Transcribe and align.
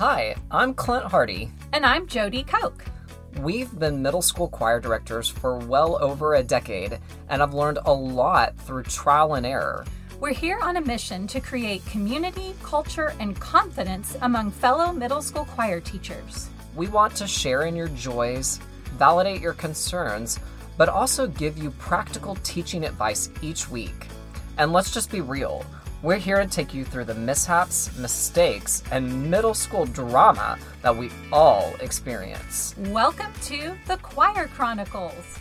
Hi, 0.00 0.34
I'm 0.50 0.72
Clint 0.72 1.04
Hardy. 1.04 1.52
And 1.74 1.84
I'm 1.84 2.06
Jody 2.06 2.42
Koch. 2.42 2.86
We've 3.42 3.78
been 3.78 4.00
middle 4.00 4.22
school 4.22 4.48
choir 4.48 4.80
directors 4.80 5.28
for 5.28 5.58
well 5.58 6.02
over 6.02 6.36
a 6.36 6.42
decade, 6.42 6.98
and 7.28 7.42
I've 7.42 7.52
learned 7.52 7.80
a 7.84 7.92
lot 7.92 8.56
through 8.56 8.84
trial 8.84 9.34
and 9.34 9.44
error. 9.44 9.84
We're 10.18 10.32
here 10.32 10.58
on 10.62 10.78
a 10.78 10.80
mission 10.80 11.26
to 11.26 11.38
create 11.38 11.84
community, 11.84 12.54
culture, 12.62 13.12
and 13.20 13.38
confidence 13.38 14.16
among 14.22 14.52
fellow 14.52 14.90
middle 14.90 15.20
school 15.20 15.44
choir 15.44 15.80
teachers. 15.80 16.48
We 16.74 16.88
want 16.88 17.14
to 17.16 17.28
share 17.28 17.64
in 17.64 17.76
your 17.76 17.88
joys, 17.88 18.58
validate 18.96 19.42
your 19.42 19.52
concerns, 19.52 20.38
but 20.78 20.88
also 20.88 21.26
give 21.26 21.58
you 21.58 21.72
practical 21.72 22.36
teaching 22.36 22.84
advice 22.84 23.28
each 23.42 23.68
week. 23.68 24.06
And 24.56 24.72
let's 24.72 24.92
just 24.92 25.12
be 25.12 25.20
real 25.20 25.62
we're 26.02 26.16
here 26.16 26.40
to 26.40 26.48
take 26.48 26.72
you 26.72 26.82
through 26.82 27.04
the 27.04 27.14
mishaps, 27.14 27.94
mistakes, 27.98 28.82
and 28.90 29.30
middle 29.30 29.52
school 29.52 29.84
drama 29.84 30.58
that 30.80 30.96
we 30.96 31.10
all 31.30 31.74
experience. 31.80 32.74
Welcome 32.78 33.32
to 33.42 33.76
the 33.86 33.98
Choir 33.98 34.48
Chronicles. 34.48 35.38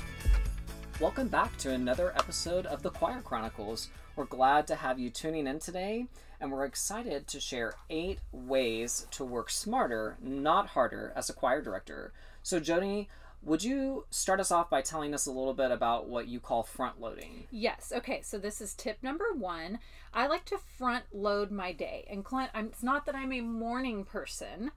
Welcome 0.99 1.29
back 1.29 1.55
to 1.59 1.71
another 1.71 2.11
episode 2.13 2.65
of 2.65 2.83
the 2.83 2.89
Choir 2.89 3.21
Chronicles. 3.21 3.87
We're 4.17 4.25
glad 4.25 4.67
to 4.67 4.75
have 4.75 4.99
you 4.99 5.09
tuning 5.09 5.47
in 5.47 5.59
today, 5.59 6.07
and 6.41 6.51
we're 6.51 6.65
excited 6.65 7.25
to 7.27 7.39
share 7.39 7.75
eight 7.89 8.19
ways 8.33 9.07
to 9.11 9.23
work 9.23 9.49
smarter, 9.49 10.17
not 10.21 10.67
harder, 10.67 11.13
as 11.15 11.29
a 11.29 11.33
choir 11.33 11.61
director. 11.61 12.11
So, 12.43 12.59
Jody, 12.59 13.07
would 13.41 13.63
you 13.63 14.05
start 14.09 14.39
us 14.39 14.51
off 14.51 14.69
by 14.69 14.81
telling 14.81 15.13
us 15.13 15.25
a 15.25 15.31
little 15.31 15.53
bit 15.53 15.71
about 15.71 16.07
what 16.07 16.27
you 16.27 16.39
call 16.39 16.63
front 16.63 16.99
loading? 16.99 17.45
Yes. 17.51 17.93
Okay. 17.95 18.21
So 18.21 18.37
this 18.37 18.61
is 18.61 18.73
tip 18.73 19.01
number 19.01 19.33
one. 19.33 19.79
I 20.13 20.27
like 20.27 20.45
to 20.45 20.57
front 20.57 21.05
load 21.13 21.51
my 21.51 21.71
day. 21.71 22.05
And 22.09 22.25
Clint, 22.25 22.51
I'm, 22.53 22.67
it's 22.67 22.83
not 22.83 23.05
that 23.05 23.15
I'm 23.15 23.31
a 23.31 23.41
morning 23.41 24.03
person. 24.03 24.71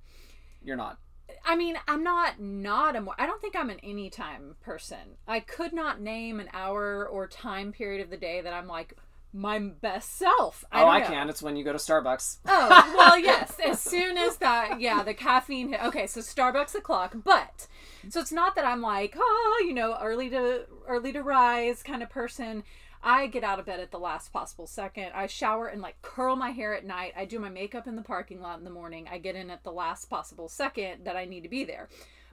You're 0.63 0.77
not. 0.77 0.99
I 1.45 1.57
mean, 1.57 1.77
I'm 1.89 2.05
not 2.05 2.41
not 2.41 2.95
a 2.95 3.01
mor- 3.01 3.15
I 3.19 3.27
don't 3.27 3.41
think 3.41 3.57
I'm 3.57 3.71
an 3.71 3.81
anytime 3.81 4.57
person. 4.61 5.17
I 5.27 5.41
could 5.41 5.73
not 5.73 6.01
name 6.01 6.41
an 6.41 6.49
hour 6.53 7.07
or 7.07 7.27
time 7.27 7.73
period 7.73 8.03
of 8.03 8.11
the 8.11 8.17
day 8.17 8.41
that 8.43 8.53
I'm 8.53 8.69
like 8.69 8.97
my 9.33 9.59
best 9.59 10.17
self. 10.17 10.65
I 10.71 10.83
oh, 10.83 10.87
I 10.87 11.01
know. 11.01 11.07
can. 11.07 11.29
It's 11.31 11.43
when 11.43 11.57
you 11.57 11.65
go 11.65 11.73
to 11.73 11.79
Starbucks. 11.79 12.39
Oh, 12.47 12.95
well, 12.97 13.19
yes. 13.19 13.57
As 13.65 13.81
soon 13.81 14.19
as 14.19 14.37
that, 14.39 14.81
yeah, 14.81 15.03
the 15.03 15.15
caffeine 15.15 15.71
hit. 15.71 15.83
Okay, 15.85 16.07
so 16.07 16.21
Starbucks 16.21 16.75
o'clock. 16.75 17.15
But 17.25 17.67
so 18.09 18.21
it's 18.21 18.33
not 18.33 18.55
that 18.57 18.65
I'm 18.65 18.83
like, 18.83 19.15
oh, 19.17 19.65
you 19.67 19.75
know, 19.75 19.97
early 20.01 20.29
to 20.31 20.67
early 20.87 21.13
to 21.13 21.23
rise 21.23 21.83
kind 21.83 22.03
of 22.03 22.11
person. 22.11 22.65
I 23.05 23.27
get 23.27 23.43
out 23.43 23.59
of 23.59 23.67
bed 23.67 23.81
at 23.81 23.91
the 23.91 23.99
last 23.99 24.33
possible 24.33 24.67
second. 24.67 25.11
I 25.15 25.27
shower 25.27 25.67
and 25.67 25.83
like 25.83 26.01
curl 26.03 26.37
my 26.37 26.51
hair 26.51 26.75
at 26.75 26.87
night. 26.87 27.15
I 27.17 27.25
do 27.25 27.41
my 27.41 27.49
makeup 27.49 27.89
in 27.89 27.97
the 27.97 28.03
parking 28.03 28.41
lot 28.41 28.59
in 28.59 28.65
the 28.65 28.71
morning. 28.71 29.09
I 29.11 29.19
get 29.19 29.35
in 29.35 29.51
at 29.51 29.65
the 29.65 29.73
last 29.73 30.09
possible 30.09 30.49
second 30.49 31.05
that 31.05 31.17
I 31.17 31.25
need 31.25 31.43
to 31.43 31.49
be 31.49 31.65
there. 31.65 31.89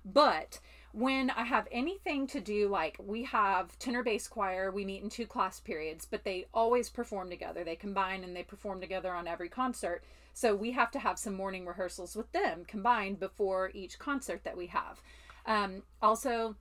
But 0.06 0.60
when 0.92 1.30
I 1.30 1.44
have 1.44 1.68
anything 1.72 2.28
to 2.28 2.40
do, 2.40 2.68
like 2.68 2.98
we 3.00 3.24
have 3.24 3.78
tenor 3.80 4.04
bass 4.04 4.28
choir, 4.28 4.72
we 4.72 4.86
meet 4.86 5.04
in 5.04 5.10
two 5.10 5.28
class 5.28 5.60
periods, 5.60 6.08
but 6.10 6.24
they 6.24 6.48
always 6.54 6.90
perform 6.90 7.30
together. 7.30 7.64
They 7.64 7.76
combine 7.76 8.24
and 8.24 8.36
they 8.36 8.44
perform 8.44 8.82
together 8.82 9.14
on 9.14 9.28
every 9.28 9.50
concert. 9.50 10.04
So 10.34 10.56
we 10.56 10.72
have 10.72 10.92
to 10.92 11.00
have 11.00 11.20
some 11.20 11.36
morning 11.36 11.66
rehearsals 11.66 12.16
with 12.16 12.32
them 12.32 12.64
combined 12.66 13.20
before 13.20 13.72
each 13.74 14.00
concert 14.00 14.44
that 14.44 14.58
we 14.58 14.68
have. 14.68 15.02
Um, 15.46 15.84
also, 16.02 16.56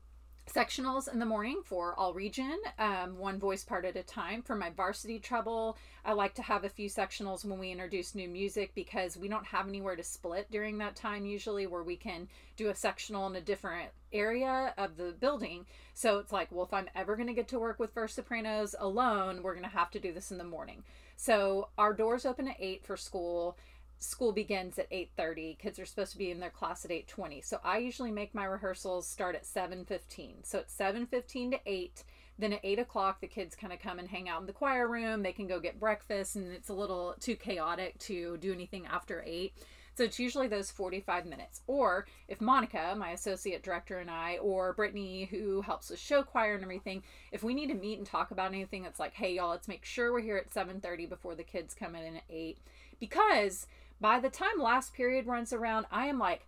sectionals 0.48 1.12
in 1.12 1.18
the 1.18 1.26
morning 1.26 1.60
for 1.64 1.94
all 1.98 2.14
region, 2.14 2.58
um, 2.78 3.18
one 3.18 3.38
voice 3.38 3.64
part 3.64 3.84
at 3.84 3.96
a 3.96 4.02
time. 4.02 4.42
For 4.42 4.56
my 4.56 4.70
varsity 4.70 5.18
treble, 5.18 5.76
I 6.04 6.12
like 6.12 6.34
to 6.34 6.42
have 6.42 6.64
a 6.64 6.68
few 6.68 6.88
sectionals 6.88 7.44
when 7.44 7.58
we 7.58 7.70
introduce 7.70 8.14
new 8.14 8.28
music 8.28 8.72
because 8.74 9.16
we 9.16 9.28
don't 9.28 9.46
have 9.46 9.68
anywhere 9.68 9.96
to 9.96 10.02
split 10.02 10.50
during 10.50 10.78
that 10.78 10.96
time 10.96 11.24
usually 11.24 11.66
where 11.66 11.82
we 11.82 11.96
can 11.96 12.28
do 12.56 12.68
a 12.68 12.74
sectional 12.74 13.26
in 13.26 13.36
a 13.36 13.40
different 13.40 13.90
area 14.12 14.74
of 14.78 14.96
the 14.96 15.14
building. 15.20 15.66
So 15.94 16.18
it's 16.18 16.32
like, 16.32 16.48
well, 16.50 16.64
if 16.64 16.72
I'm 16.72 16.88
ever 16.94 17.16
going 17.16 17.28
to 17.28 17.34
get 17.34 17.48
to 17.48 17.58
work 17.58 17.78
with 17.78 17.92
first 17.92 18.16
sopranos 18.16 18.74
alone, 18.78 19.42
we're 19.42 19.54
going 19.54 19.64
to 19.64 19.70
have 19.70 19.90
to 19.92 20.00
do 20.00 20.12
this 20.12 20.30
in 20.30 20.38
the 20.38 20.44
morning. 20.44 20.82
So 21.16 21.68
our 21.76 21.92
doors 21.92 22.24
open 22.24 22.48
at 22.48 22.56
8 22.58 22.84
for 22.84 22.96
school 22.96 23.56
school 23.98 24.32
begins 24.32 24.78
at 24.78 24.90
8.30 24.90 25.58
kids 25.58 25.78
are 25.78 25.86
supposed 25.86 26.12
to 26.12 26.18
be 26.18 26.30
in 26.30 26.40
their 26.40 26.50
class 26.50 26.84
at 26.84 26.90
8.20 26.90 27.44
so 27.44 27.60
i 27.64 27.78
usually 27.78 28.10
make 28.10 28.34
my 28.34 28.44
rehearsals 28.44 29.06
start 29.06 29.34
at 29.34 29.44
7.15 29.44 30.44
so 30.44 30.58
it's 30.58 30.76
7.15 30.76 31.52
to 31.52 31.58
8 31.66 32.04
then 32.38 32.52
at 32.52 32.60
8 32.62 32.78
o'clock 32.78 33.20
the 33.20 33.26
kids 33.26 33.56
kind 33.56 33.72
of 33.72 33.80
come 33.80 33.98
and 33.98 34.08
hang 34.08 34.28
out 34.28 34.40
in 34.40 34.46
the 34.46 34.52
choir 34.52 34.88
room 34.88 35.22
they 35.22 35.32
can 35.32 35.46
go 35.46 35.60
get 35.60 35.80
breakfast 35.80 36.36
and 36.36 36.52
it's 36.52 36.68
a 36.68 36.74
little 36.74 37.14
too 37.20 37.36
chaotic 37.36 37.98
to 37.98 38.36
do 38.38 38.52
anything 38.52 38.86
after 38.86 39.24
8 39.26 39.52
so 39.98 40.04
it's 40.04 40.20
usually 40.20 40.46
those 40.46 40.70
45 40.70 41.26
minutes. 41.26 41.60
Or 41.66 42.06
if 42.28 42.40
Monica, 42.40 42.94
my 42.96 43.10
associate 43.10 43.64
director, 43.64 43.98
and 43.98 44.08
I, 44.08 44.36
or 44.36 44.72
Brittany, 44.72 45.24
who 45.24 45.60
helps 45.60 45.90
with 45.90 45.98
show 45.98 46.22
choir 46.22 46.54
and 46.54 46.62
everything, 46.62 47.02
if 47.32 47.42
we 47.42 47.52
need 47.52 47.66
to 47.66 47.74
meet 47.74 47.98
and 47.98 48.06
talk 48.06 48.30
about 48.30 48.52
anything 48.52 48.84
that's 48.84 49.00
like, 49.00 49.14
hey 49.14 49.34
y'all, 49.34 49.50
let's 49.50 49.66
make 49.66 49.84
sure 49.84 50.12
we're 50.12 50.20
here 50.20 50.36
at 50.36 50.54
7:30 50.54 51.08
before 51.08 51.34
the 51.34 51.42
kids 51.42 51.74
come 51.74 51.96
in 51.96 52.14
at 52.14 52.22
8. 52.30 52.58
Because 53.00 53.66
by 54.00 54.20
the 54.20 54.30
time 54.30 54.58
last 54.58 54.94
period 54.94 55.26
runs 55.26 55.52
around, 55.52 55.86
I 55.90 56.06
am 56.06 56.18
like 56.18 56.46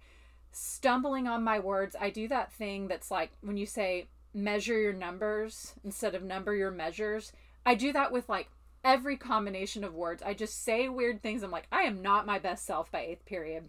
stumbling 0.52 1.26
on 1.26 1.44
my 1.44 1.58
words. 1.58 1.96
I 2.00 2.10
do 2.10 2.28
that 2.28 2.52
thing 2.52 2.88
that's 2.88 3.10
like 3.10 3.30
when 3.40 3.56
you 3.56 3.66
say 3.66 4.06
measure 4.32 4.78
your 4.78 4.92
numbers 4.92 5.74
instead 5.84 6.14
of 6.14 6.22
number 6.22 6.54
your 6.54 6.70
measures. 6.70 7.32
I 7.66 7.74
do 7.74 7.92
that 7.92 8.12
with 8.12 8.28
like 8.28 8.48
every 8.84 9.16
combination 9.16 9.84
of 9.84 9.94
words. 9.94 10.22
I 10.22 10.34
just 10.34 10.64
say 10.64 10.88
weird 10.88 11.22
things. 11.22 11.42
I'm 11.42 11.50
like, 11.50 11.66
I 11.70 11.82
am 11.82 12.02
not 12.02 12.26
my 12.26 12.38
best 12.38 12.64
self 12.64 12.90
by 12.90 13.00
eighth 13.00 13.26
period. 13.26 13.68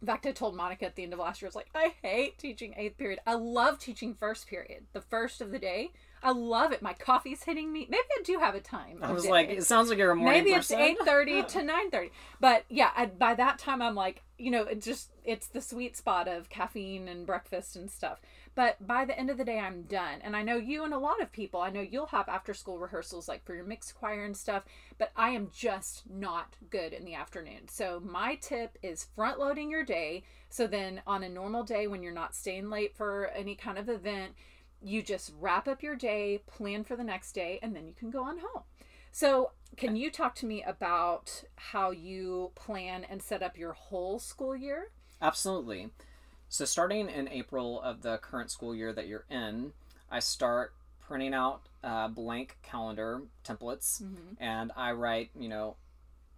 In 0.00 0.06
fact, 0.06 0.26
I 0.26 0.32
told 0.32 0.54
Monica 0.54 0.86
at 0.86 0.94
the 0.94 1.02
end 1.02 1.12
of 1.12 1.18
last 1.18 1.42
year, 1.42 1.48
I 1.48 1.50
was 1.50 1.56
like, 1.56 1.70
I 1.74 1.94
hate 2.02 2.38
teaching 2.38 2.74
eighth 2.76 2.96
period. 2.96 3.18
I 3.26 3.34
love 3.34 3.78
teaching 3.78 4.14
first 4.14 4.46
period, 4.46 4.86
the 4.92 5.00
first 5.00 5.40
of 5.40 5.50
the 5.50 5.58
day. 5.58 5.90
I 6.22 6.32
love 6.32 6.72
it. 6.72 6.82
My 6.82 6.92
coffee's 6.92 7.42
hitting 7.42 7.72
me. 7.72 7.86
Maybe 7.88 8.02
I 8.18 8.22
do 8.22 8.38
have 8.38 8.54
a 8.54 8.60
time. 8.60 8.98
I 9.02 9.12
was 9.12 9.26
like, 9.26 9.48
it 9.48 9.64
sounds 9.64 9.88
like 9.88 9.98
you're 9.98 10.10
a 10.10 10.16
morning 10.16 10.44
Maybe 10.44 10.54
person. 10.54 10.78
it's 10.80 10.88
eight 11.00 11.06
thirty 11.06 11.42
to 11.42 11.62
nine 11.62 11.90
thirty. 11.90 12.10
But 12.40 12.64
yeah, 12.68 12.90
I, 12.96 13.06
by 13.06 13.34
that 13.34 13.58
time, 13.58 13.80
I'm 13.82 13.94
like, 13.94 14.22
you 14.38 14.50
know, 14.50 14.62
it 14.62 14.82
just 14.82 15.10
it's 15.24 15.46
the 15.46 15.60
sweet 15.60 15.96
spot 15.96 16.28
of 16.28 16.48
caffeine 16.48 17.08
and 17.08 17.26
breakfast 17.26 17.76
and 17.76 17.90
stuff. 17.90 18.20
But 18.54 18.84
by 18.84 19.04
the 19.04 19.16
end 19.16 19.30
of 19.30 19.38
the 19.38 19.44
day, 19.44 19.60
I'm 19.60 19.82
done. 19.82 20.18
And 20.22 20.34
I 20.34 20.42
know 20.42 20.56
you 20.56 20.82
and 20.82 20.92
a 20.92 20.98
lot 20.98 21.22
of 21.22 21.30
people. 21.30 21.60
I 21.60 21.70
know 21.70 21.80
you'll 21.80 22.06
have 22.06 22.28
after 22.28 22.52
school 22.52 22.78
rehearsals 22.78 23.28
like 23.28 23.44
for 23.44 23.54
your 23.54 23.64
mixed 23.64 23.94
choir 23.94 24.24
and 24.24 24.36
stuff. 24.36 24.64
But 24.98 25.12
I 25.14 25.30
am 25.30 25.50
just 25.54 26.02
not 26.10 26.56
good 26.68 26.92
in 26.92 27.04
the 27.04 27.14
afternoon. 27.14 27.68
So 27.68 28.02
my 28.04 28.34
tip 28.34 28.76
is 28.82 29.06
front 29.14 29.38
loading 29.38 29.70
your 29.70 29.84
day. 29.84 30.24
So 30.50 30.66
then 30.66 31.02
on 31.06 31.22
a 31.22 31.28
normal 31.28 31.62
day 31.62 31.86
when 31.86 32.02
you're 32.02 32.12
not 32.12 32.34
staying 32.34 32.68
late 32.68 32.96
for 32.96 33.26
any 33.28 33.54
kind 33.54 33.78
of 33.78 33.88
event 33.88 34.32
you 34.82 35.02
just 35.02 35.32
wrap 35.40 35.66
up 35.66 35.82
your 35.82 35.96
day, 35.96 36.42
plan 36.46 36.84
for 36.84 36.96
the 36.96 37.04
next 37.04 37.32
day, 37.32 37.58
and 37.62 37.74
then 37.74 37.86
you 37.86 37.94
can 37.94 38.10
go 38.10 38.22
on 38.22 38.38
home. 38.38 38.62
So, 39.10 39.52
can 39.76 39.96
you 39.96 40.10
talk 40.10 40.34
to 40.36 40.46
me 40.46 40.62
about 40.62 41.44
how 41.56 41.90
you 41.90 42.52
plan 42.54 43.04
and 43.04 43.22
set 43.22 43.42
up 43.42 43.56
your 43.56 43.72
whole 43.72 44.18
school 44.18 44.56
year? 44.56 44.90
Absolutely. 45.20 45.90
So, 46.48 46.64
starting 46.64 47.08
in 47.08 47.28
April 47.28 47.80
of 47.80 48.02
the 48.02 48.18
current 48.18 48.50
school 48.50 48.74
year 48.74 48.92
that 48.92 49.08
you're 49.08 49.24
in, 49.30 49.72
I 50.10 50.20
start 50.20 50.72
printing 51.00 51.34
out 51.34 51.62
uh, 51.82 52.08
blank 52.08 52.58
calendar 52.62 53.22
templates 53.44 54.02
mm-hmm. 54.02 54.34
and 54.38 54.72
I 54.76 54.92
write, 54.92 55.30
you 55.38 55.48
know, 55.48 55.76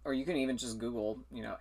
or 0.05 0.13
you 0.13 0.25
can 0.25 0.37
even 0.37 0.57
just 0.57 0.79
Google, 0.79 1.19
you 1.31 1.43
know, 1.43 1.57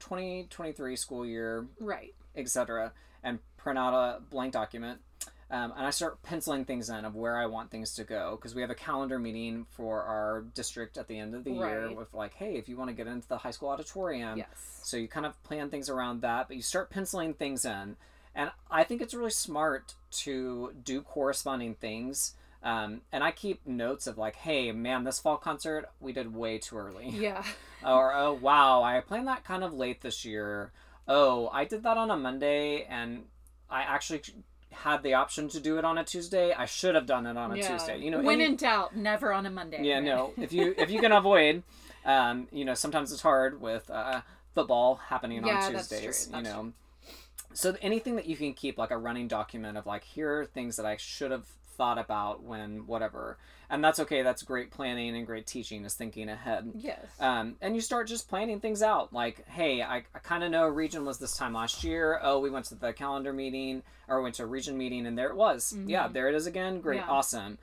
2023 0.00 0.96
school 0.96 1.24
year, 1.24 1.66
right, 1.80 2.14
etc., 2.34 2.92
and 3.22 3.38
print 3.56 3.78
out 3.78 3.94
a 3.94 4.20
blank 4.20 4.52
document 4.52 5.00
um, 5.48 5.72
and 5.76 5.86
I 5.86 5.90
start 5.90 6.22
penciling 6.22 6.64
things 6.64 6.90
in 6.90 7.04
of 7.04 7.14
where 7.14 7.36
I 7.36 7.46
want 7.46 7.70
things 7.70 7.94
to 7.94 8.04
go 8.04 8.36
because 8.36 8.54
we 8.54 8.62
have 8.62 8.70
a 8.70 8.74
calendar 8.74 9.18
meeting 9.18 9.66
for 9.70 10.02
our 10.02 10.44
district 10.54 10.98
at 10.98 11.06
the 11.06 11.18
end 11.18 11.36
of 11.36 11.44
the 11.44 11.52
right. 11.52 11.70
year 11.70 11.92
with 11.92 12.12
like, 12.12 12.34
hey, 12.34 12.56
if 12.56 12.68
you 12.68 12.76
want 12.76 12.90
to 12.90 12.94
get 12.94 13.06
into 13.06 13.28
the 13.28 13.38
high 13.38 13.52
school 13.52 13.68
auditorium, 13.68 14.38
yes. 14.38 14.80
so 14.82 14.96
you 14.96 15.06
kind 15.06 15.24
of 15.24 15.40
plan 15.44 15.70
things 15.70 15.88
around 15.88 16.22
that, 16.22 16.48
but 16.48 16.56
you 16.56 16.62
start 16.62 16.90
penciling 16.90 17.32
things 17.32 17.64
in, 17.64 17.96
and 18.34 18.50
I 18.70 18.82
think 18.82 19.00
it's 19.00 19.14
really 19.14 19.30
smart 19.30 19.94
to 20.10 20.72
do 20.82 21.00
corresponding 21.00 21.74
things. 21.76 22.34
Um, 22.62 23.02
and 23.12 23.22
I 23.22 23.30
keep 23.30 23.64
notes 23.64 24.08
of 24.08 24.18
like, 24.18 24.34
hey, 24.34 24.72
man, 24.72 25.04
this 25.04 25.20
fall 25.20 25.36
concert 25.36 25.88
we 26.00 26.12
did 26.12 26.34
way 26.34 26.58
too 26.58 26.76
early. 26.76 27.08
Yeah. 27.10 27.44
or 27.86 28.12
oh 28.12 28.32
wow, 28.32 28.82
I 28.82 29.00
planned 29.00 29.28
that 29.28 29.44
kind 29.44 29.62
of 29.62 29.72
late 29.72 30.00
this 30.00 30.24
year. 30.24 30.72
Oh, 31.06 31.48
I 31.52 31.64
did 31.64 31.84
that 31.84 31.96
on 31.96 32.10
a 32.10 32.16
Monday, 32.16 32.84
and 32.90 33.26
I 33.70 33.82
actually 33.82 34.22
had 34.82 35.02
the 35.02 35.14
option 35.14 35.48
to 35.48 35.60
do 35.60 35.78
it 35.78 35.84
on 35.84 35.98
a 35.98 36.04
Tuesday, 36.04 36.52
I 36.52 36.66
should 36.66 36.94
have 36.94 37.06
done 37.06 37.26
it 37.26 37.36
on 37.36 37.52
a 37.52 37.56
yeah. 37.56 37.68
Tuesday. 37.68 37.98
You 37.98 38.10
know, 38.10 38.20
when 38.20 38.40
in 38.40 38.56
doubt, 38.56 38.96
never 38.96 39.32
on 39.32 39.46
a 39.46 39.50
Monday. 39.50 39.82
Yeah, 39.82 39.96
right? 39.96 40.04
no. 40.04 40.32
If 40.36 40.52
you 40.52 40.74
if 40.78 40.90
you 40.90 41.00
can 41.00 41.12
avoid, 41.12 41.62
um, 42.04 42.48
you 42.52 42.64
know, 42.64 42.74
sometimes 42.74 43.12
it's 43.12 43.22
hard 43.22 43.60
with 43.60 43.90
uh, 43.90 44.20
football 44.54 44.96
happening 44.96 45.46
yeah, 45.46 45.64
on 45.64 45.72
Tuesdays. 45.72 46.30
You 46.34 46.42
know, 46.42 46.60
true. 46.62 46.72
so 47.54 47.76
anything 47.82 48.16
that 48.16 48.26
you 48.26 48.36
can 48.36 48.52
keep 48.52 48.78
like 48.78 48.90
a 48.90 48.98
running 48.98 49.28
document 49.28 49.76
of 49.76 49.86
like 49.86 50.04
here 50.04 50.40
are 50.40 50.46
things 50.46 50.76
that 50.76 50.86
I 50.86 50.96
should 50.96 51.30
have 51.30 51.46
thought 51.76 51.98
about 51.98 52.42
when 52.42 52.86
whatever. 52.86 53.38
And 53.68 53.82
that's 53.82 53.98
okay. 54.00 54.22
That's 54.22 54.42
great 54.42 54.70
planning 54.70 55.16
and 55.16 55.26
great 55.26 55.46
teaching 55.46 55.84
is 55.84 55.94
thinking 55.94 56.28
ahead. 56.28 56.70
Yes. 56.74 56.98
Um, 57.18 57.56
and 57.60 57.74
you 57.74 57.80
start 57.80 58.06
just 58.06 58.28
planning 58.28 58.60
things 58.60 58.82
out. 58.82 59.12
Like, 59.12 59.46
hey, 59.48 59.82
I, 59.82 60.04
I 60.14 60.18
kind 60.22 60.44
of 60.44 60.50
know 60.50 60.66
region 60.66 61.04
was 61.04 61.18
this 61.18 61.36
time 61.36 61.54
last 61.54 61.82
year. 61.82 62.20
Oh, 62.22 62.38
we 62.38 62.50
went 62.50 62.66
to 62.66 62.74
the 62.74 62.92
calendar 62.92 63.32
meeting 63.32 63.82
or 64.08 64.22
went 64.22 64.36
to 64.36 64.44
a 64.44 64.46
region 64.46 64.78
meeting 64.78 65.06
and 65.06 65.18
there 65.18 65.30
it 65.30 65.36
was. 65.36 65.76
Yeah, 65.86 66.08
there 66.08 66.28
it 66.28 66.34
is 66.34 66.46
again. 66.46 66.80
Great. 66.80 67.00
Mm-hmm. 67.00 67.08
Yeah. 67.08 67.16
Awesome. 67.16 67.58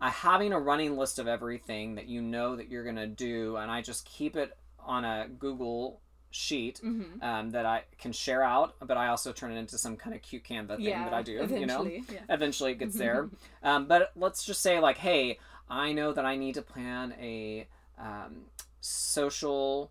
Uh, 0.00 0.10
having 0.10 0.52
a 0.52 0.60
running 0.60 0.96
list 0.96 1.18
of 1.18 1.26
everything 1.26 1.96
that 1.96 2.06
you 2.06 2.22
know 2.22 2.54
that 2.54 2.68
you're 2.68 2.84
going 2.84 2.96
to 2.96 3.08
do, 3.08 3.56
and 3.56 3.68
I 3.68 3.82
just 3.82 4.04
keep 4.04 4.36
it 4.36 4.56
on 4.78 5.04
a 5.04 5.26
Google 5.38 6.00
sheet 6.30 6.80
Mm-hmm. 6.84 7.22
um, 7.22 7.50
that 7.50 7.64
I 7.66 7.84
can 7.98 8.12
share 8.12 8.42
out, 8.42 8.74
but 8.86 8.96
I 8.96 9.08
also 9.08 9.32
turn 9.32 9.50
it 9.52 9.56
into 9.58 9.78
some 9.78 9.96
kind 9.96 10.14
of 10.14 10.22
cute 10.22 10.44
Canva 10.44 10.76
thing 10.76 10.86
yeah. 10.86 11.04
that 11.04 11.14
I 11.14 11.22
do. 11.22 11.32
You 11.32 11.38
know, 11.66 11.82
eventually, 11.82 12.04
yeah. 12.12 12.18
eventually 12.28 12.72
it 12.72 12.78
gets 12.78 12.96
there. 12.98 13.28
um, 13.62 13.86
but 13.86 14.12
let's 14.16 14.44
just 14.44 14.60
say 14.60 14.78
like, 14.78 14.98
hey, 14.98 15.38
I 15.70 15.92
know 15.92 16.12
that 16.12 16.24
I 16.26 16.36
need 16.36 16.54
to 16.54 16.62
plan 16.62 17.14
a 17.20 17.66
um, 17.98 18.42
social 18.80 19.90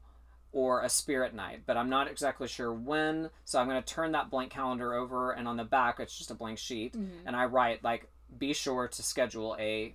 or 0.54 0.82
a 0.82 0.90
spirit 0.90 1.34
night, 1.36 1.62
but 1.66 1.78
I'm 1.78 1.90
not 1.90 2.10
exactly 2.10 2.48
sure 2.48 2.74
when. 2.74 3.30
So 3.46 3.60
I'm 3.60 3.68
going 3.68 3.82
to 3.82 3.94
turn 3.94 4.14
that 4.14 4.30
blank 4.32 4.52
calendar 4.52 4.94
over, 4.94 5.32
and 5.32 5.48
on 5.48 5.58
the 5.58 5.64
back 5.64 6.00
it's 6.00 6.18
just 6.18 6.32
a 6.32 6.36
blank 6.36 6.58
sheet, 6.58 6.94
Mm-hmm. 6.94 7.28
and 7.28 7.36
I 7.36 7.46
write 7.46 7.84
like, 7.84 8.08
be 8.38 8.54
sure 8.54 8.88
to 8.88 9.04
schedule 9.04 9.56
a 9.60 9.94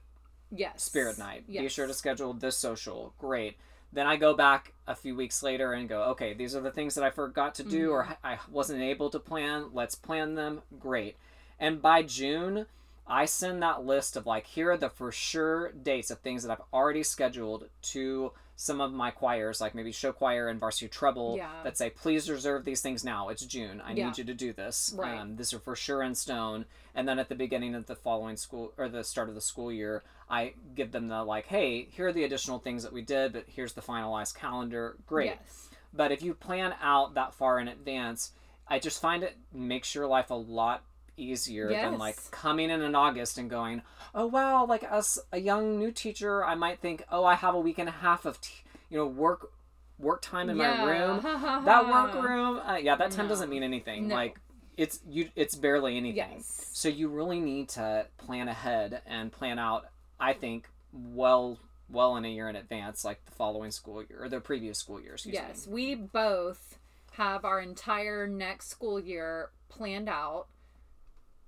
Yes. 0.55 0.83
spirit 0.83 1.17
night. 1.19 1.47
Be 1.49 1.67
sure 1.69 1.87
to 1.87 1.95
schedule 1.95 2.35
this 2.35 2.57
social. 2.59 3.15
Great. 3.19 3.57
Then 3.93 4.07
I 4.07 4.17
go 4.17 4.35
back 4.35 4.73
a 4.87 4.95
few 4.95 5.15
weeks 5.15 5.43
later 5.43 5.73
and 5.75 5.89
go, 5.89 6.03
okay, 6.05 6.33
these 6.33 6.57
are 6.57 6.61
the 6.63 6.71
things 6.71 6.95
that 6.95 7.05
I 7.05 7.11
forgot 7.11 7.55
to 7.57 7.63
do 7.63 7.91
or 7.91 8.05
Mm-hmm. 8.05 8.27
I 8.27 8.39
wasn't 8.51 8.81
able 8.83 9.11
to 9.11 9.19
plan. 9.19 9.67
Let's 9.73 9.95
plan 9.95 10.35
them. 10.35 10.63
Great. 10.81 11.17
And 11.61 11.81
by 11.83 12.03
June, 12.03 12.67
I 13.07 13.27
send 13.27 13.63
that 13.63 13.85
list 13.85 14.17
of 14.17 14.27
like, 14.27 14.47
here 14.47 14.71
are 14.73 14.77
the 14.77 14.89
for 14.89 15.13
sure 15.13 15.73
dates 15.73 16.11
of 16.11 16.21
things 16.21 16.43
that 16.43 16.51
I've 16.53 16.65
already 16.73 17.03
scheduled 17.03 17.69
to 17.83 18.33
some 18.57 18.81
of 18.81 18.93
my 18.93 19.11
choirs, 19.11 19.61
like 19.61 19.75
maybe 19.75 19.91
show 19.93 20.13
choir 20.13 20.49
and 20.49 20.61
varsity 20.61 20.87
treble, 20.89 21.37
Yeah. 21.37 21.51
that 21.65 21.77
say, 21.77 21.91
please 21.91 22.31
reserve 22.31 22.65
these 22.65 22.81
things 22.81 23.03
now. 23.05 23.29
It's 23.29 23.45
June. 23.45 23.81
I 23.81 23.93
Yeah. 23.93 24.07
need 24.07 24.19
you 24.19 24.25
to 24.25 24.35
do 24.35 24.53
this. 24.53 24.95
Right. 24.97 25.19
Um, 25.19 25.37
these 25.37 25.53
are 25.53 25.59
for 25.59 25.75
sure 25.75 26.03
in 26.03 26.15
stone. 26.15 26.65
And 26.95 27.09
then 27.09 27.19
at 27.19 27.29
the 27.29 27.35
beginning 27.35 27.75
of 27.75 27.87
the 27.87 27.97
following 27.97 28.37
school 28.37 28.73
or 28.79 28.89
the 28.89 29.03
start 29.05 29.29
of 29.29 29.35
the 29.35 29.41
school 29.41 29.73
year, 29.73 30.03
I 30.33 30.55
give 30.75 30.91
them 30.93 31.09
the 31.09 31.23
like, 31.23 31.47
hey, 31.47 31.87
here 31.93 32.09
are 32.09 32.13
the 32.13 32.25
additional 32.25 32.59
things 32.59 32.83
that 32.85 32.93
we 32.93 33.03
did, 33.03 33.35
but 33.35 33.45
here's 33.47 33.75
the 33.75 33.83
finalized 33.83 34.35
calendar. 34.35 34.97
Great. 35.07 35.27
Yes. 35.27 35.69
But 35.93 36.11
if 36.11 36.23
you 36.23 36.33
plan 36.33 36.75
out 36.83 37.15
that 37.15 37.35
far 37.35 37.61
in 37.61 37.69
advance, 37.69 38.33
I 38.67 38.79
just 38.79 39.01
find 39.01 39.23
it 39.23 39.37
makes 39.53 39.95
your 39.95 40.07
life 40.07 40.31
a 40.31 40.35
lot 40.35 40.85
easier 41.19 41.69
than 41.69 41.99
like 41.99 42.17
coming 42.31 42.71
in 42.71 42.81
in 42.81 42.95
August 42.95 43.37
and 43.37 43.51
going, 43.51 43.83
oh 44.15 44.25
wow, 44.27 44.65
like 44.65 44.83
as 44.85 45.19
a 45.33 45.39
young 45.39 45.79
new 45.79 45.93
teacher, 45.93 46.43
I 46.43 46.55
might 46.55 46.81
think, 46.81 47.05
oh, 47.13 47.25
I 47.27 47.35
have 47.35 47.55
a 47.55 47.61
week 47.61 47.79
and 47.79 47.91
a 47.91 47.93
half 47.93 48.25
of, 48.25 48.41
t- 48.41 48.65
you 48.89 48.97
know, 48.97 49.07
work 49.07 49.51
work 49.99 50.23
time 50.23 50.49
in 50.49 50.57
my 50.57 50.83
room. 50.83 51.21
That 51.23 51.87
work 51.89 52.25
room, 52.25 52.59
uh, 52.59 52.77
yeah, 52.77 52.97
that 52.97 53.11
time 53.11 53.27
No. 53.27 53.29
doesn't 53.29 53.51
mean 53.51 53.63
anything. 53.63 54.09
No. 54.09 54.15
Like 54.15 54.41
it's 54.79 55.01
you, 55.07 55.29
it's 55.37 55.55
barely 55.55 55.99
anything. 55.99 56.17
Yes. 56.17 56.71
So 56.73 56.89
you 56.89 57.09
really 57.09 57.39
need 57.41 57.69
to 57.71 58.07
plan 58.17 58.49
ahead 58.49 59.03
and 59.07 59.31
plan 59.31 59.59
out. 59.59 59.85
I 60.23 60.33
think 60.35 60.69
well, 60.93 61.59
well 61.91 62.17
in 62.17 62.25
a 62.25 62.29
year 62.29 62.49
in 62.49 62.55
advance, 62.55 63.05
like 63.05 63.25
the 63.27 63.33
following 63.33 63.73
school 63.73 64.05
year 64.09 64.23
or 64.25 64.29
the 64.29 64.41
previous 64.41 64.79
school 64.79 65.01
year. 65.01 65.15
Excuse 65.15 65.35
Yes, 65.35 65.67
me. 65.67 65.73
we 65.73 65.95
both 65.97 66.79
have 67.13 67.45
our 67.45 67.61
entire 67.61 68.27
next 68.27 68.69
school 68.69 69.01
year 69.01 69.51
planned 69.69 70.09
out 70.09 70.47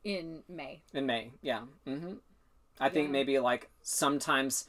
in 0.02 0.42
May. 0.48 0.82
In 0.92 1.06
May, 1.06 1.30
yeah. 1.40 1.62
hmm 1.86 2.14
I 2.80 2.88
think 2.88 3.10
maybe 3.10 3.38
like 3.38 3.70
sometimes 3.82 4.66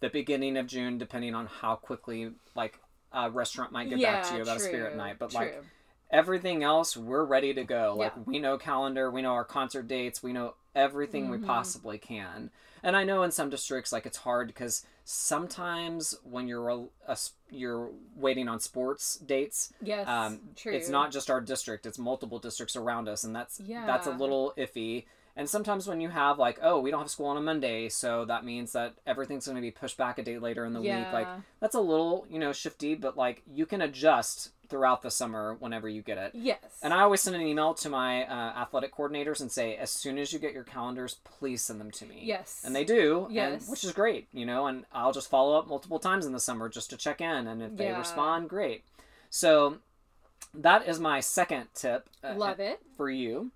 the 0.00 0.08
beginning 0.08 0.56
of 0.56 0.66
June, 0.66 0.98
depending 0.98 1.36
on 1.36 1.46
how 1.46 1.76
quickly 1.76 2.32
like 2.56 2.80
a 3.12 3.30
restaurant 3.30 3.70
might 3.70 3.88
get 3.88 4.02
back 4.02 4.24
to 4.24 4.36
you 4.36 4.42
about 4.42 4.56
a 4.56 4.60
spirit 4.60 4.96
night. 4.96 5.16
But 5.20 5.30
true. 5.30 5.38
like 5.38 5.62
everything 6.10 6.64
else, 6.64 6.96
we're 6.96 7.24
ready 7.24 7.54
to 7.54 7.62
go. 7.62 7.94
Like 7.96 8.12
we 8.26 8.40
know 8.40 8.58
calendar, 8.58 9.12
we 9.12 9.22
know 9.22 9.32
our 9.32 9.44
concert 9.44 9.86
dates, 9.86 10.22
we 10.22 10.32
know 10.32 10.54
everything 10.74 11.28
we 11.30 11.38
Mhm. 11.38 11.46
possibly 11.46 11.98
can. 11.98 12.50
And 12.82 12.96
I 12.96 13.04
know 13.04 13.22
in 13.22 13.30
some 13.30 13.50
districts 13.50 13.92
like 13.92 14.06
it's 14.06 14.18
hard 14.18 14.48
because 14.48 14.84
sometimes 15.04 16.14
when 16.22 16.48
you're 16.48 16.68
a, 16.68 16.84
a 17.06 17.16
you're 17.50 17.90
waiting 18.16 18.48
on 18.48 18.60
sports 18.60 19.16
dates, 19.16 19.72
yes, 19.82 20.06
um, 20.06 20.40
true. 20.56 20.72
it's 20.72 20.88
not 20.88 21.10
just 21.10 21.30
our 21.30 21.40
district; 21.40 21.86
it's 21.86 21.98
multiple 21.98 22.38
districts 22.38 22.76
around 22.76 23.08
us, 23.08 23.24
and 23.24 23.34
that's 23.34 23.58
that's 23.86 24.06
a 24.06 24.10
little 24.10 24.52
iffy. 24.56 25.04
And 25.36 25.48
sometimes 25.48 25.86
when 25.86 26.00
you 26.00 26.08
have 26.08 26.40
like, 26.40 26.58
oh, 26.62 26.80
we 26.80 26.90
don't 26.90 26.98
have 26.98 27.10
school 27.10 27.26
on 27.26 27.36
a 27.36 27.40
Monday, 27.40 27.88
so 27.88 28.24
that 28.24 28.44
means 28.44 28.72
that 28.72 28.94
everything's 29.06 29.46
going 29.46 29.54
to 29.54 29.62
be 29.62 29.70
pushed 29.70 29.96
back 29.96 30.18
a 30.18 30.22
day 30.24 30.36
later 30.36 30.64
in 30.66 30.72
the 30.72 30.80
week. 30.80 31.12
Like 31.12 31.28
that's 31.60 31.76
a 31.76 31.80
little, 31.80 32.26
you 32.28 32.40
know, 32.40 32.52
shifty, 32.52 32.96
but 32.96 33.16
like 33.16 33.42
you 33.46 33.64
can 33.64 33.80
adjust 33.80 34.50
throughout 34.68 35.02
the 35.02 35.10
summer 35.10 35.56
whenever 35.58 35.88
you 35.88 36.02
get 36.02 36.18
it. 36.18 36.32
Yes. 36.34 36.58
And 36.82 36.92
I 36.92 37.00
always 37.02 37.20
send 37.20 37.36
an 37.36 37.42
email 37.42 37.74
to 37.74 37.88
my 37.88 38.24
uh, 38.24 38.32
athletic 38.60 38.94
coordinators 38.94 39.40
and 39.40 39.50
say, 39.50 39.76
as 39.76 39.90
soon 39.90 40.18
as 40.18 40.32
you 40.32 40.38
get 40.38 40.52
your 40.52 40.64
calendars, 40.64 41.16
please 41.24 41.62
send 41.62 41.80
them 41.80 41.90
to 41.92 42.06
me. 42.06 42.20
Yes. 42.22 42.62
And 42.64 42.74
they 42.76 42.84
do, 42.84 43.24
and- 43.26 43.34
Yes. 43.34 43.68
which 43.68 43.84
is 43.84 43.92
great, 43.92 44.28
you 44.32 44.44
know. 44.46 44.66
And 44.66 44.84
I'll 44.92 45.12
just 45.12 45.30
follow 45.30 45.58
up 45.58 45.66
multiple 45.68 45.98
times 45.98 46.26
in 46.26 46.32
the 46.32 46.40
summer 46.40 46.68
just 46.68 46.90
to 46.90 46.96
check 46.96 47.20
in, 47.20 47.46
and 47.46 47.62
if 47.62 47.76
they 47.76 47.86
Yeah. 47.86 47.98
respond, 47.98 48.48
great. 48.48 48.84
So 49.30 49.78
that 50.54 50.86
is 50.88 50.98
my 51.00 51.20
second 51.20 51.68
tip. 51.74 52.08
uh, 52.22 52.34
Love 52.34 52.60
it. 52.60 52.80
for 52.96 53.08
you. 53.10 53.52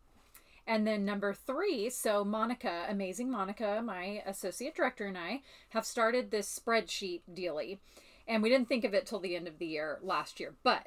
And 0.66 0.86
then 0.86 1.04
number 1.04 1.34
three, 1.34 1.90
so 1.90 2.24
Monica, 2.24 2.86
amazing 2.88 3.28
Monica, 3.30 3.82
my 3.84 4.22
associate 4.24 4.76
director, 4.76 5.06
and 5.06 5.18
I 5.18 5.42
have 5.70 5.84
started 5.84 6.30
this 6.30 6.58
spreadsheet 6.58 7.22
dealy. 7.34 7.80
And 8.28 8.42
we 8.44 8.48
didn't 8.48 8.68
think 8.68 8.84
of 8.84 8.94
it 8.94 9.04
till 9.04 9.18
the 9.18 9.34
end 9.34 9.48
of 9.48 9.58
the 9.58 9.66
year 9.66 9.98
last 10.02 10.38
year. 10.38 10.54
But 10.62 10.86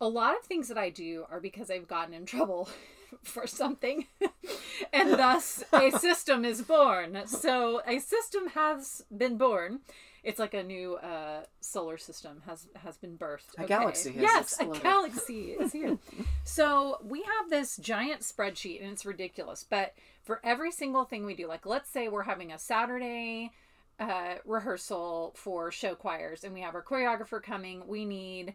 a 0.00 0.08
lot 0.08 0.36
of 0.36 0.44
things 0.44 0.68
that 0.68 0.78
I 0.78 0.90
do 0.90 1.24
are 1.30 1.40
because 1.40 1.70
I've 1.70 1.88
gotten 1.88 2.14
in 2.14 2.26
trouble 2.26 2.68
for 3.22 3.46
something. 3.46 4.06
and 4.92 5.12
thus 5.12 5.64
a 5.72 5.90
system 5.98 6.44
is 6.44 6.62
born. 6.62 7.22
So 7.26 7.82
a 7.86 7.98
system 7.98 8.48
has 8.48 9.04
been 9.16 9.36
born. 9.36 9.80
It's 10.24 10.38
like 10.38 10.52
a 10.52 10.62
new 10.62 10.96
uh, 10.96 11.42
solar 11.60 11.96
system 11.96 12.42
has 12.44 12.66
has 12.76 12.96
been 12.96 13.16
birthed. 13.16 13.56
A 13.56 13.66
galaxy 13.66 14.12
has 14.12 14.22
yes, 14.22 14.52
exploded. 14.52 14.80
a 14.80 14.84
galaxy 14.84 15.40
is 15.52 15.72
here. 15.72 15.96
so 16.44 16.98
we 17.04 17.22
have 17.22 17.48
this 17.48 17.76
giant 17.76 18.22
spreadsheet, 18.22 18.82
and 18.82 18.90
it's 18.92 19.06
ridiculous. 19.06 19.64
But 19.68 19.94
for 20.22 20.40
every 20.42 20.72
single 20.72 21.04
thing 21.04 21.24
we 21.24 21.34
do, 21.34 21.46
like 21.46 21.66
let's 21.66 21.88
say 21.88 22.08
we're 22.08 22.24
having 22.24 22.52
a 22.52 22.58
Saturday 22.58 23.52
uh, 24.00 24.34
rehearsal 24.44 25.32
for 25.36 25.70
show 25.70 25.94
choirs, 25.94 26.44
and 26.44 26.52
we 26.52 26.60
have 26.60 26.74
our 26.74 26.82
choreographer 26.82 27.42
coming. 27.42 27.86
We 27.86 28.04
need 28.04 28.54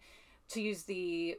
to 0.50 0.62
use 0.62 0.84
the 0.84 1.38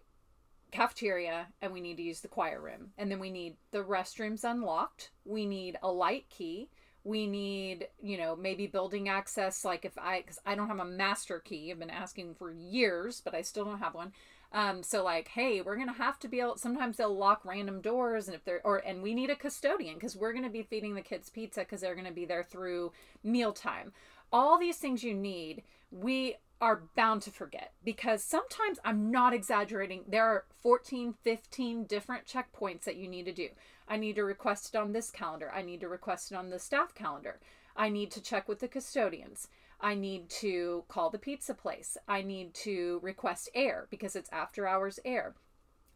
cafeteria 0.75 1.47
and 1.62 1.73
we 1.73 1.81
need 1.81 1.97
to 1.97 2.02
use 2.02 2.21
the 2.21 2.28
choir 2.28 2.61
room. 2.61 2.90
And 2.99 3.11
then 3.11 3.21
we 3.21 3.31
need 3.31 3.57
the 3.71 3.78
restrooms 3.78 4.43
unlocked. 4.43 5.11
We 5.25 5.47
need 5.47 5.78
a 5.83 5.90
light 5.90 6.28
key. 6.28 6.69
We 7.05 7.26
need 7.26 7.88
you 8.02 8.19
know 8.19 8.35
maybe 8.35 8.67
building 8.67 9.09
access 9.09 9.64
like 9.64 9.85
if 9.85 9.97
i 9.99 10.21
because 10.21 10.38
i 10.47 10.55
don't 10.55 10.69
have 10.69 10.81
a 10.81 10.85
master 10.85 11.38
key. 11.38 11.71
I've 11.71 11.78
been 11.78 11.90
asking 11.90 12.35
for 12.35 12.50
years 12.50 13.21
but 13.25 13.35
i 13.35 13.43
still 13.43 13.64
don't 13.64 13.78
have 13.78 13.95
one. 13.95 14.12
Um 14.52 14.83
so 14.83 15.05
like 15.05 15.28
hey 15.28 15.61
we're 15.61 15.76
gonna 15.76 15.93
have 15.93 16.19
to 16.21 16.28
be 16.28 16.40
able 16.40 16.57
sometimes 16.57 16.97
they'll 16.97 17.17
lock 17.17 17.45
random 17.45 17.81
doors 17.81 18.26
and 18.26 18.35
if 18.35 18.45
they're 18.45 18.62
or 18.64 18.78
and 18.78 19.00
we 19.02 19.14
need 19.14 19.31
a 19.31 19.37
custodian 19.37 19.95
because 19.95 20.17
we're 20.17 20.33
gonna 20.33 20.50
be 20.50 20.62
feeding 20.62 20.95
the 20.95 21.02
kids 21.02 21.31
pizza 21.31 21.61
because 21.61 21.83
they're 21.83 21.95
gonna 21.95 22.11
be 22.11 22.25
there 22.25 22.43
through 22.43 22.90
mealtime. 23.23 23.93
All 24.33 24.59
these 24.59 24.78
things 24.78 25.05
you 25.05 25.14
need 25.14 25.62
we 25.95 26.37
are 26.61 26.83
bound 26.97 27.23
to 27.23 27.31
forget 27.31 27.73
because 27.85 28.23
sometimes 28.23 28.79
I'm 28.85 29.11
not 29.11 29.35
exaggerating. 29.35 30.05
There 30.09 30.25
are 30.25 30.45
14, 30.63 31.15
15 31.23 31.85
different 31.85 32.27
checkpoints 32.27 32.85
that 32.85 32.97
you 32.97 33.07
need 33.07 33.27
to 33.27 33.33
do. 33.33 33.49
I 33.87 33.97
need 33.97 34.17
to 34.17 34.25
request 34.25 34.75
it 34.75 34.79
on 34.79 34.93
this 34.93 35.11
calendar. 35.11 35.53
I 35.55 35.63
need 35.63 35.81
to 35.81 35.89
request 35.89 36.33
it 36.33 36.37
on 36.37 36.51
the 36.51 36.59
staff 36.59 36.95
calendar. 36.95 37.39
I 37.77 37.89
need 37.89 38.11
to 38.13 38.23
check 38.23 38.49
with 38.49 38.61
the 38.61 38.69
custodians. 38.69 39.49
I 39.81 39.95
need 39.95 40.31
to 40.31 40.85
call 40.89 41.11
the 41.11 41.19
pizza 41.19 41.55
place. 41.55 41.97
I 42.09 42.23
need 42.23 42.55
to 42.55 42.99
request 43.03 43.51
air 43.55 43.87
because 43.91 44.17
it's 44.17 44.31
after 44.33 44.67
hours 44.67 44.99
air. 45.05 45.35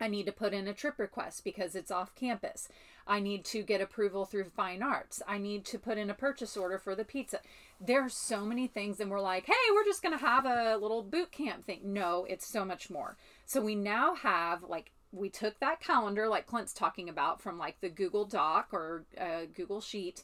I 0.00 0.08
need 0.08 0.26
to 0.26 0.32
put 0.32 0.52
in 0.52 0.68
a 0.68 0.74
trip 0.74 0.98
request 0.98 1.44
because 1.44 1.74
it's 1.74 1.90
off 1.90 2.14
campus. 2.14 2.68
I 3.08 3.20
need 3.20 3.44
to 3.46 3.62
get 3.62 3.80
approval 3.80 4.26
through 4.26 4.50
fine 4.50 4.82
arts. 4.82 5.22
I 5.26 5.38
need 5.38 5.64
to 5.66 5.78
put 5.78 5.96
in 5.96 6.10
a 6.10 6.14
purchase 6.14 6.56
order 6.56 6.78
for 6.78 6.94
the 6.94 7.04
pizza. 7.04 7.40
There 7.80 8.02
are 8.02 8.10
so 8.10 8.44
many 8.44 8.66
things, 8.66 9.00
and 9.00 9.10
we're 9.10 9.20
like, 9.20 9.46
hey, 9.46 9.54
we're 9.74 9.84
just 9.84 10.02
going 10.02 10.16
to 10.16 10.24
have 10.24 10.44
a 10.44 10.76
little 10.76 11.02
boot 11.02 11.32
camp 11.32 11.64
thing. 11.64 11.80
No, 11.84 12.26
it's 12.28 12.46
so 12.46 12.64
much 12.64 12.90
more. 12.90 13.16
So 13.46 13.62
we 13.62 13.74
now 13.74 14.14
have, 14.14 14.62
like, 14.62 14.92
we 15.10 15.30
took 15.30 15.58
that 15.60 15.80
calendar, 15.80 16.28
like 16.28 16.46
Clint's 16.46 16.74
talking 16.74 17.08
about, 17.08 17.40
from 17.40 17.58
like 17.58 17.80
the 17.80 17.88
Google 17.88 18.26
Doc 18.26 18.68
or 18.72 19.04
uh, 19.18 19.46
Google 19.54 19.80
Sheet, 19.80 20.22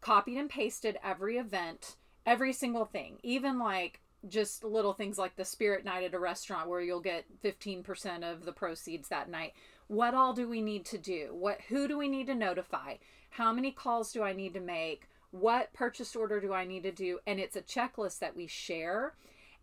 copied 0.00 0.38
and 0.38 0.50
pasted 0.50 0.98
every 1.04 1.38
event, 1.38 1.96
every 2.26 2.52
single 2.52 2.84
thing, 2.84 3.18
even 3.22 3.60
like 3.60 4.00
just 4.28 4.64
little 4.64 4.92
things 4.92 5.18
like 5.18 5.36
the 5.36 5.44
spirit 5.44 5.84
night 5.84 6.04
at 6.04 6.14
a 6.14 6.18
restaurant 6.18 6.68
where 6.68 6.80
you'll 6.80 7.00
get 7.00 7.24
15% 7.42 8.22
of 8.22 8.44
the 8.44 8.52
proceeds 8.52 9.08
that 9.08 9.28
night 9.28 9.52
what 9.88 10.14
all 10.14 10.32
do 10.32 10.48
we 10.48 10.60
need 10.60 10.84
to 10.84 10.98
do 10.98 11.28
what 11.32 11.60
who 11.68 11.86
do 11.86 11.98
we 11.98 12.08
need 12.08 12.26
to 12.26 12.34
notify 12.34 12.94
how 13.30 13.52
many 13.52 13.70
calls 13.70 14.12
do 14.12 14.22
i 14.22 14.32
need 14.32 14.54
to 14.54 14.60
make 14.60 15.08
what 15.34 15.72
purchase 15.72 16.14
order 16.14 16.40
do 16.40 16.52
I 16.52 16.64
need 16.64 16.84
to 16.84 16.92
do? 16.92 17.18
And 17.26 17.40
it's 17.40 17.56
a 17.56 17.62
checklist 17.62 18.20
that 18.20 18.36
we 18.36 18.46
share. 18.46 19.14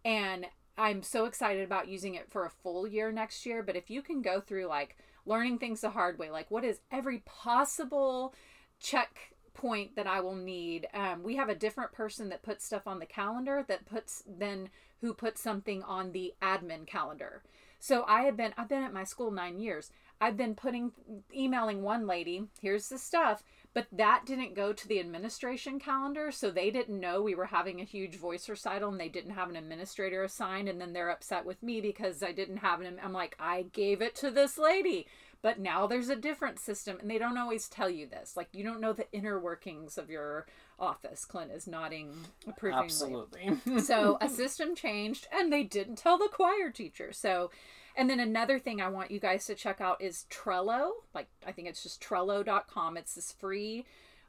And 0.04 0.48
I'm 0.78 1.02
so 1.02 1.24
excited 1.24 1.64
about 1.64 1.88
using 1.88 2.16
it 2.16 2.30
for 2.30 2.46
a 2.46 2.50
full 2.50 2.86
year 2.86 3.10
next 3.10 3.46
year. 3.46 3.64
But 3.64 3.78
if 3.78 3.90
you 3.90 4.02
can 4.02 4.22
go 4.22 4.42
through 4.42 4.66
like 4.66 4.98
learning 5.26 5.60
things 5.60 5.80
the 5.80 5.92
hard 5.92 6.20
way, 6.20 6.30
like 6.30 6.52
what 6.52 6.66
is 6.66 6.82
every 6.92 7.20
possible 7.20 8.34
check 8.82 9.34
point 9.54 9.96
that 9.96 10.08
I 10.08 10.20
will 10.20 10.36
need. 10.36 10.88
Um, 10.94 11.24
we 11.24 11.38
have 11.38 11.50
a 11.50 11.56
different 11.56 11.94
person 11.94 12.30
that 12.30 12.44
puts 12.44 12.66
stuff 12.66 12.86
on 12.86 13.00
the 13.00 13.06
calendar 13.06 13.64
that 13.68 13.86
puts 13.86 14.24
then 14.28 14.70
who 15.00 15.14
puts 15.14 15.42
something 15.42 15.84
on 15.84 16.12
the 16.12 16.34
admin 16.42 16.86
calendar. 16.86 17.44
So 17.80 18.04
I 18.08 18.24
have 18.24 18.36
been 18.36 18.54
I've 18.58 18.70
been 18.70 18.84
at 18.84 18.94
my 18.94 19.06
school 19.06 19.32
nine 19.32 19.60
years. 19.60 19.90
I've 20.22 20.38
been 20.38 20.54
putting 20.54 20.92
emailing 21.36 21.82
one 21.82 22.06
lady, 22.06 22.44
here's 22.62 22.88
the 22.90 23.00
stuff, 23.00 23.44
but 23.74 23.88
that 23.92 24.24
didn't 24.26 24.54
go 24.54 24.72
to 24.72 24.88
the 24.88 25.00
administration 25.00 25.80
calendar, 25.80 26.32
so 26.32 26.52
they 26.52 26.70
didn't 26.70 27.00
know 27.00 27.24
we 27.24 27.34
were 27.34 27.48
having 27.48 27.82
a 27.82 27.86
huge 27.86 28.18
voice 28.18 28.48
recital 28.48 28.92
and 28.92 29.00
they 29.00 29.10
didn't 29.10 29.32
have 29.32 29.50
an 29.50 29.56
administrator 29.56 30.24
assigned 30.24 30.70
and 30.70 30.80
then 30.80 30.94
they're 30.94 31.10
upset 31.10 31.44
with 31.44 31.64
me 31.64 31.82
because 31.82 32.22
I 32.22 32.34
didn't 32.34 32.58
have 32.58 32.82
an 32.82 33.00
I'm 33.04 33.14
like 33.14 33.36
I 33.40 33.64
gave 33.74 34.02
it 34.02 34.16
to 34.18 34.30
this 34.30 34.60
lady. 34.60 35.08
But 35.42 35.60
now 35.60 35.88
there's 35.88 36.10
a 36.10 36.16
different 36.16 36.60
system 36.60 36.98
and 37.02 37.10
they 37.10 37.18
don't 37.18 37.38
always 37.38 37.68
tell 37.68 37.90
you 37.90 38.06
this. 38.06 38.38
Like 38.38 38.50
you 38.52 38.64
don't 38.64 38.82
know 38.82 38.94
the 38.94 39.12
inner 39.12 39.40
workings 39.40 39.98
of 39.98 40.10
your 40.10 40.46
office. 40.78 41.26
Clint 41.26 41.52
is 41.52 41.66
nodding 41.66 42.14
approvingly. 42.48 42.86
Absolutely. 42.86 43.82
so 43.82 44.18
a 44.22 44.30
system 44.30 44.76
changed 44.76 45.28
and 45.32 45.52
they 45.52 45.64
didn't 45.64 45.96
tell 45.96 46.20
the 46.20 46.30
choir 46.32 46.70
teacher. 46.70 47.12
So 47.12 47.50
and 47.96 48.10
then 48.10 48.20
another 48.20 48.60
thing 48.60 48.82
I 48.82 48.88
want 48.88 49.12
you 49.12 49.20
guys 49.20 49.46
to 49.46 49.56
check 49.56 49.82
out 49.82 50.02
is 50.02 50.26
Trello. 50.30 50.92
Like 51.14 51.28
I 51.46 51.52
think 51.52 51.68
it's 51.68 51.84
just 51.84 52.02
trello.com. 52.02 52.98
It's 52.98 53.16
this 53.16 53.34
free 53.34 53.86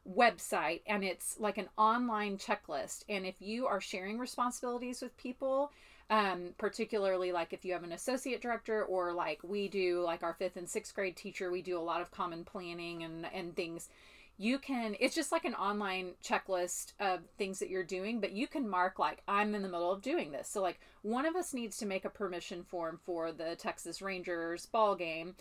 website 0.08 0.80
and 0.86 1.04
it's 1.04 1.38
like 1.38 1.58
an 1.58 1.68
online 1.76 2.38
checklist. 2.38 3.04
And 3.08 3.24
if 3.24 3.40
you 3.40 3.66
are 3.66 3.80
sharing 3.80 4.18
responsibilities 4.18 5.00
with 5.00 5.16
people, 5.16 5.70
um, 6.10 6.50
particularly 6.58 7.32
like 7.32 7.52
if 7.52 7.64
you 7.64 7.72
have 7.72 7.84
an 7.84 7.92
associate 7.92 8.42
director 8.42 8.84
or 8.84 9.12
like 9.12 9.40
we 9.42 9.68
do 9.68 10.02
like 10.02 10.22
our 10.22 10.34
fifth 10.34 10.56
and 10.56 10.68
sixth 10.68 10.94
grade 10.94 11.16
teacher, 11.16 11.50
we 11.50 11.62
do 11.62 11.78
a 11.78 11.80
lot 11.80 12.00
of 12.00 12.10
common 12.10 12.44
planning 12.44 13.04
and, 13.04 13.26
and 13.32 13.54
things 13.54 13.88
you 14.38 14.58
can 14.58 14.96
it's 14.98 15.14
just 15.14 15.32
like 15.32 15.44
an 15.44 15.54
online 15.54 16.12
checklist 16.24 16.92
of 16.98 17.20
things 17.38 17.58
that 17.58 17.70
you're 17.70 17.84
doing 17.84 18.20
but 18.20 18.32
you 18.32 18.46
can 18.46 18.68
mark 18.68 18.98
like 18.98 19.22
i'm 19.28 19.54
in 19.54 19.62
the 19.62 19.68
middle 19.68 19.92
of 19.92 20.02
doing 20.02 20.32
this. 20.32 20.48
So 20.48 20.62
like 20.62 20.80
one 21.02 21.26
of 21.26 21.36
us 21.36 21.54
needs 21.54 21.76
to 21.78 21.86
make 21.86 22.04
a 22.04 22.10
permission 22.10 22.64
form 22.64 22.98
for 23.04 23.32
the 23.32 23.56
texas 23.56 24.02
rangers 24.02 24.66
ball 24.66 24.94
game 24.94 25.34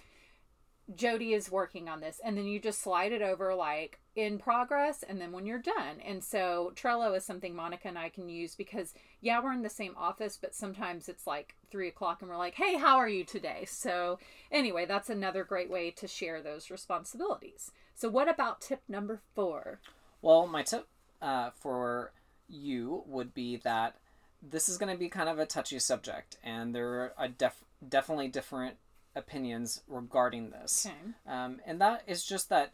jody 0.96 1.34
is 1.34 1.52
working 1.52 1.88
on 1.88 2.02
this 2.02 2.20
and 2.24 2.38
then 2.38 2.46
you 2.46 2.60
just 2.60 2.82
slide 2.82 3.12
it 3.12 3.22
over 3.22 3.56
like 3.56 4.00
in 4.16 4.38
progress 4.38 5.04
and 5.08 5.22
then 5.22 5.32
when 5.32 5.46
you're 5.46 5.60
done. 5.60 6.00
And 6.06 6.24
so 6.24 6.74
trello 6.76 7.16
is 7.16 7.26
something 7.26 7.56
monica 7.56 7.88
and 7.88 7.98
i 7.98 8.10
can 8.10 8.30
use 8.30 8.56
because 8.56 8.94
yeah 9.22 9.42
we're 9.42 9.54
in 9.54 9.62
the 9.62 9.70
same 9.70 9.94
office 9.98 10.38
but 10.42 10.54
sometimes 10.54 11.08
it's 11.08 11.26
like 11.26 11.56
three 11.70 11.88
o'clock 11.88 12.22
and 12.22 12.30
we're 12.30 12.38
like 12.38 12.56
hey 12.56 12.78
how 12.78 12.98
are 12.98 13.10
you 13.10 13.24
today? 13.24 13.66
So 13.68 14.20
anyway 14.52 14.86
that's 14.86 15.10
another 15.10 15.44
great 15.44 15.70
way 15.70 15.92
to 15.92 16.08
share 16.08 16.42
those 16.42 16.70
responsibilities. 16.70 17.72
So, 18.02 18.10
what 18.10 18.28
about 18.28 18.62
tip 18.62 18.82
number 18.88 19.22
four? 19.36 19.80
Well, 20.24 20.48
my 20.48 20.64
tip 20.64 20.88
uh, 21.22 21.52
for 21.52 22.12
you 22.50 23.04
would 23.06 23.34
be 23.36 23.58
that 23.58 23.96
this 24.42 24.68
is 24.68 24.80
going 24.80 24.92
to 24.92 24.98
be 24.98 25.08
kind 25.08 25.30
of 25.30 25.38
a 25.38 25.46
touchy 25.46 25.78
subject, 25.78 26.38
and 26.44 26.74
there 26.74 27.14
are 27.16 27.28
def- 27.28 27.64
definitely 27.88 28.28
different 28.28 28.78
opinions 29.16 29.82
regarding 29.88 30.52
this. 30.52 30.86
Okay. 30.86 30.96
Um, 31.28 31.60
and 31.66 31.82
that 31.82 32.04
is 32.08 32.24
just 32.24 32.50
that 32.50 32.72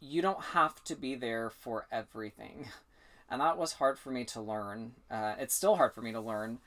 you 0.00 0.22
don't 0.22 0.42
have 0.42 0.82
to 0.84 0.94
be 0.94 1.14
there 1.14 1.50
for 1.50 1.86
everything. 1.90 2.66
And 3.30 3.40
that 3.40 3.58
was 3.58 3.74
hard 3.74 3.98
for 3.98 4.10
me 4.10 4.24
to 4.26 4.40
learn. 4.40 4.92
Uh, 5.10 5.34
it's 5.38 5.54
still 5.54 5.76
hard 5.76 5.92
for 5.92 6.00
me 6.00 6.12
to 6.12 6.20
learn 6.20 6.58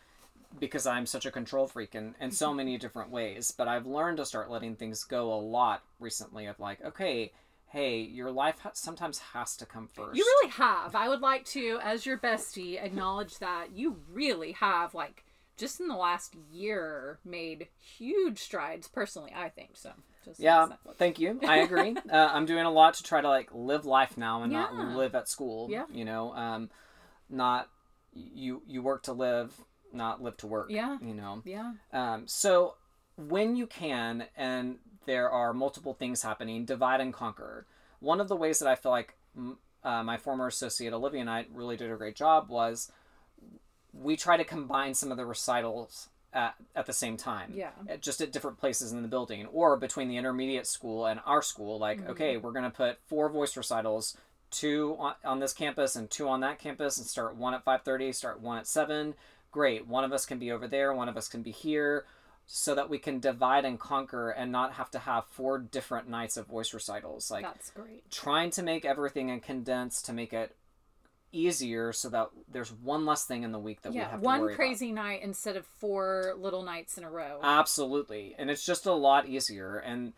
because 0.60 0.86
I'm 0.86 1.06
such 1.06 1.26
a 1.26 1.32
control 1.32 1.66
freak 1.66 1.96
in, 1.96 2.14
in 2.20 2.32
so 2.32 2.54
many 2.54 2.78
different 2.78 3.10
ways. 3.10 3.52
But 3.52 3.68
I've 3.68 3.88
learned 3.88 4.18
to 4.18 4.26
start 4.26 4.52
letting 4.52 4.76
things 4.76 5.04
go 5.04 5.34
a 5.34 5.40
lot 5.40 5.82
recently 6.00 6.46
of 6.46 6.60
like, 6.60 6.84
okay, 6.84 7.32
hey, 7.68 8.02
your 8.02 8.32
life 8.32 8.60
ha- 8.60 8.72
sometimes 8.74 9.20
has 9.20 9.56
to 9.56 9.66
come 9.66 9.88
first. 9.94 10.18
You 10.18 10.26
really 10.26 10.52
have. 10.52 10.94
I 10.94 11.08
would 11.08 11.22
like 11.22 11.46
to, 11.46 11.80
as 11.82 12.06
your 12.06 12.18
bestie, 12.18 12.84
acknowledge 12.84 13.40
that 13.40 13.68
you 13.74 13.98
really 14.12 14.52
have, 14.52 14.94
like, 14.94 15.24
just 15.62 15.80
in 15.80 15.88
the 15.88 15.96
last 15.96 16.36
year, 16.52 17.20
made 17.24 17.68
huge 17.78 18.40
strides. 18.40 18.88
Personally, 18.88 19.32
I 19.34 19.48
think 19.48 19.70
so. 19.76 19.92
Just 20.26 20.40
yeah, 20.40 20.68
thank 20.98 21.20
you. 21.20 21.40
I 21.48 21.58
agree. 21.68 21.96
uh, 22.12 22.30
I'm 22.34 22.48
doing 22.48 22.66
a 22.66 22.72
lot 22.72 22.96
to 22.96 23.04
try 23.04 23.22
to 23.22 23.30
like 23.30 23.50
live 23.54 23.86
life 23.86 24.18
now 24.18 24.42
and 24.42 24.52
yeah. 24.52 24.68
not 24.74 24.98
live 24.98 25.14
at 25.14 25.30
school. 25.30 25.68
Yeah. 25.70 25.86
You 25.94 26.04
know, 26.04 26.34
um, 26.34 26.72
not 27.30 27.70
you 28.12 28.64
you 28.68 28.82
work 28.82 29.04
to 29.04 29.14
live, 29.14 29.54
not 29.94 30.22
live 30.22 30.36
to 30.38 30.48
work. 30.48 30.72
Yeah. 30.72 30.98
You 31.00 31.14
know. 31.14 31.44
Yeah. 31.46 31.74
Um. 31.94 32.24
So 32.28 32.76
when 33.16 33.56
you 33.56 33.68
can, 33.68 34.26
and 34.36 34.80
there 35.06 35.30
are 35.30 35.54
multiple 35.54 35.94
things 35.94 36.24
happening, 36.24 36.66
divide 36.66 37.02
and 37.02 37.14
conquer. 37.14 37.68
One 38.00 38.20
of 38.20 38.28
the 38.28 38.36
ways 38.36 38.58
that 38.60 38.68
I 38.68 38.74
feel 38.74 38.92
like 38.92 39.16
uh, 39.84 40.02
my 40.02 40.18
former 40.18 40.48
associate 40.48 40.92
Olivia 40.92 41.22
and 41.22 41.30
I 41.30 41.46
really 41.54 41.78
did 41.78 41.92
a 41.92 41.96
great 41.96 42.16
job 42.16 42.50
was 42.50 42.92
we 43.94 44.16
try 44.16 44.38
to 44.38 44.44
combine 44.44 44.94
some 44.94 45.12
of 45.12 45.18
the 45.18 45.26
recitals 45.26 46.10
at, 46.34 46.56
at 46.76 46.86
the 46.86 46.94
same 46.94 47.18
time. 47.18 47.52
Yeah. 47.54 47.72
At, 47.88 48.02
just 48.02 48.22
at 48.22 48.32
different 48.32 48.58
places 48.58 48.92
in 48.92 49.02
the 49.02 49.08
building 49.08 49.46
or 49.48 49.78
between 49.78 50.08
the 50.08 50.18
intermediate 50.18 50.68
school 50.68 51.06
and 51.06 51.20
our 51.26 51.42
school. 51.42 51.80
Like, 51.80 52.00
mm-hmm. 52.00 52.12
okay, 52.12 52.38
we're 52.38 52.52
going 52.52 52.66
to 52.66 52.70
put 52.70 53.00
four 53.08 53.30
voice 53.30 53.58
recitals, 53.58 54.18
two 54.50 54.96
on, 55.00 55.16
on 55.24 55.40
this 55.40 55.54
campus 55.54 55.96
and 55.96 56.10
two 56.10 56.28
on 56.28 56.42
that 56.42 56.60
campus 56.60 56.98
and 56.98 57.06
start 57.06 57.36
one 57.36 57.54
at 57.54 57.66
5.30, 57.66 58.14
start 58.16 58.42
one 58.42 58.58
at 58.58 58.68
7. 58.68 59.16
Great. 59.52 59.88
One 59.88 60.04
of 60.04 60.14
us 60.14 60.26
can 60.26 60.40
be 60.40 60.52
over 60.52 60.68
there. 60.68 60.94
One 60.94 61.10
of 61.10 61.18
us 61.18 61.28
can 61.28 61.42
be 61.42 61.52
here 61.52 62.06
so 62.54 62.76
that 62.76 62.90
we 62.90 62.98
can 62.98 63.20
divide 63.20 63.64
and 63.64 63.80
conquer 63.80 64.30
and 64.30 64.52
not 64.52 64.74
have 64.74 64.92
to 64.92 65.00
have 65.00 65.26
four 65.30 65.58
different 65.58 66.10
nights 66.10 66.36
of 66.36 66.48
voice 66.48 66.74
recitals. 66.74 67.32
Like 67.32 67.44
that's 67.44 67.72
great. 67.72 68.10
Trying 68.12 68.50
to 68.52 68.64
make 68.64 68.84
everything 68.84 69.30
and 69.32 69.42
condense 69.42 70.02
to 70.04 70.14
make 70.14 70.34
it 70.34 70.56
easier 71.32 71.94
so 71.94 72.10
that 72.10 72.30
there's 72.52 72.72
one 72.72 73.06
less 73.06 73.26
thing 73.26 73.44
in 73.44 73.52
the 73.52 73.60
week 73.60 73.82
that 73.82 73.94
yeah, 73.94 74.06
we 74.06 74.12
have 74.12 74.22
one 74.22 74.54
crazy 74.56 74.92
night 74.92 75.22
instead 75.24 75.56
of 75.56 75.66
four 75.66 76.36
little 76.38 76.64
nights 76.64 76.98
in 76.98 77.04
a 77.04 77.10
row. 77.10 77.40
Absolutely. 77.42 78.36
And 78.38 78.50
it's 78.50 78.66
just 78.66 78.86
a 78.86 78.94
lot 78.94 79.28
easier 79.28 79.78
and 79.78 80.14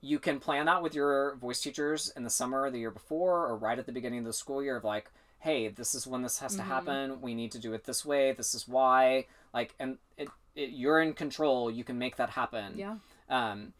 you 0.00 0.18
can 0.18 0.38
plan 0.38 0.66
that 0.66 0.82
with 0.82 0.94
your 0.94 1.36
voice 1.36 1.60
teachers 1.60 2.12
in 2.16 2.22
the 2.22 2.30
summer 2.30 2.70
the 2.70 2.78
year 2.78 2.90
before 2.90 3.46
or 3.46 3.56
right 3.56 3.78
at 3.78 3.86
the 3.86 3.92
beginning 3.92 4.20
of 4.20 4.24
the 4.24 4.32
school 4.32 4.62
year 4.62 4.76
of 4.76 4.84
like, 4.84 5.10
hey, 5.38 5.68
this 5.68 5.94
is 5.94 6.06
when 6.06 6.22
this 6.22 6.38
has 6.38 6.52
mm-hmm. 6.52 6.60
to 6.60 6.66
happen. 6.66 7.20
We 7.20 7.34
need 7.34 7.52
to 7.52 7.58
do 7.58 7.72
it 7.72 7.84
this 7.84 8.04
way. 8.04 8.32
This 8.32 8.54
is 8.54 8.68
why. 8.68 9.26
Like 9.54 9.74
and 9.78 9.98
it 10.16 10.28
it, 10.56 10.70
you're 10.70 11.00
in 11.00 11.12
control. 11.12 11.70
You 11.70 11.84
can 11.84 11.98
make 11.98 12.16
that 12.16 12.30
happen. 12.30 12.74
Yeah. 12.76 12.96
Um, 13.28 13.74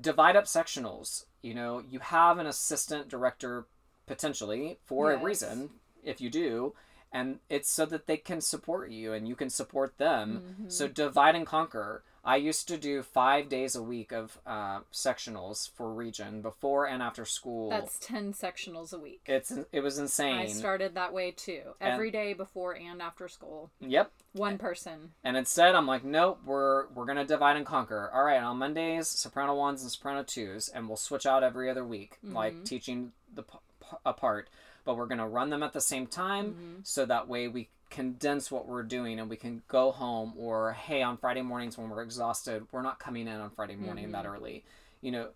divide 0.00 0.36
up 0.36 0.44
sectionals. 0.44 1.24
You 1.42 1.54
know, 1.54 1.82
you 1.88 1.98
have 1.98 2.38
an 2.38 2.46
assistant 2.46 3.08
director 3.08 3.66
potentially 4.06 4.78
for 4.84 5.12
yes. 5.12 5.20
a 5.20 5.24
reason. 5.24 5.70
If 6.04 6.20
you 6.20 6.30
do, 6.30 6.74
and 7.12 7.40
it's 7.48 7.70
so 7.70 7.86
that 7.86 8.06
they 8.06 8.16
can 8.16 8.40
support 8.40 8.90
you 8.90 9.12
and 9.12 9.26
you 9.26 9.34
can 9.34 9.50
support 9.50 9.98
them. 9.98 10.42
Mm-hmm. 10.42 10.68
So 10.68 10.88
divide 10.88 11.34
and 11.34 11.46
conquer. 11.46 12.02
I 12.22 12.36
used 12.36 12.68
to 12.68 12.76
do 12.76 13.02
five 13.02 13.48
days 13.48 13.74
a 13.74 13.82
week 13.82 14.12
of 14.12 14.38
uh, 14.46 14.80
sectionals 14.92 15.70
for 15.70 15.92
region 15.92 16.42
before 16.42 16.86
and 16.86 17.02
after 17.02 17.24
school. 17.24 17.70
That's 17.70 17.98
ten 17.98 18.34
sectionals 18.34 18.92
a 18.92 18.98
week. 18.98 19.22
It's 19.24 19.52
it 19.72 19.80
was 19.80 19.98
insane. 19.98 20.36
I 20.36 20.46
started 20.46 20.94
that 20.94 21.14
way 21.14 21.30
too. 21.30 21.62
Every 21.80 22.08
and, 22.08 22.12
day 22.12 22.32
before 22.34 22.76
and 22.76 23.00
after 23.00 23.26
school. 23.26 23.70
Yep. 23.80 24.12
One 24.34 24.58
person. 24.58 25.12
And 25.24 25.36
instead, 25.36 25.74
I'm 25.74 25.86
like, 25.86 26.04
nope. 26.04 26.40
We're 26.44 26.88
we're 26.88 27.06
gonna 27.06 27.24
divide 27.24 27.56
and 27.56 27.64
conquer. 27.64 28.10
All 28.12 28.22
right, 28.24 28.42
on 28.42 28.58
Mondays, 28.58 29.08
soprano 29.08 29.54
ones 29.54 29.80
and 29.80 29.90
soprano 29.90 30.22
twos, 30.22 30.68
and 30.68 30.88
we'll 30.88 30.98
switch 30.98 31.24
out 31.24 31.42
every 31.42 31.70
other 31.70 31.86
week, 31.86 32.18
mm-hmm. 32.22 32.36
like 32.36 32.64
teaching 32.64 33.12
the 33.34 33.44
p- 33.44 33.58
p- 33.80 33.96
apart. 34.04 34.50
But 34.84 34.96
we're 34.96 35.06
gonna 35.06 35.28
run 35.28 35.50
them 35.50 35.62
at 35.62 35.72
the 35.72 35.80
same 35.80 36.06
time, 36.06 36.46
mm-hmm. 36.46 36.80
so 36.82 37.06
that 37.06 37.28
way 37.28 37.48
we 37.48 37.68
condense 37.90 38.50
what 38.50 38.66
we're 38.66 38.84
doing 38.84 39.18
and 39.18 39.28
we 39.28 39.36
can 39.36 39.62
go 39.66 39.90
home 39.90 40.32
or 40.36 40.72
hey 40.72 41.02
on 41.02 41.16
friday 41.16 41.42
mornings 41.42 41.76
when 41.76 41.90
we're 41.90 42.02
exhausted 42.02 42.64
we're 42.70 42.82
not 42.82 43.00
coming 43.00 43.26
in 43.26 43.40
on 43.40 43.50
friday 43.50 43.74
morning 43.74 44.04
mm-hmm. 44.04 44.12
that 44.12 44.24
early 44.24 44.64
you 45.02 45.10
know 45.10 45.28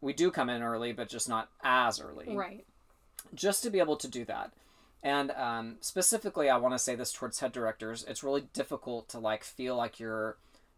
we 0.00 0.12
do 0.12 0.30
come 0.30 0.50
in 0.50 0.60
early 0.60 0.92
but 0.92 1.08
just 1.08 1.28
not 1.28 1.48
as 1.62 2.00
early 2.00 2.36
right 2.36 2.66
just 3.32 3.62
to 3.62 3.70
be 3.70 3.78
able 3.78 3.96
to 3.96 4.08
do 4.08 4.24
that 4.24 4.50
and 5.04 5.30
um, 5.30 5.76
specifically 5.80 6.50
i 6.50 6.56
want 6.56 6.74
to 6.74 6.78
say 6.80 6.96
this 6.96 7.12
towards 7.12 7.38
head 7.38 7.52
directors 7.52 8.04
it's 8.08 8.24
really 8.24 8.44
difficult 8.52 9.08
to 9.08 9.18
like 9.20 9.44
feel 9.44 9.76
like 9.76 10.00
you're 10.00 10.36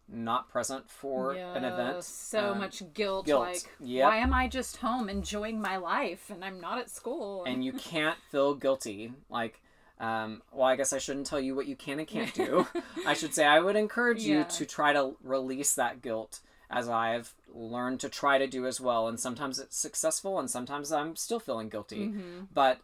not 0.09 0.49
present 0.49 0.89
for 0.89 1.33
an 1.33 1.65
event 1.65 2.03
so 2.03 2.51
um, 2.51 2.59
much 2.59 2.81
guilt, 2.93 3.25
guilt. 3.25 3.41
like 3.41 3.63
yep. 3.79 4.05
why 4.05 4.17
am 4.17 4.33
i 4.33 4.47
just 4.47 4.77
home 4.77 5.09
enjoying 5.09 5.61
my 5.61 5.75
life 5.75 6.29
and 6.29 6.45
i'm 6.45 6.61
not 6.61 6.77
at 6.77 6.89
school 6.89 7.43
and 7.45 7.63
you 7.63 7.73
can't 7.91 8.17
feel 8.31 8.55
guilty 8.55 9.11
like 9.29 9.61
um, 9.99 10.43
well, 10.51 10.67
I 10.67 10.75
guess 10.75 10.93
I 10.93 10.99
shouldn't 10.99 11.25
tell 11.25 11.39
you 11.39 11.55
what 11.55 11.67
you 11.67 11.75
can 11.75 11.99
and 11.99 12.07
can't 12.07 12.33
do. 12.33 12.67
I 13.07 13.13
should 13.13 13.33
say 13.33 13.45
I 13.45 13.59
would 13.59 13.75
encourage 13.75 14.23
yeah. 14.23 14.39
you 14.39 14.43
to 14.43 14.65
try 14.65 14.93
to 14.93 15.15
release 15.23 15.73
that 15.73 16.01
guilt 16.01 16.39
as 16.69 16.87
I've 16.89 17.33
learned 17.53 18.01
to 18.01 18.09
try 18.09 18.37
to 18.37 18.47
do 18.47 18.67
as 18.67 18.79
well. 18.79 19.07
And 19.07 19.19
sometimes 19.19 19.59
it's 19.59 19.77
successful 19.77 20.37
and 20.39 20.49
sometimes 20.49 20.91
I'm 20.91 21.15
still 21.15 21.39
feeling 21.39 21.69
guilty. 21.69 22.07
Mm-hmm. 22.07 22.45
But 22.53 22.79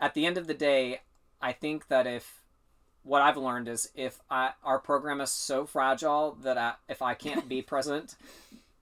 at 0.00 0.14
the 0.14 0.24
end 0.24 0.38
of 0.38 0.46
the 0.46 0.54
day, 0.54 1.00
I 1.42 1.52
think 1.52 1.88
that 1.88 2.06
if 2.06 2.40
what 3.06 3.22
I've 3.22 3.36
learned 3.36 3.68
is 3.68 3.90
if 3.94 4.18
I, 4.30 4.50
our 4.64 4.78
program 4.78 5.20
is 5.20 5.30
so 5.30 5.64
fragile 5.64 6.36
that 6.42 6.58
I, 6.58 6.74
if 6.88 7.00
I 7.02 7.14
can't 7.14 7.48
be 7.48 7.62
present, 7.72 8.16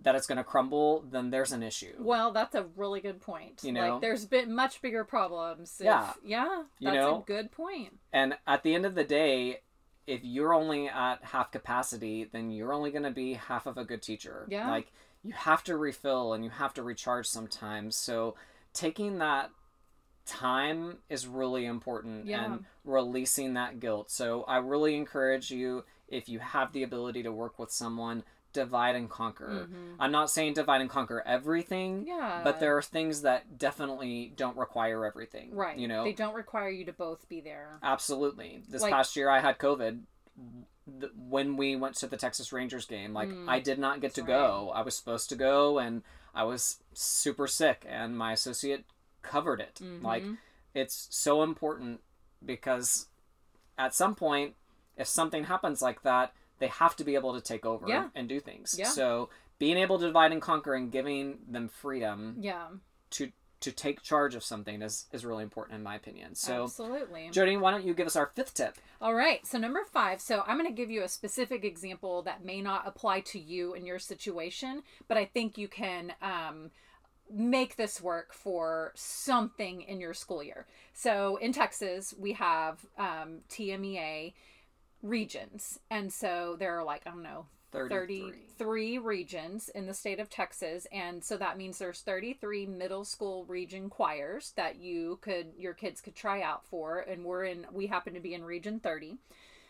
that 0.01 0.15
it's 0.15 0.27
going 0.27 0.39
to 0.39 0.45
crumble, 0.45 1.05
then 1.11 1.31
there's 1.31 1.53
an 1.53 1.63
issue. 1.63 1.95
Well, 1.99 2.33
that's 2.33 2.55
a 2.55 2.67
really 2.77 3.01
good 3.01 3.21
point. 3.21 3.61
You 3.63 3.73
know? 3.73 3.93
like 3.93 4.01
there's 4.01 4.25
been 4.25 4.55
much 4.55 4.83
bigger 4.83 5.05
problems. 5.05 5.77
if- 5.79 5.85
Yeah. 5.87 6.13
yeah, 6.25 6.63
You 6.79 6.87
that's 6.89 6.95
know? 6.97 7.19
a 7.23 7.25
good 7.27 7.53
point. 7.53 7.99
And 8.13 8.35
at 8.47 8.63
the 8.63 8.75
end 8.75 8.85
of 8.87 8.95
the 8.95 9.05
day, 9.05 9.61
if 10.07 10.21
you're 10.23 10.53
only 10.53 10.89
at 10.89 11.23
half 11.23 11.51
capacity, 11.53 12.25
then 12.31 12.51
you're 12.51 12.73
only 12.73 12.91
going 12.91 13.05
to 13.05 13.11
be 13.11 13.35
half 13.35 13.67
of 13.67 13.79
a 13.79 13.85
good 13.85 14.03
teacher. 14.03 14.47
Yeah. 14.51 14.71
Like 14.71 14.93
you 15.23 15.33
have 15.33 15.65
to 15.65 15.77
refill 15.79 16.35
and 16.35 16.45
you 16.45 16.51
have 16.51 16.75
to 16.75 16.83
recharge 16.83 17.27
sometimes. 17.27 17.97
So 17.97 18.35
taking 18.75 19.19
that 19.19 19.51
time 20.27 20.99
is 21.09 21.27
really 21.27 21.65
important 21.67 22.27
Yeah. 22.27 22.45
and 22.45 22.65
releasing 22.85 23.55
that 23.55 23.81
guilt. 23.81 24.11
So 24.11 24.45
I 24.45 24.57
really 24.59 24.97
encourage 24.97 25.51
you 25.51 25.85
if 26.09 26.29
you 26.29 26.39
have 26.39 26.73
the 26.73 26.83
ability 26.83 27.23
to 27.25 27.33
work 27.33 27.59
with 27.59 27.71
someone, 27.71 28.25
divide 28.53 28.95
and 28.95 29.11
conquer. 29.11 29.67
Mhm. 29.69 29.97
I'm 29.99 30.13
not 30.13 30.31
saying 30.31 30.55
divide 30.55 30.81
and 30.81 30.89
conquer 30.89 31.23
everything, 31.27 32.07
Yeah, 32.07 32.41
but 32.45 32.61
there 32.61 32.77
are 32.77 32.83
things 32.83 33.23
that 33.23 33.59
definitely 33.59 34.33
don't 34.37 34.57
require 34.57 35.05
everything. 35.05 35.53
right. 35.55 35.77
You 35.77 35.89
know, 35.89 36.05
they 36.05 36.13
don't 36.13 36.35
require 36.35 36.69
you 36.69 36.85
to 36.85 36.93
both 36.93 37.29
be 37.29 37.41
there. 37.41 37.81
Absolutely. 37.83 38.63
This 38.69 38.83
Like- 38.83 38.93
past 38.93 39.17
year, 39.17 39.29
I 39.29 39.41
had 39.41 39.59
COVID. 39.59 40.05
When 41.17 41.57
we 41.57 41.77
went 41.77 41.97
to 41.97 42.07
the 42.07 42.17
Texas 42.19 42.53
Rangers 42.53 42.85
game, 42.87 43.15
like 43.15 43.29
Mm, 43.31 43.49
I 43.49 43.59
did 43.59 43.79
not 43.79 44.01
get 44.01 44.15
to 44.15 44.21
that's 44.21 44.27
go. 44.29 44.71
I 44.75 44.83
was 44.83 44.95
supposed 44.97 45.29
to 45.31 45.37
go, 45.37 45.79
and 45.79 46.03
I 46.35 46.45
was 46.45 46.83
super 46.93 47.47
sick, 47.47 47.85
and 47.89 48.17
my 48.19 48.33
associate 48.33 48.85
covered 49.25 49.61
it. 49.61 49.81
Like 50.03 50.23
Mhm. 50.23 50.39
it's 50.75 51.09
so 51.11 51.43
important 51.43 52.01
because 52.45 53.09
at 53.77 53.95
some 53.95 54.15
point, 54.15 54.55
if 54.97 55.09
something 55.09 55.45
happens 55.45 55.83
like 55.83 56.03
that, 56.03 56.33
they 56.59 56.69
have 56.69 56.95
to 56.97 57.05
be 57.05 57.15
able 57.17 57.35
to 57.35 57.41
take 57.41 57.67
over 57.67 57.89
Yeah. 57.89 58.11
and 58.15 58.29
do 58.29 58.39
things. 58.41 58.77
Yeah. 58.79 58.89
So 58.89 59.29
being 59.59 59.77
able 59.77 59.99
to 59.99 60.07
divide 60.07 60.31
and 60.33 60.41
conquer 60.43 60.75
and 60.75 60.93
giving 60.93 61.41
them 61.49 61.69
freedom 61.69 62.37
yeah, 62.39 62.69
to 63.11 63.33
to 63.61 63.73
take 63.73 64.03
charge 64.03 64.35
of 64.35 64.45
something 64.45 64.83
is 64.83 65.07
is 65.11 65.25
really 65.25 65.43
important 65.43 65.77
in 65.79 65.83
my 65.83 65.95
opinion. 65.95 66.35
So. 66.35 66.65
absolutely. 66.65 67.31
Jody, 67.31 67.57
why 67.57 67.71
don't 67.71 67.83
you 67.85 67.95
give 67.95 68.07
us 68.07 68.15
our 68.15 68.27
fifth 68.27 68.53
tip? 68.53 68.77
All 69.01 69.15
right, 69.15 69.47
so 69.47 69.57
number 69.57 69.83
five. 69.85 70.21
So 70.21 70.43
I'm 70.47 70.59
going 70.59 70.69
to 70.69 70.75
give 70.75 70.91
you 70.91 71.03
a 71.03 71.09
specific 71.09 71.65
example 71.65 72.21
that 72.23 72.45
may 72.45 72.61
not 72.61 72.87
apply 72.87 73.21
to 73.21 73.39
you 73.41 73.73
in 73.73 73.87
your 73.87 73.99
situation, 73.99 74.83
but 75.09 75.17
I 75.17 75.25
think 75.25 75.57
you 75.57 75.67
can 75.67 76.13
um, 76.21 76.73
make 77.31 77.77
this 77.77 78.01
work 78.01 78.33
for 78.33 78.93
something 78.95 79.83
in 79.83 80.01
your 80.01 80.15
school 80.15 80.43
year. 80.43 80.67
So 80.93 81.37
in 81.37 81.53
Texas, 81.53 82.15
we 82.19 82.33
have 82.35 82.85
um, 82.99 83.41
TMEA 83.49 84.35
regions, 85.03 85.79
and 85.91 86.13
so 86.13 86.57
there 86.59 86.79
are 86.79 86.85
like 86.85 87.03
I 87.07 87.11
don't 87.11 87.23
know 87.23 87.47
33. 87.75 88.33
33 88.57 88.99
regions 88.99 89.69
in 89.69 89.87
the 89.87 89.95
state 89.95 90.21
of 90.21 90.31
Texas 90.31 90.87
and 90.93 91.23
so 91.23 91.37
that 91.37 91.59
means 91.59 91.79
there's 91.79 92.01
33 92.03 92.67
middle 92.67 93.05
school 93.05 93.45
region 93.47 93.91
choirs 93.91 94.53
that 94.57 94.77
you 94.77 95.19
could 95.21 95.49
your 95.59 95.75
kids 95.75 96.01
could 96.01 96.15
try 96.15 96.41
out 96.41 96.65
for 96.65 97.01
and 97.01 97.25
we're 97.25 97.45
in 97.45 97.67
we 97.73 97.89
happen 97.89 98.15
to 98.15 98.21
be 98.21 98.35
in 98.35 98.45
region 98.45 98.79
30. 98.79 99.19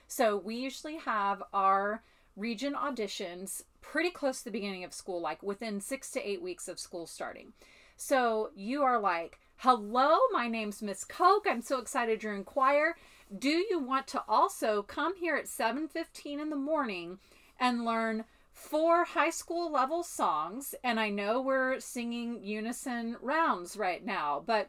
So 0.06 0.36
we 0.36 0.56
usually 0.56 0.98
have 0.98 1.42
our 1.54 2.02
region 2.36 2.74
auditions 2.74 3.62
pretty 3.80 4.10
close 4.10 4.38
to 4.38 4.44
the 4.44 4.50
beginning 4.50 4.84
of 4.84 4.92
school 4.92 5.20
like 5.20 5.42
within 5.42 5.80
6 5.80 6.10
to 6.10 6.28
8 6.28 6.42
weeks 6.42 6.68
of 6.68 6.78
school 6.78 7.06
starting. 7.06 7.52
So 7.96 8.50
you 8.54 8.82
are 8.82 8.98
like, 8.98 9.38
"Hello, 9.58 10.18
my 10.32 10.48
name's 10.48 10.82
Miss 10.82 11.04
Koch. 11.04 11.46
I'm 11.46 11.62
so 11.62 11.78
excited 11.78 12.22
you're 12.22 12.34
in 12.34 12.44
choir. 12.44 12.96
Do 13.36 13.50
you 13.50 13.78
want 13.78 14.06
to 14.08 14.24
also 14.28 14.82
come 14.82 15.16
here 15.16 15.36
at 15.36 15.48
7:15 15.48 16.40
in 16.40 16.50
the 16.50 16.56
morning 16.56 17.18
and 17.58 17.84
learn 17.84 18.24
four 18.52 19.04
high 19.04 19.30
school 19.30 19.70
level 19.70 20.02
songs 20.02 20.74
and 20.84 20.98
I 21.00 21.10
know 21.10 21.40
we're 21.40 21.80
singing 21.80 22.42
unison 22.42 23.16
rounds 23.20 23.76
right 23.76 24.04
now, 24.04 24.42
but 24.46 24.68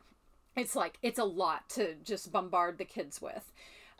it's 0.55 0.75
like 0.75 0.97
it's 1.01 1.19
a 1.19 1.23
lot 1.23 1.69
to 1.69 1.95
just 2.03 2.31
bombard 2.31 2.77
the 2.77 2.85
kids 2.85 3.21
with. 3.21 3.51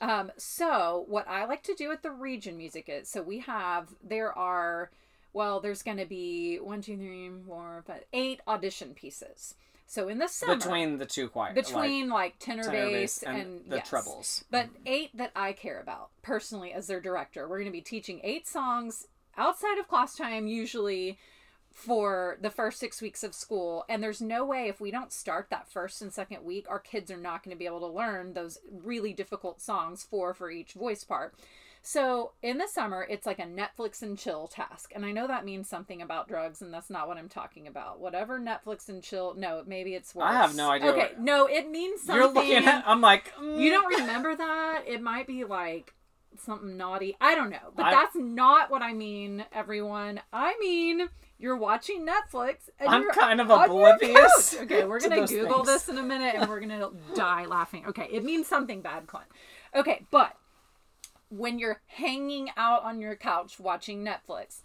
Um, 0.02 0.32
so 0.38 1.06
what 1.08 1.28
I 1.28 1.46
like 1.46 1.64
to 1.64 1.76
do 1.76 1.90
with 1.90 2.02
the 2.02 2.12
region 2.12 2.58
music 2.58 2.86
is 2.90 3.10
so 3.10 3.22
we 3.22 3.40
have 3.40 3.88
there 4.04 4.38
are 4.38 4.92
well 5.32 5.62
there's 5.62 5.84
going 5.84 5.98
to 5.98 6.06
be 6.06 6.58
one 6.58 6.82
two 6.82 6.98
three 6.98 7.30
four 7.48 7.84
five 7.88 8.04
eight 8.12 8.42
audition 8.48 8.94
pieces. 8.94 9.56
So 9.88 10.08
in 10.08 10.18
the 10.18 10.28
summer 10.28 10.56
between 10.56 10.98
the 10.98 11.06
two 11.06 11.30
choirs, 11.30 11.54
between 11.54 12.10
like, 12.10 12.38
tenor, 12.40 12.64
like, 12.64 12.72
tenor 12.72 12.90
bass, 12.90 13.20
bass 13.20 13.24
and, 13.24 13.38
and, 13.38 13.62
the 13.70 13.76
yes. 13.78 13.90
trebles. 13.90 14.44
But 14.50 14.70
eight 14.86 15.16
that 15.16 15.32
I 15.36 15.54
care 15.54 15.80
about 15.80 16.10
personally 16.24 16.74
as 16.74 16.88
their 16.88 17.00
director. 17.00 17.48
We're 17.48 17.60
going 17.60 17.72
to 17.72 17.72
be 17.72 17.82
teaching 17.82 18.20
eight 18.24 18.48
songs 18.48 19.08
outside 19.38 19.78
of 19.78 19.88
class 19.88 20.16
time, 20.16 20.48
usually 20.48 21.18
for 21.76 22.38
the 22.42 22.50
first 22.50 22.80
six 22.80 23.02
weeks 23.02 23.22
of 23.22 23.36
school. 23.36 23.84
And 23.90 24.02
there's 24.02 24.22
no 24.22 24.46
way 24.46 24.70
if 24.70 24.80
we 24.80 24.92
don't 24.92 25.12
start 25.12 25.50
that 25.50 25.70
first 25.70 26.02
and 26.02 26.12
second 26.12 26.44
week, 26.46 26.66
our 26.70 26.80
kids 26.80 27.12
are 27.12 27.18
not 27.18 27.44
going 27.44 27.54
to 27.54 27.60
be 27.60 27.66
able 27.66 27.82
to 27.82 27.88
learn 27.88 28.34
those 28.34 28.58
really 28.72 29.12
difficult 29.12 29.62
songs, 29.62 30.02
four 30.02 30.34
for 30.34 30.50
each 30.50 30.72
voice 30.72 31.04
part. 31.04 31.36
So 31.88 32.32
in 32.42 32.58
the 32.58 32.68
summer, 32.68 33.06
it's 33.08 33.26
like 33.28 33.38
a 33.40 33.44
Netflix 33.44 34.02
and 34.02 34.18
chill 34.18 34.48
task. 34.48 34.94
And 34.96 35.06
I 35.06 35.12
know 35.12 35.28
that 35.28 35.46
means 35.46 35.68
something 35.70 36.02
about 36.02 36.28
drugs, 36.30 36.62
and 36.62 36.74
that's 36.74 36.90
not 36.90 37.08
what 37.10 37.18
I'm 37.18 37.30
talking 37.30 37.68
about. 37.68 38.00
Whatever 38.00 38.40
Netflix 38.40 38.88
and 38.90 39.04
chill, 39.04 39.36
no, 39.38 39.62
maybe 39.68 39.94
it's 39.96 40.16
worse. 40.16 40.26
I 40.28 40.34
have 40.34 40.56
no 40.56 40.72
idea 40.72 40.90
Okay, 40.92 41.00
what- 41.02 41.20
no, 41.20 41.46
it 41.46 41.70
means 41.70 42.02
something. 42.02 42.16
You're 42.16 42.32
looking 42.34 42.66
at. 42.66 42.86
I'm 42.88 43.02
like. 43.02 43.32
mm, 43.36 43.60
You 43.60 43.70
don't 43.70 44.00
remember 44.00 44.34
that? 44.36 44.84
It 44.88 45.02
might 45.02 45.28
be 45.28 45.44
like 45.44 45.94
something 46.40 46.78
naughty. 46.78 47.16
I 47.22 47.36
don't 47.36 47.50
know. 47.50 47.72
But 47.76 47.86
I- 47.88 47.92
that's 47.92 48.16
not 48.16 48.70
what 48.72 48.82
I 48.82 48.94
mean, 48.94 49.46
everyone. 49.54 50.22
I 50.34 50.56
mean, 50.60 51.08
you're 51.38 51.58
watching 51.58 52.06
Netflix 52.08 52.70
and 52.80 52.90
I'm 52.90 53.02
you're 53.04 53.12
kind 53.14 53.42
of 53.42 53.50
oblivious. 53.50 54.56
Okay, 54.62 54.86
we're 54.86 55.00
going 55.00 55.28
to 55.28 55.34
Google 55.34 55.64
things. 55.66 55.68
this 55.68 55.90
in 55.90 55.98
a 55.98 56.04
minute 56.04 56.36
and 56.36 56.50
we're 56.50 56.60
going 56.60 56.70
to 56.80 56.92
die 57.16 57.46
laughing. 57.46 57.86
Okay, 57.88 58.08
it 58.12 58.24
means 58.24 58.48
something 58.48 58.82
bad, 58.82 59.08
Clint. 59.08 59.28
Okay, 59.76 60.06
but 60.12 60.36
when 61.30 61.60
you're 61.60 61.82
hanging 61.88 62.50
out 62.56 62.84
on 62.84 63.00
your 63.02 63.16
couch 63.16 63.60
watching 63.60 64.06
Netflix, 64.06 64.62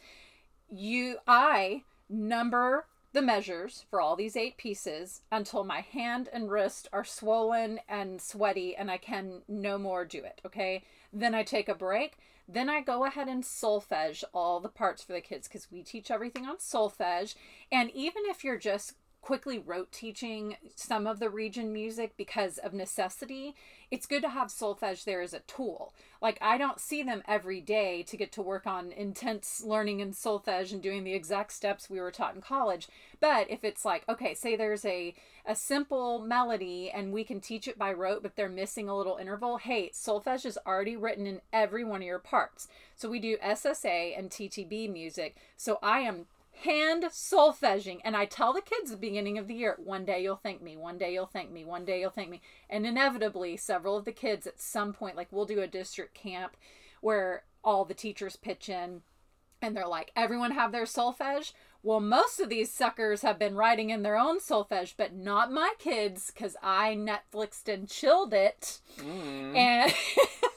you 0.68 1.16
I 1.26 1.82
number 2.08 2.86
the 3.12 3.22
measures 3.22 3.86
for 3.90 4.00
all 4.00 4.14
these 4.14 4.36
eight 4.36 4.56
pieces 4.56 5.22
until 5.32 5.64
my 5.64 5.80
hand 5.80 6.28
and 6.32 6.48
wrist 6.48 6.86
are 6.92 7.04
swollen 7.04 7.80
and 7.88 8.20
sweaty 8.20 8.76
and 8.76 8.88
I 8.88 8.98
can 8.98 9.42
no 9.48 9.78
more 9.78 10.04
do 10.04 10.18
it, 10.22 10.40
okay? 10.46 10.84
Then 11.12 11.34
I 11.34 11.42
take 11.42 11.68
a 11.68 11.74
break. 11.74 12.16
Then 12.48 12.68
I 12.68 12.80
go 12.80 13.04
ahead 13.04 13.28
and 13.28 13.44
solfege 13.44 14.24
all 14.34 14.58
the 14.58 14.68
parts 14.68 15.02
for 15.02 15.12
the 15.12 15.20
kids 15.20 15.46
because 15.46 15.70
we 15.70 15.82
teach 15.82 16.10
everything 16.10 16.46
on 16.46 16.56
solfege. 16.56 17.34
And 17.70 17.90
even 17.92 18.22
if 18.26 18.42
you're 18.42 18.58
just 18.58 18.94
quickly 19.22 19.58
rote 19.58 19.92
teaching 19.92 20.56
some 20.74 21.06
of 21.06 21.18
the 21.18 21.30
region 21.30 21.72
music 21.72 22.12
because 22.16 22.58
of 22.58 22.72
necessity, 22.72 23.54
it's 23.90 24.06
good 24.06 24.22
to 24.22 24.30
have 24.30 24.48
solfege 24.48 25.04
there 25.04 25.20
as 25.20 25.34
a 25.34 25.40
tool. 25.40 25.92
Like 26.22 26.38
I 26.40 26.56
don't 26.58 26.80
see 26.80 27.02
them 27.02 27.22
every 27.26 27.60
day 27.60 28.02
to 28.04 28.16
get 28.16 28.32
to 28.32 28.42
work 28.42 28.66
on 28.66 28.92
intense 28.92 29.62
learning 29.64 30.00
in 30.00 30.12
solfege 30.12 30.72
and 30.72 30.82
doing 30.82 31.04
the 31.04 31.14
exact 31.14 31.52
steps 31.52 31.90
we 31.90 32.00
were 32.00 32.10
taught 32.10 32.34
in 32.34 32.40
college. 32.40 32.88
But 33.20 33.50
if 33.50 33.64
it's 33.64 33.84
like, 33.84 34.08
okay, 34.08 34.34
say 34.34 34.56
there's 34.56 34.84
a 34.84 35.14
a 35.46 35.54
simple 35.56 36.20
melody 36.20 36.90
and 36.90 37.12
we 37.12 37.24
can 37.24 37.40
teach 37.40 37.66
it 37.66 37.78
by 37.78 37.92
rote, 37.92 38.22
but 38.22 38.36
they're 38.36 38.48
missing 38.48 38.88
a 38.88 38.96
little 38.96 39.16
interval, 39.16 39.56
hey, 39.56 39.90
solfege 39.92 40.44
is 40.46 40.58
already 40.66 40.96
written 40.96 41.26
in 41.26 41.40
every 41.52 41.82
one 41.82 42.02
of 42.02 42.06
your 42.06 42.18
parts. 42.18 42.68
So 42.94 43.08
we 43.08 43.18
do 43.18 43.38
SSA 43.38 44.18
and 44.18 44.30
TTB 44.30 44.92
music. 44.92 45.36
So 45.56 45.78
I 45.82 46.00
am 46.00 46.26
hand 46.60 47.04
solfeging 47.04 48.00
and 48.04 48.16
i 48.16 48.24
tell 48.24 48.52
the 48.52 48.60
kids 48.60 48.90
at 48.90 49.00
the 49.00 49.06
beginning 49.06 49.38
of 49.38 49.48
the 49.48 49.54
year 49.54 49.76
one 49.82 50.04
day 50.04 50.22
you'll 50.22 50.36
thank 50.36 50.62
me 50.62 50.76
one 50.76 50.98
day 50.98 51.12
you'll 51.12 51.26
thank 51.26 51.50
me 51.50 51.64
one 51.64 51.84
day 51.84 52.00
you'll 52.00 52.10
thank 52.10 52.30
me. 52.30 52.40
And 52.68 52.86
inevitably 52.86 53.56
several 53.56 53.96
of 53.96 54.04
the 54.04 54.12
kids 54.12 54.46
at 54.46 54.60
some 54.60 54.92
point 54.92 55.16
like 55.16 55.28
we'll 55.30 55.46
do 55.46 55.60
a 55.60 55.66
district 55.66 56.14
camp 56.14 56.56
where 57.00 57.44
all 57.64 57.84
the 57.84 57.94
teachers 57.94 58.36
pitch 58.36 58.68
in 58.68 59.02
and 59.62 59.76
they're 59.76 59.86
like 59.86 60.12
everyone 60.14 60.52
have 60.52 60.72
their 60.72 60.84
solfege? 60.84 61.52
Well 61.82 62.00
most 62.00 62.40
of 62.40 62.48
these 62.48 62.70
suckers 62.70 63.22
have 63.22 63.38
been 63.38 63.54
writing 63.54 63.90
in 63.90 64.02
their 64.02 64.18
own 64.18 64.38
solfege 64.38 64.94
but 64.96 65.14
not 65.14 65.52
my 65.52 65.72
kids 65.78 66.30
because 66.30 66.56
i 66.62 66.94
netflixed 66.94 67.72
and 67.72 67.88
chilled 67.88 68.34
it. 68.34 68.80
Mm. 68.98 69.56
and 69.56 69.94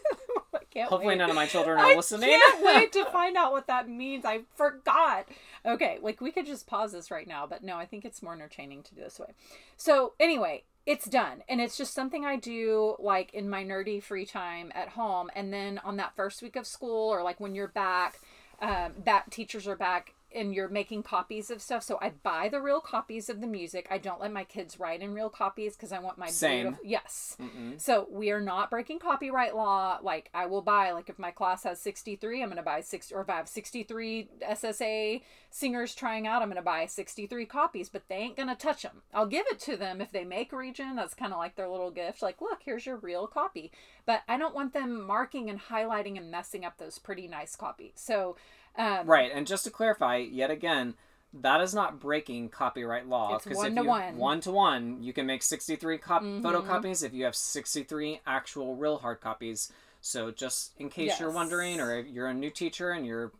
can't 0.73 0.89
Hopefully, 0.89 1.13
wait. 1.13 1.17
none 1.19 1.29
of 1.29 1.35
my 1.35 1.45
children 1.45 1.77
are 1.77 1.85
I 1.85 1.95
listening. 1.95 2.29
I 2.29 2.39
can't 2.51 2.65
wait 2.65 2.91
to 2.93 3.05
find 3.05 3.37
out 3.37 3.51
what 3.51 3.67
that 3.67 3.87
means. 3.87 4.25
I 4.25 4.41
forgot. 4.55 5.27
Okay, 5.65 5.99
like 6.01 6.19
we 6.19 6.31
could 6.31 6.45
just 6.45 6.67
pause 6.67 6.91
this 6.91 7.11
right 7.11 7.27
now, 7.27 7.45
but 7.45 7.63
no, 7.63 7.77
I 7.77 7.85
think 7.85 8.05
it's 8.05 8.23
more 8.23 8.33
entertaining 8.33 8.83
to 8.83 8.95
do 8.95 9.01
this 9.01 9.19
way. 9.19 9.33
So, 9.77 10.13
anyway, 10.19 10.63
it's 10.85 11.05
done. 11.05 11.43
And 11.47 11.61
it's 11.61 11.77
just 11.77 11.93
something 11.93 12.25
I 12.25 12.35
do 12.35 12.95
like 12.99 13.33
in 13.33 13.49
my 13.49 13.63
nerdy 13.63 14.01
free 14.01 14.25
time 14.25 14.71
at 14.75 14.89
home. 14.89 15.29
And 15.35 15.53
then 15.53 15.79
on 15.83 15.97
that 15.97 16.15
first 16.15 16.41
week 16.41 16.55
of 16.55 16.67
school, 16.67 17.09
or 17.09 17.23
like 17.23 17.39
when 17.39 17.55
you're 17.55 17.67
back, 17.69 18.19
um, 18.61 18.93
that 19.05 19.31
teachers 19.31 19.67
are 19.67 19.75
back, 19.75 20.13
and 20.35 20.53
you're 20.53 20.67
making 20.69 21.03
copies 21.03 21.49
of 21.49 21.61
stuff. 21.61 21.83
So 21.83 21.97
I 22.01 22.11
buy 22.23 22.49
the 22.49 22.61
real 22.61 22.79
copies 22.81 23.29
of 23.29 23.41
the 23.41 23.47
music. 23.47 23.87
I 23.91 23.97
don't 23.97 24.19
let 24.21 24.31
my 24.31 24.43
kids 24.43 24.79
write 24.79 25.01
in 25.01 25.13
real 25.13 25.29
copies 25.29 25.75
because 25.75 25.91
I 25.91 25.99
want 25.99 26.17
my 26.17 26.27
Same. 26.27 26.63
beautiful- 26.67 26.85
yes. 26.85 27.37
Mm-mm. 27.41 27.79
So 27.79 28.07
we 28.11 28.31
are 28.31 28.41
not 28.41 28.69
breaking 28.69 28.99
copyright 28.99 29.55
law. 29.55 29.99
Like 30.01 30.29
I 30.33 30.45
will 30.45 30.61
buy, 30.61 30.91
like 30.91 31.09
if 31.09 31.19
my 31.19 31.31
class 31.31 31.63
has 31.63 31.79
63, 31.79 32.41
I'm 32.41 32.49
going 32.49 32.57
to 32.57 32.63
buy 32.63 32.81
six, 32.81 33.11
or 33.11 33.21
if 33.21 33.29
I 33.29 33.35
have 33.37 33.47
63 33.47 34.27
SSA 34.41 35.21
singers 35.49 35.93
trying 35.93 36.25
out, 36.27 36.41
I'm 36.41 36.47
going 36.49 36.55
to 36.55 36.61
buy 36.63 36.85
63 36.85 37.45
copies, 37.45 37.89
but 37.89 38.07
they 38.07 38.15
ain't 38.15 38.35
going 38.35 38.49
to 38.49 38.55
touch 38.55 38.81
them. 38.83 39.01
I'll 39.13 39.27
give 39.27 39.45
it 39.51 39.59
to 39.61 39.77
them 39.77 40.01
if 40.01 40.11
they 40.11 40.23
make 40.23 40.51
region. 40.51 40.95
That's 40.95 41.13
kind 41.13 41.31
of 41.31 41.39
like 41.39 41.55
their 41.55 41.69
little 41.69 41.91
gift. 41.91 42.21
Like, 42.21 42.41
look, 42.41 42.61
here's 42.65 42.85
your 42.85 42.97
real 42.97 43.27
copy. 43.27 43.71
But 44.05 44.21
I 44.27 44.37
don't 44.37 44.55
want 44.55 44.73
them 44.73 45.05
marking 45.05 45.49
and 45.49 45.59
highlighting 45.61 46.17
and 46.17 46.31
messing 46.31 46.65
up 46.65 46.77
those 46.77 46.97
pretty 46.97 47.27
nice 47.27 47.55
copies. 47.55 47.93
So, 47.95 48.35
um, 48.77 49.05
Right, 49.07 49.31
and 49.33 49.45
just 49.47 49.63
to 49.65 49.71
clarify, 49.71 50.17
yet 50.17 50.49
again, 50.51 50.95
that 51.33 51.61
is 51.61 51.73
not 51.73 51.99
breaking 51.99 52.49
copyright 52.49 53.07
law. 53.07 53.35
It's 53.35 53.45
'cause 53.45 53.57
one 53.57 53.67
if 53.67 53.75
to 53.75 53.81
you, 53.81 53.87
one. 53.87 54.17
One 54.17 54.41
to 54.41 54.51
one. 54.51 55.01
You 55.01 55.13
can 55.13 55.25
make 55.25 55.41
63 55.41 55.97
cop- 55.97 56.21
Mhm. 56.21 56.41
photocopies 56.41 57.03
if 57.03 57.13
you 57.13 57.25
have 57.25 57.35
63 57.35 58.21
actual 58.27 58.75
real 58.75 58.99
hard 58.99 59.19
copies. 59.21 59.71
So 60.01 60.31
just 60.31 60.73
in 60.77 60.89
case 60.89 61.19
you're 61.19 61.31
wondering, 61.31 61.79
or 61.79 61.97
if 61.97 62.07
you're 62.07 62.27
a 62.27 62.33
new 62.33 62.49
teacher 62.51 62.91
and 62.91 63.05
you're, 63.05 63.31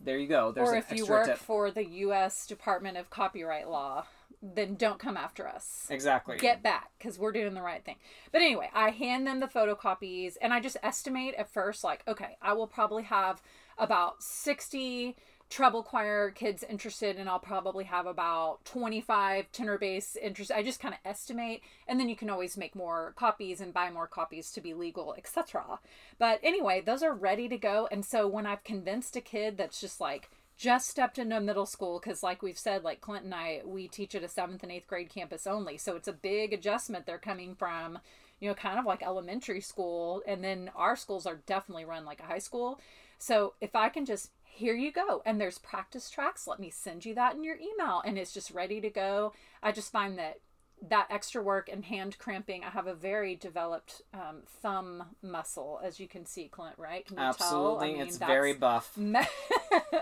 there 0.00 0.18
you 0.18 0.28
go. 0.28 0.52
There's 0.52 0.68
or 0.68 0.74
an 0.74 0.78
if 0.88 0.92
you 0.96 1.06
work 1.06 1.26
tip. 1.26 1.38
for 1.38 1.70
the 1.70 1.84
U.S. 1.86 2.46
Department 2.46 2.96
of 2.96 3.10
Copyright 3.10 3.68
Law, 3.68 4.04
then 4.42 4.74
don't 4.76 4.98
come 4.98 5.16
after 5.16 5.48
us. 5.48 5.86
Exactly. 5.90 6.36
get 6.38 6.62
back 6.62 6.92
because 6.98 7.18
we're 7.18 7.32
doing 7.32 7.54
the 7.54 7.62
right 7.62 7.84
thing. 7.84 7.96
But 8.32 8.42
anyway, 8.42 8.70
I 8.72 8.90
hand 8.90 9.26
them 9.26 9.40
the 9.40 9.46
photocopies 9.48 10.36
and 10.40 10.52
I 10.54 10.60
just 10.60 10.76
estimate 10.82 11.34
at 11.34 11.48
first, 11.50 11.82
like, 11.84 12.06
okay, 12.06 12.36
I 12.40 12.52
will 12.52 12.66
probably 12.68 13.02
have 13.04 13.42
about 13.80 14.22
60 14.22 15.16
treble 15.50 15.82
choir 15.82 16.30
kids 16.30 16.62
interested, 16.62 17.16
and 17.16 17.28
I'll 17.28 17.40
probably 17.40 17.84
have 17.84 18.06
about 18.06 18.64
25 18.64 19.50
tenor 19.50 19.78
bass 19.78 20.16
interest. 20.16 20.52
I 20.52 20.62
just 20.62 20.80
kind 20.80 20.94
of 20.94 21.00
estimate, 21.04 21.62
and 21.88 21.98
then 21.98 22.08
you 22.08 22.14
can 22.14 22.30
always 22.30 22.56
make 22.56 22.76
more 22.76 23.12
copies 23.16 23.60
and 23.60 23.74
buy 23.74 23.90
more 23.90 24.06
copies 24.06 24.52
to 24.52 24.60
be 24.60 24.72
legal, 24.72 25.14
etc. 25.18 25.80
But 26.18 26.38
anyway, 26.42 26.80
those 26.80 27.02
are 27.02 27.12
ready 27.12 27.48
to 27.48 27.58
go. 27.58 27.88
And 27.90 28.04
so 28.04 28.28
when 28.28 28.46
I've 28.46 28.62
convinced 28.62 29.16
a 29.16 29.20
kid 29.20 29.58
that's 29.58 29.80
just 29.80 30.00
like, 30.00 30.30
just 30.56 30.88
stepped 30.88 31.18
into 31.18 31.40
middle 31.40 31.64
school 31.64 31.98
because 31.98 32.22
like 32.22 32.42
we've 32.42 32.58
said 32.58 32.84
like 32.84 33.00
clint 33.00 33.24
and 33.24 33.34
i 33.34 33.62
we 33.64 33.88
teach 33.88 34.14
at 34.14 34.22
a 34.22 34.28
seventh 34.28 34.62
and 34.62 34.70
eighth 34.70 34.86
grade 34.86 35.08
campus 35.08 35.46
only 35.46 35.78
so 35.78 35.96
it's 35.96 36.06
a 36.06 36.12
big 36.12 36.52
adjustment 36.52 37.06
they're 37.06 37.16
coming 37.16 37.54
from 37.54 37.98
you 38.40 38.48
know 38.48 38.54
kind 38.54 38.78
of 38.78 38.84
like 38.84 39.02
elementary 39.02 39.62
school 39.62 40.22
and 40.26 40.44
then 40.44 40.70
our 40.76 40.96
schools 40.96 41.24
are 41.24 41.40
definitely 41.46 41.86
run 41.86 42.04
like 42.04 42.20
a 42.20 42.24
high 42.24 42.38
school 42.38 42.78
so 43.20 43.54
if 43.60 43.74
i 43.74 43.88
can 43.88 44.04
just 44.04 44.30
here 44.44 44.74
you 44.74 44.90
go 44.90 45.22
and 45.24 45.40
there's 45.40 45.58
practice 45.58 46.10
tracks 46.10 46.46
let 46.46 46.58
me 46.58 46.70
send 46.70 47.04
you 47.04 47.14
that 47.14 47.34
in 47.34 47.44
your 47.44 47.56
email 47.56 48.02
and 48.04 48.18
it's 48.18 48.32
just 48.32 48.50
ready 48.50 48.80
to 48.80 48.90
go 48.90 49.32
i 49.62 49.70
just 49.70 49.92
find 49.92 50.18
that 50.18 50.40
that 50.88 51.06
extra 51.10 51.42
work 51.42 51.68
and 51.70 51.84
hand 51.84 52.16
cramping 52.18 52.64
i 52.64 52.70
have 52.70 52.86
a 52.86 52.94
very 52.94 53.36
developed 53.36 54.02
um, 54.14 54.42
thumb 54.46 55.04
muscle 55.22 55.80
as 55.84 56.00
you 56.00 56.08
can 56.08 56.24
see 56.24 56.48
clint 56.48 56.74
right 56.78 57.06
can 57.06 57.18
you 57.18 57.22
Absolutely. 57.22 57.58
tell? 57.58 57.80
I 57.80 57.92
mean, 57.92 58.00
it's 58.00 58.16
very 58.16 58.54
buff. 58.54 58.96
me- 58.96 59.20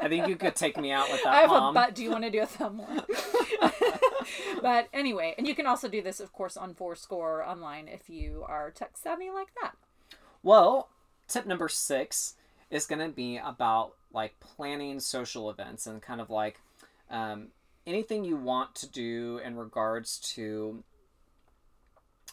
I 0.01 0.09
think 0.09 0.29
you 0.29 0.37
could 0.37 0.55
take 0.55 0.77
me 0.77 0.93
out 0.93 1.11
with 1.11 1.23
that 1.25 1.35
I 1.35 1.41
have 1.41 1.51
a 1.51 1.73
butt. 1.73 1.95
Do 1.95 2.03
you 2.03 2.11
want 2.11 2.25
to 2.25 2.31
do 2.31 2.41
a 2.41 2.47
thumb 2.47 2.79
one? 2.79 3.03
but 4.63 4.89
anyway, 4.93 5.35
and 5.37 5.47
you 5.47 5.55
can 5.55 5.67
also 5.67 5.89
do 5.89 6.03
this, 6.03 6.21
of 6.21 6.33
course, 6.33 6.57
on 6.57 6.75
Fourscore 6.75 7.43
online 7.45 7.89
if 7.89 8.09
you 8.09 8.45
are 8.47 8.71
tech 8.71 8.97
savvy 8.97 9.31
like 9.31 9.49
that. 9.63 9.73
Well, 10.43 10.89
tip 11.27 11.47
number 11.47 11.69
six 11.69 12.35
is 12.71 12.87
going 12.87 13.01
to 13.01 13.15
be 13.15 13.39
about 13.39 13.93
like 14.13 14.39
planning 14.41 15.01
social 15.01 15.51
events 15.51 15.87
and 15.87 16.01
kind 16.03 16.21
of 16.21 16.31
like 16.31 16.61
um, 17.11 17.49
anything 17.87 18.25
you 18.25 18.37
want 18.37 18.75
to 18.77 18.87
do 18.87 19.41
in 19.45 19.57
regards 19.57 20.19
to 20.35 20.83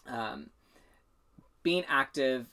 um, 0.07 0.49
being 1.63 1.83
active 1.87 2.47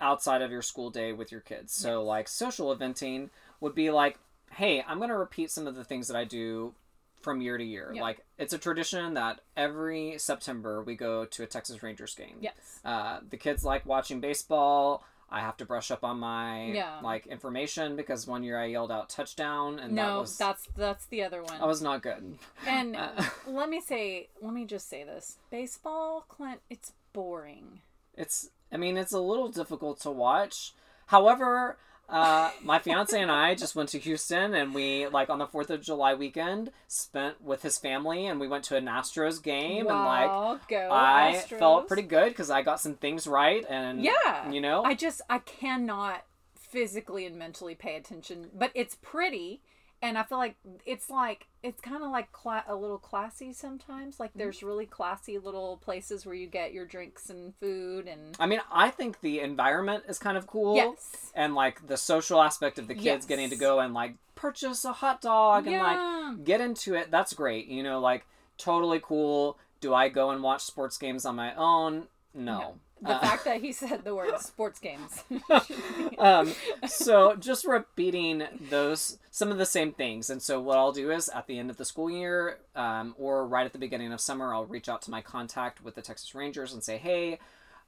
outside 0.00 0.42
of 0.42 0.50
your 0.50 0.62
school 0.62 0.90
day 0.90 1.12
with 1.12 1.32
your 1.32 1.40
kids. 1.40 1.72
So, 1.72 2.02
like 2.02 2.28
social 2.28 2.74
eventing 2.74 3.30
would 3.60 3.74
be 3.74 3.90
like, 3.90 4.18
hey, 4.52 4.84
I'm 4.86 4.98
going 4.98 5.10
to 5.10 5.16
repeat 5.16 5.50
some 5.50 5.66
of 5.66 5.74
the 5.74 5.84
things 5.84 6.08
that 6.08 6.16
I 6.16 6.24
do 6.24 6.74
from 7.22 7.40
year 7.40 7.58
to 7.58 7.64
year. 7.64 7.92
Yeah. 7.94 8.02
Like, 8.02 8.24
it's 8.38 8.52
a 8.52 8.58
tradition 8.58 9.14
that 9.14 9.40
every 9.56 10.16
September 10.18 10.82
we 10.82 10.94
go 10.94 11.24
to 11.24 11.42
a 11.42 11.46
Texas 11.46 11.82
Rangers 11.82 12.14
game. 12.14 12.36
Yes. 12.40 12.54
Uh, 12.84 13.20
the 13.28 13.36
kids 13.36 13.64
like 13.64 13.84
watching 13.86 14.20
baseball. 14.20 15.04
I 15.28 15.40
have 15.40 15.56
to 15.56 15.64
brush 15.64 15.90
up 15.90 16.04
on 16.04 16.18
my 16.20 16.66
Yeah. 16.72 17.00
like 17.02 17.26
information 17.26 17.96
because 17.96 18.26
one 18.26 18.44
year 18.44 18.60
I 18.60 18.66
yelled 18.66 18.92
out 18.92 19.08
touchdown 19.08 19.78
and 19.80 19.96
that 19.98 20.02
No, 20.08 20.20
was 20.20 20.36
that's 20.38 20.68
that's 20.76 21.06
the 21.06 21.24
other 21.24 21.42
one. 21.42 21.60
I 21.60 21.64
was 21.66 21.82
not 21.82 22.02
good. 22.02 22.38
and 22.66 22.96
Uh, 22.96 23.22
let 23.46 23.68
me 23.68 23.80
say, 23.80 24.28
let 24.40 24.52
me 24.54 24.64
just 24.64 24.88
say 24.88 25.02
this: 25.04 25.38
baseball, 25.50 26.24
Clint, 26.28 26.60
it's 26.70 26.92
boring. 27.12 27.80
it's 28.14 28.50
I 28.72 28.76
mean 28.76 28.96
it's 28.96 29.12
a 29.12 29.20
little 29.20 29.48
difficult 29.48 30.00
to 30.00 30.10
watch. 30.10 30.72
However, 31.06 31.76
uh, 32.08 32.50
my 32.62 32.78
fiance 32.78 33.20
and 33.20 33.30
I 33.30 33.54
just 33.54 33.74
went 33.74 33.88
to 33.90 33.98
Houston 33.98 34.54
and 34.54 34.74
we 34.74 35.06
like 35.08 35.28
on 35.28 35.38
the 35.38 35.46
Fourth 35.46 35.70
of 35.70 35.80
July 35.82 36.14
weekend 36.14 36.70
spent 36.86 37.42
with 37.42 37.62
his 37.62 37.78
family 37.78 38.26
and 38.26 38.38
we 38.38 38.46
went 38.46 38.64
to 38.64 38.76
an 38.76 38.86
Astros 38.86 39.42
game 39.42 39.86
and 39.88 39.96
like 40.04 40.68
go 40.68 40.88
I 40.92 41.42
Astros. 41.44 41.58
felt 41.58 41.88
pretty 41.88 42.02
good 42.04 42.28
because 42.28 42.50
I 42.50 42.62
got 42.62 42.80
some 42.80 42.94
things 42.94 43.26
right 43.26 43.64
and 43.68 44.02
Yeah, 44.04 44.50
you 44.50 44.60
know? 44.60 44.84
I 44.84 44.94
just 44.94 45.20
I 45.28 45.38
cannot 45.40 46.24
physically 46.54 47.26
and 47.26 47.36
mentally 47.36 47.74
pay 47.74 47.96
attention, 47.96 48.50
but 48.54 48.70
it's 48.74 48.96
pretty, 49.02 49.62
and 50.02 50.18
I 50.18 50.22
feel 50.22 50.38
like 50.38 50.56
it's 50.84 51.10
like 51.10 51.46
it's 51.62 51.80
kind 51.80 52.02
of 52.02 52.10
like 52.10 52.30
cla- 52.32 52.64
a 52.68 52.74
little 52.74 52.98
classy 52.98 53.52
sometimes. 53.52 54.20
Like 54.20 54.30
mm-hmm. 54.30 54.40
there's 54.40 54.62
really 54.62 54.86
classy 54.86 55.38
little 55.38 55.78
places 55.78 56.24
where 56.26 56.34
you 56.34 56.46
get 56.46 56.72
your 56.72 56.86
drinks 56.86 57.30
and 57.30 57.54
food 57.56 58.06
and 58.06 58.36
I 58.38 58.46
mean 58.46 58.60
I 58.70 58.90
think 58.90 59.20
the 59.20 59.40
environment 59.40 60.04
is 60.08 60.18
kind 60.18 60.36
of 60.36 60.46
cool. 60.46 60.76
yes, 60.76 61.32
and 61.34 61.54
like 61.54 61.86
the 61.86 61.96
social 61.96 62.42
aspect 62.42 62.78
of 62.78 62.88
the 62.88 62.94
kids 62.94 63.06
Yes. 63.06 63.26
getting 63.26 63.50
to 63.50 63.56
go 63.56 63.80
and 63.80 63.94
like 63.94 64.14
purchase 64.34 64.84
a 64.84 64.92
hot 64.92 65.20
dog 65.20 65.66
and 65.66 65.78
like 65.78 66.44
get 66.44 66.60
into 66.60 66.94
it 66.94 67.10
that's 67.10 67.32
great 67.32 67.68
you 67.68 67.82
know 67.82 67.98
like 68.00 68.26
totally 68.58 69.00
cool 69.02 69.56
do 69.80 69.94
i 69.94 70.10
go 70.10 70.28
and 70.28 70.42
watch 70.42 70.62
sports 70.62 70.98
games 70.98 71.24
on 71.24 71.34
my 71.34 71.54
own 71.54 72.06
no, 72.34 72.74
the 73.02 73.10
Uh, 73.10 73.20
fact 73.20 73.44
that 73.44 73.60
he 73.60 73.72
said 73.72 74.04
the 74.04 74.14
word 74.14 74.38
sports 74.40 74.78
games. 74.78 75.22
um, 76.18 76.52
so 76.86 77.36
just 77.36 77.66
repeating 77.66 78.44
those 78.70 79.18
some 79.30 79.50
of 79.52 79.58
the 79.58 79.66
same 79.66 79.92
things 79.92 80.30
and 80.30 80.40
so 80.40 80.58
what 80.58 80.78
i'll 80.78 80.92
do 80.92 81.10
is 81.10 81.28
at 81.28 81.46
the 81.46 81.58
end 81.58 81.68
of 81.68 81.76
the 81.76 81.84
school 81.84 82.08
year 82.10 82.58
um, 82.74 83.14
or 83.18 83.46
right 83.46 83.66
at 83.66 83.72
the 83.74 83.78
beginning 83.78 84.10
of 84.12 84.18
summer 84.20 84.54
i'll 84.54 84.64
reach 84.64 84.88
out 84.88 85.02
to 85.02 85.10
my 85.10 85.20
contact 85.20 85.84
with 85.84 85.94
the 85.94 86.00
texas 86.00 86.34
rangers 86.34 86.72
and 86.72 86.82
say 86.82 86.96
hey 86.96 87.38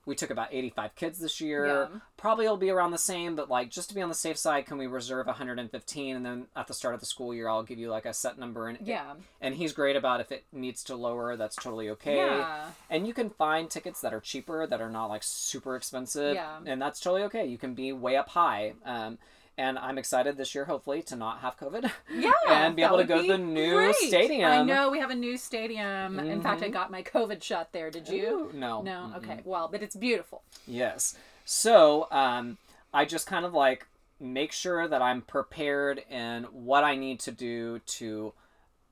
we 0.09 0.14
took 0.16 0.31
about 0.31 0.49
85 0.51 0.94
kids 0.97 1.18
this 1.21 1.40
year. 1.40 1.66
Yeah. 1.66 1.87
probably 2.16 2.47
it'll 2.47 2.57
be 2.57 2.71
around 2.71 2.90
the 2.90 2.99
same 2.99 3.37
but 3.37 3.49
like 3.49 3.71
just 3.71 3.88
to 3.90 3.94
be 3.94 4.03
on 4.03 4.09
the 4.09 4.14
safe 4.14 4.37
side 4.37 4.66
can 4.66 4.77
we 4.79 4.87
reserve 4.88 5.27
115 5.27 6.16
and 6.16 6.27
then 6.27 6.47
at 6.57 6.66
the 6.66 6.75
start 6.75 6.94
of 6.94 7.01
the 7.01 7.07
school 7.07 7.33
year 7.35 7.49
i'll 7.49 7.62
give 7.62 7.79
you 7.79 7.88
like 7.90 8.07
a 8.07 8.12
set 8.14 8.38
number 8.38 8.66
and 8.68 8.79
yeah, 8.85 9.14
and 9.40 9.55
he's 9.55 9.73
great 9.73 9.94
about 9.94 10.21
if 10.21 10.33
it 10.33 10.44
needs 10.53 10.83
to 10.85 10.97
lower 10.97 11.37
that's 11.37 11.55
totally 11.57 11.90
okay. 11.90 12.16
Yeah, 12.16 12.71
and 12.90 13.07
you 13.07 13.14
can 13.14 13.31
find 13.31 13.71
tickets 13.71 14.01
that 14.01 14.12
are 14.12 14.21
cheaper 14.21 14.66
that 14.66 14.81
are 14.81 14.90
not 14.90 15.07
like 15.07 15.23
super 15.23 15.77
expensive 15.77 16.35
Yeah. 16.35 16.59
and 16.66 16.81
that's 16.83 16.99
totally 17.01 17.23
okay. 17.25 17.47
You 17.47 17.59
can 17.59 17.75
be 17.75 17.92
way 17.92 18.16
up 18.16 18.29
high. 18.31 18.73
Um, 18.85 19.18
and 19.59 19.79
i'm 19.79 19.99
excited 19.99 20.37
this 20.38 20.55
year 20.55 20.64
hopefully 20.64 21.03
to 21.03 21.14
not 21.16 21.40
have 21.40 21.59
covid 21.59 21.90
yeah, 22.14 22.33
And 22.49 22.75
be 22.77 22.83
able 22.83 22.97
to 22.99 23.05
go 23.05 23.21
to 23.21 23.29
the 23.29 23.37
new 23.38 23.75
great. 23.75 23.94
stadium. 23.97 24.51
I 24.51 24.62
know 24.62 24.90
we 24.90 24.99
have 25.01 25.11
a 25.11 25.14
new 25.14 25.37
stadium. 25.37 26.18
In 26.18 26.40
fact, 26.40 26.62
I 26.62 26.68
Mhm. 26.68 26.73
got 26.73 26.90
my 26.90 27.03
COVID 27.03 27.42
shot 27.42 27.73
there. 27.73 27.90
Did 27.90 28.09
you? 28.09 28.51
Ooh, 28.51 28.53
no 28.55 28.81
No. 28.83 28.90
Mm-mm. 29.12 29.16
Okay. 29.18 29.40
Well, 29.44 29.68
but 29.71 29.83
it's 29.83 29.94
beautiful. 29.97 30.42
Yes. 30.66 31.14
So 31.44 32.09
um, 32.11 32.57
I 32.94 33.05
just 33.05 33.27
kind 33.27 33.44
of 33.44 33.53
like 33.53 33.87
make 34.21 34.53
sure 34.53 34.88
that 34.88 35.03
I'm 35.03 35.21
prepared 35.23 36.03
and 36.11 36.47
what 36.47 36.85
I 36.85 36.97
need 36.97 37.21
to 37.21 37.33
do 37.33 37.81
to 37.99 38.33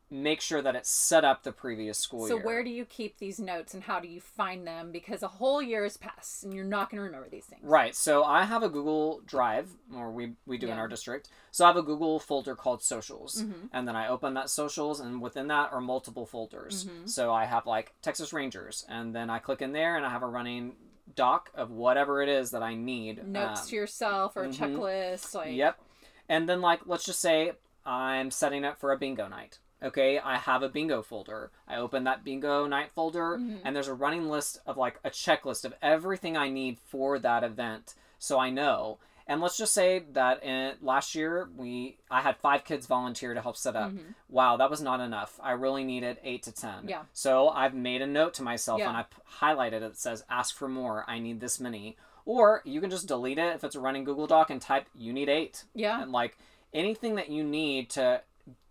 make 0.08 0.40
sure 0.40 0.62
that 0.62 0.76
it's 0.76 0.88
set 0.88 1.24
up 1.24 1.42
the 1.42 1.50
previous 1.50 1.98
school 1.98 2.26
So 2.28 2.34
year. 2.34 2.42
So 2.42 2.46
where 2.46 2.62
do 2.62 2.70
you 2.70 2.84
keep 2.84 3.18
these 3.18 3.40
notes 3.40 3.74
and 3.74 3.82
how 3.82 3.98
do 3.98 4.06
you 4.06 4.20
find 4.20 4.64
them? 4.64 4.92
Because 4.92 5.24
a 5.24 5.28
whole 5.28 5.60
year 5.60 5.82
has 5.82 5.96
passed 5.96 6.44
and 6.44 6.54
you're 6.54 6.64
not 6.64 6.90
going 6.90 6.98
to 6.98 7.02
remember 7.02 7.28
these 7.28 7.44
things. 7.46 7.62
Right. 7.64 7.94
So 7.94 8.22
I 8.22 8.44
have 8.44 8.62
a 8.62 8.68
Google 8.68 9.20
Drive, 9.26 9.68
or 9.94 10.12
we, 10.12 10.34
we 10.46 10.58
do 10.58 10.68
in 10.68 10.78
our 10.78 10.86
district. 10.86 11.28
So 11.50 11.64
I 11.64 11.68
have 11.68 11.76
a 11.76 11.82
Google 11.82 12.20
folder 12.20 12.54
called 12.54 12.82
Socials. 12.84 13.42
Mhm. 13.42 13.68
And 13.72 13.88
then 13.88 13.96
I 13.96 14.06
open 14.06 14.34
that 14.34 14.48
Socials, 14.48 15.00
and 15.00 15.20
within 15.20 15.48
that 15.48 15.72
are 15.72 15.80
multiple 15.80 16.24
folders. 16.24 16.84
Mhm. 16.84 17.08
So 17.08 17.32
I 17.32 17.44
have 17.46 17.66
like 17.66 17.92
Texas 18.00 18.32
Rangers, 18.32 18.84
and 18.88 19.12
then 19.12 19.28
I 19.28 19.40
click 19.40 19.60
in 19.60 19.72
there, 19.72 19.96
and 19.96 20.06
I 20.06 20.10
have 20.10 20.22
a 20.22 20.28
running 20.28 20.76
doc 21.16 21.50
of 21.54 21.70
whatever 21.72 22.22
it 22.22 22.28
is 22.28 22.52
that 22.52 22.62
I 22.62 22.74
need. 22.74 23.26
Notes 23.26 23.62
Um, 23.62 23.66
to 23.68 23.76
yourself 23.76 24.36
or 24.36 24.44
a 24.44 24.48
mhm. 24.48 24.56
checklist. 24.56 25.34
Like, 25.34 25.54
Yep. 25.54 25.80
And 26.28 26.48
then 26.48 26.60
like 26.60 26.86
let's 26.86 27.04
just 27.04 27.20
say 27.20 27.52
I'm 27.84 28.30
setting 28.30 28.64
up 28.64 28.78
for 28.78 28.92
a 28.92 28.98
bingo 28.98 29.26
night. 29.28 29.58
Okay, 29.86 30.18
I 30.18 30.36
have 30.36 30.62
a 30.62 30.68
bingo 30.68 31.00
folder. 31.02 31.50
I 31.68 31.76
open 31.76 32.04
that 32.04 32.24
bingo 32.24 32.66
night 32.66 32.90
folder 32.92 33.38
Mhm. 33.38 33.60
and 33.64 33.74
there's 33.74 33.88
a 33.88 33.94
running 33.94 34.28
list 34.28 34.60
of 34.66 34.76
like 34.76 34.98
a 35.04 35.10
checklist 35.10 35.64
of 35.64 35.74
everything 35.80 36.36
I 36.36 36.48
need 36.48 36.78
for 36.78 37.18
that 37.20 37.42
event 37.44 37.94
so 38.18 38.38
I 38.38 38.50
know. 38.50 38.98
And 39.28 39.40
let's 39.40 39.56
just 39.56 39.74
say 39.74 40.04
that 40.12 40.42
in, 40.44 40.76
last 40.80 41.14
year 41.14 41.48
we 41.56 41.98
I 42.10 42.20
had 42.20 42.36
five 42.36 42.64
kids 42.64 42.86
volunteer 42.86 43.34
to 43.34 43.40
help 43.42 43.56
set 43.56 43.74
up. 43.76 43.90
Mhm. 43.92 44.14
Wow, 44.28 44.56
that 44.56 44.70
was 44.70 44.80
not 44.80 45.00
enough. 45.00 45.38
I 45.42 45.50
really 45.52 45.82
needed 45.84 46.18
eight 46.22 46.42
to 46.44 46.52
ten. 46.52 46.88
Yeah. 46.88 47.02
So 47.12 47.48
I've 47.48 47.74
made 47.74 48.02
a 48.02 48.06
note 48.06 48.34
to 48.34 48.42
myself 48.42 48.78
Yeah. 48.80 48.88
and 48.88 48.96
I 48.96 49.04
highlighted 49.40 49.74
it 49.78 49.80
that 49.80 49.96
says 49.98 50.24
ask 50.30 50.54
for 50.54 50.68
more. 50.68 51.04
I 51.08 51.18
need 51.18 51.40
this 51.40 51.58
many. 51.60 51.96
Or 52.24 52.62
you 52.64 52.80
can 52.80 52.90
just 52.90 53.06
delete 53.06 53.38
it 53.38 53.54
if 53.54 53.62
it's 53.64 53.74
a 53.76 53.80
running 53.80 54.04
Google 54.04 54.26
Doc 54.26 54.50
and 54.50 54.60
type 54.62 54.86
you 54.94 55.12
need 55.12 55.28
eight 55.28 55.64
Yeah. 55.74 56.00
and 56.02 56.10
like 56.12 56.36
anything 56.72 57.14
that 57.16 57.28
you 57.28 57.42
need 57.44 57.90
to 57.90 58.22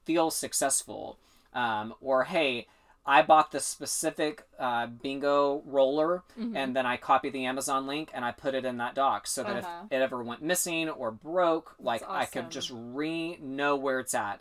feel 0.05 0.31
successful 0.31 1.17
um, 1.53 1.93
or 2.01 2.23
hey 2.25 2.67
i 3.05 3.21
bought 3.21 3.51
this 3.51 3.65
specific 3.65 4.43
uh, 4.59 4.87
bingo 4.87 5.61
roller 5.65 6.23
Mhm. 6.39 6.55
and 6.55 6.75
then 6.75 6.85
i 6.85 6.97
copied 6.97 7.33
the 7.33 7.45
amazon 7.45 7.85
link 7.87 8.09
and 8.13 8.23
i 8.25 8.31
put 8.31 8.55
it 8.55 8.65
in 8.65 8.77
that 8.77 8.95
doc 8.95 9.27
so 9.27 9.43
that 9.43 9.57
Uh-huh. 9.63 9.83
if 9.85 9.91
it 9.91 10.01
ever 10.01 10.23
went 10.23 10.41
missing 10.41 10.89
or 10.89 11.11
broke 11.11 11.75
like 11.79 12.03
i 12.09 12.25
could 12.25 12.49
just 12.49 12.71
re 12.73 13.37
know 13.41 13.75
where 13.75 13.99
it's 13.99 14.13
at 14.13 14.39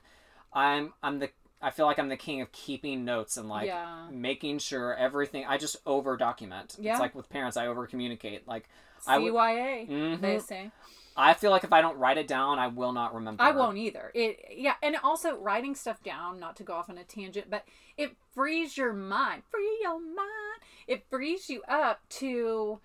i'm 0.52 0.92
i'm 1.02 1.18
the 1.18 1.30
i 1.60 1.70
feel 1.70 1.86
like 1.86 1.98
i'm 1.98 2.08
the 2.08 2.16
king 2.16 2.40
of 2.40 2.50
keeping 2.52 3.04
notes 3.04 3.36
and 3.36 3.48
like 3.48 3.66
Yeah. 3.66 4.06
making 4.10 4.58
sure 4.60 4.94
everything 4.96 5.44
i 5.46 5.56
just 5.58 5.76
over 5.86 6.16
document 6.16 6.76
Yeah. 6.78 6.92
it's 6.92 7.00
like 7.00 7.14
with 7.14 7.28
parents 7.28 7.56
i 7.56 7.66
over 7.66 7.86
communicate 7.86 8.46
like 8.48 8.68
I 9.06 9.18
would- 9.18 9.34
CYA, 9.34 9.86
Mhm. 9.86 10.20
they 10.22 10.38
say. 10.38 10.70
I 11.16 11.32
feel 11.34 11.50
like 11.50 11.64
if 11.64 11.72
i 11.72 11.80
don't 11.80 11.98
write 11.98 12.18
it 12.18 12.26
down 12.28 12.58
i 12.58 12.66
will 12.66 12.92
not 12.92 13.14
remember 13.14 13.42
I 13.42 13.50
won't 13.52 13.78
either. 13.78 14.10
It 14.14 14.40
yeah, 14.56 14.74
and 14.82 14.96
also 15.02 15.36
writing 15.38 15.74
stuff 15.74 16.02
down, 16.02 16.38
not 16.40 16.56
to 16.56 16.62
go 16.62 16.74
off 16.74 16.88
on 16.90 16.98
a 16.98 17.04
tangent, 17.04 17.50
but 17.50 17.64
it 17.96 18.16
frees 18.34 18.76
your 18.76 18.92
mind. 18.92 19.42
Free 19.50 19.78
your 19.82 20.00
mind. 20.00 20.60
It 20.86 21.04
frees 21.10 21.48
you 21.50 21.62
up 21.68 22.00
to 22.20 22.80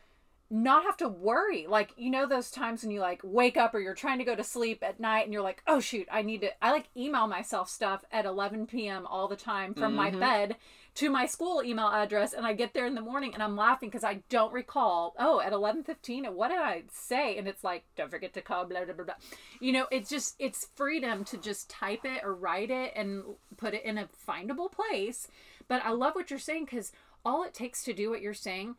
not 0.51 0.83
have 0.83 0.97
to 0.97 1.07
worry. 1.07 1.67
Like, 1.67 1.91
you 1.95 2.09
know 2.09 2.25
those 2.25 2.49
times 2.49 2.81
when 2.81 2.91
you 2.91 2.99
like 3.01 3.21
wake 3.23 3.55
up 3.57 3.75
or 3.75 3.79
you're 3.79 3.93
trying 3.93 4.17
to 4.17 4.23
go 4.25 4.35
to 4.35 4.43
sleep 4.43 4.83
at 4.83 4.99
night 4.99 5.25
and 5.25 5.33
you're 5.33 5.43
like, 5.43 5.61
"Oh 5.67 5.79
shoot, 5.79 6.07
I 6.11 6.21
need 6.23 6.41
to 6.41 6.63
I 6.63 6.71
like 6.71 6.89
email 6.97 7.27
myself 7.27 7.69
stuff 7.69 8.03
at 8.11 8.25
11 8.25 8.65
p.m. 8.67 9.05
all 9.05 9.27
the 9.27 9.35
time 9.35 9.73
from 9.75 9.95
my 9.95 10.09
Mhm. 10.09 10.19
bed 10.19 10.55
to 10.95 11.09
my 11.09 11.25
school 11.25 11.63
email 11.63 11.87
address 11.87 12.33
and 12.33 12.45
I 12.45 12.53
get 12.53 12.73
there 12.73 12.85
in 12.85 12.95
the 12.95 13.01
morning 13.01 13.33
and 13.33 13.41
I'm 13.41 13.55
laughing 13.55 13.89
because 13.89 14.03
I 14.03 14.21
don't 14.29 14.53
recall, 14.53 15.15
oh, 15.17 15.39
at 15.39 15.53
11:15, 15.53 16.33
what 16.33 16.49
did 16.49 16.59
I 16.59 16.83
say? 16.91 17.37
And 17.37 17.47
it's 17.47 17.63
like, 17.63 17.83
don't 17.95 18.11
forget 18.11 18.33
to 18.33 18.41
call 18.41 18.65
blah 18.65 18.85
blah 18.85 18.93
blah. 18.93 19.05
blah. 19.05 19.15
You 19.59 19.71
know, 19.71 19.87
it's 19.91 20.09
just 20.09 20.35
it's 20.39 20.67
freedom 20.75 21.23
to 21.25 21.37
just 21.37 21.69
type 21.69 22.01
it 22.03 22.21
or 22.23 22.33
write 22.33 22.71
it 22.71 22.93
and 22.95 23.23
put 23.57 23.73
it 23.73 23.85
in 23.85 23.97
a 23.97 24.09
findable 24.27 24.71
place. 24.71 25.27
But 25.67 25.83
I 25.85 25.91
love 25.91 26.15
what 26.15 26.29
you're 26.29 26.39
saying 26.39 26.65
cuz 26.67 26.91
all 27.25 27.43
it 27.43 27.53
takes 27.53 27.83
to 27.83 27.93
do 27.93 28.09
what 28.09 28.21
you're 28.21 28.33
saying 28.33 28.75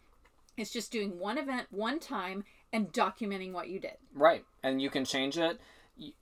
is 0.57 0.71
just 0.71 0.93
doing 0.93 1.19
one 1.19 1.39
event 1.39 1.69
one 1.71 1.99
time 1.99 2.45
and 2.73 2.93
documenting 2.93 3.53
what 3.53 3.69
you 3.69 3.81
did. 3.81 3.97
Right. 4.15 4.45
And 4.63 4.81
you 4.81 4.91
can 4.91 5.05
change 5.05 5.39
it. 5.39 5.61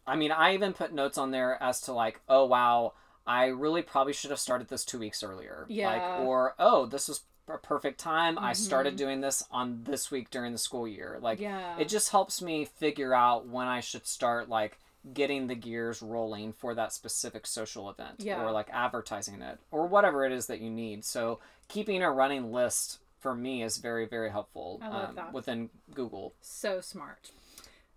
I 0.07 0.17
mean, 0.17 0.33
I 0.33 0.55
even 0.55 0.73
put 0.73 0.93
notes 0.93 1.19
on 1.19 1.31
there 1.31 1.61
as 1.63 1.81
to 1.83 1.93
like, 1.93 2.21
oh 2.29 2.47
wow, 2.47 2.95
I 3.29 3.47
really 3.47 3.83
probably 3.83 4.13
should 4.15 4.31
have 4.31 4.41
started 4.41 4.69
this 4.69 4.85
two 4.85 4.99
weeks 4.99 5.23
earlier. 5.23 5.67
Yeah. 5.69 5.91
Like, 5.91 6.27
or 6.27 6.55
oh, 6.59 6.87
this 6.87 7.09
is 7.09 7.21
a 7.49 7.59
perfect 7.59 8.01
time. 8.01 8.39
I 8.39 8.53
started 8.55 8.95
Mhm. 8.95 8.99
doing 8.99 9.21
this 9.21 9.43
on 9.51 9.85
this 9.85 10.11
week 10.11 10.31
during 10.31 10.53
the 10.53 10.59
school 10.59 10.89
year. 10.89 11.19
Like, 11.21 11.39
Yeah. 11.39 11.77
it 11.79 11.89
just 11.89 12.11
helps 12.11 12.41
me 12.43 12.65
figure 12.65 13.15
out 13.15 13.47
when 13.47 13.67
I 13.69 13.81
should 13.81 14.07
start 14.07 14.49
like 14.49 14.79
getting 15.15 15.47
the 15.47 15.55
gears 15.55 16.03
rolling 16.03 16.53
for 16.53 16.75
that 16.75 16.93
specific 16.93 17.47
social 17.47 17.89
event 17.89 18.17
Yeah. 18.19 18.43
or 18.43 18.51
like 18.51 18.69
advertising 18.71 19.41
it 19.43 19.59
or 19.71 19.87
whatever 19.87 20.25
it 20.25 20.33
is 20.33 20.47
that 20.49 20.61
you 20.61 20.71
need. 20.71 21.05
So 21.05 21.39
keeping 21.69 22.03
a 22.03 22.11
running 22.11 22.53
list 22.53 22.99
for 23.21 23.35
me 23.35 23.63
is 23.63 23.79
very 23.79 24.07
very 24.07 24.31
helpful 24.31 24.79
I 24.83 24.89
love 24.89 25.09
um, 25.11 25.15
that. 25.17 25.33
within 25.33 25.71
Google. 25.95 26.35
So 26.41 26.81
smart. 26.81 27.31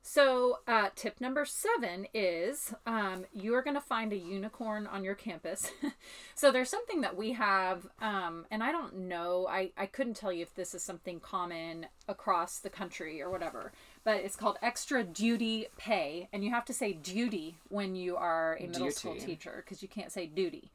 So, 0.03 0.59
uh, 0.67 0.89
tip 0.95 1.21
number 1.21 1.45
seven 1.45 2.07
is 2.13 2.73
um, 2.87 3.25
you're 3.33 3.61
going 3.61 3.75
to 3.75 3.81
find 3.81 4.11
a 4.11 4.17
unicorn 4.17 4.87
on 4.87 5.03
your 5.03 5.13
campus. 5.13 5.71
so, 6.35 6.51
there's 6.51 6.69
something 6.69 7.01
that 7.01 7.15
we 7.15 7.33
have, 7.33 7.87
um, 8.01 8.45
and 8.49 8.63
I 8.63 8.71
don't 8.71 9.07
know, 9.07 9.47
I, 9.47 9.71
I 9.77 9.85
couldn't 9.85 10.15
tell 10.15 10.33
you 10.33 10.41
if 10.41 10.55
this 10.55 10.73
is 10.73 10.81
something 10.81 11.19
common 11.19 11.85
across 12.07 12.57
the 12.57 12.69
country 12.69 13.21
or 13.21 13.29
whatever, 13.29 13.73
but 14.03 14.17
it's 14.17 14.35
called 14.35 14.57
extra 14.63 15.03
duty 15.03 15.67
pay. 15.77 16.29
And 16.33 16.43
you 16.43 16.49
have 16.49 16.65
to 16.65 16.73
say 16.73 16.93
duty 16.93 17.57
when 17.69 17.95
you 17.95 18.17
are 18.17 18.57
a 18.59 18.67
middle 18.67 18.91
school 18.91 19.15
teacher 19.15 19.63
because 19.63 19.83
you 19.83 19.87
can't 19.87 20.11
say 20.11 20.25
duty 20.25 20.71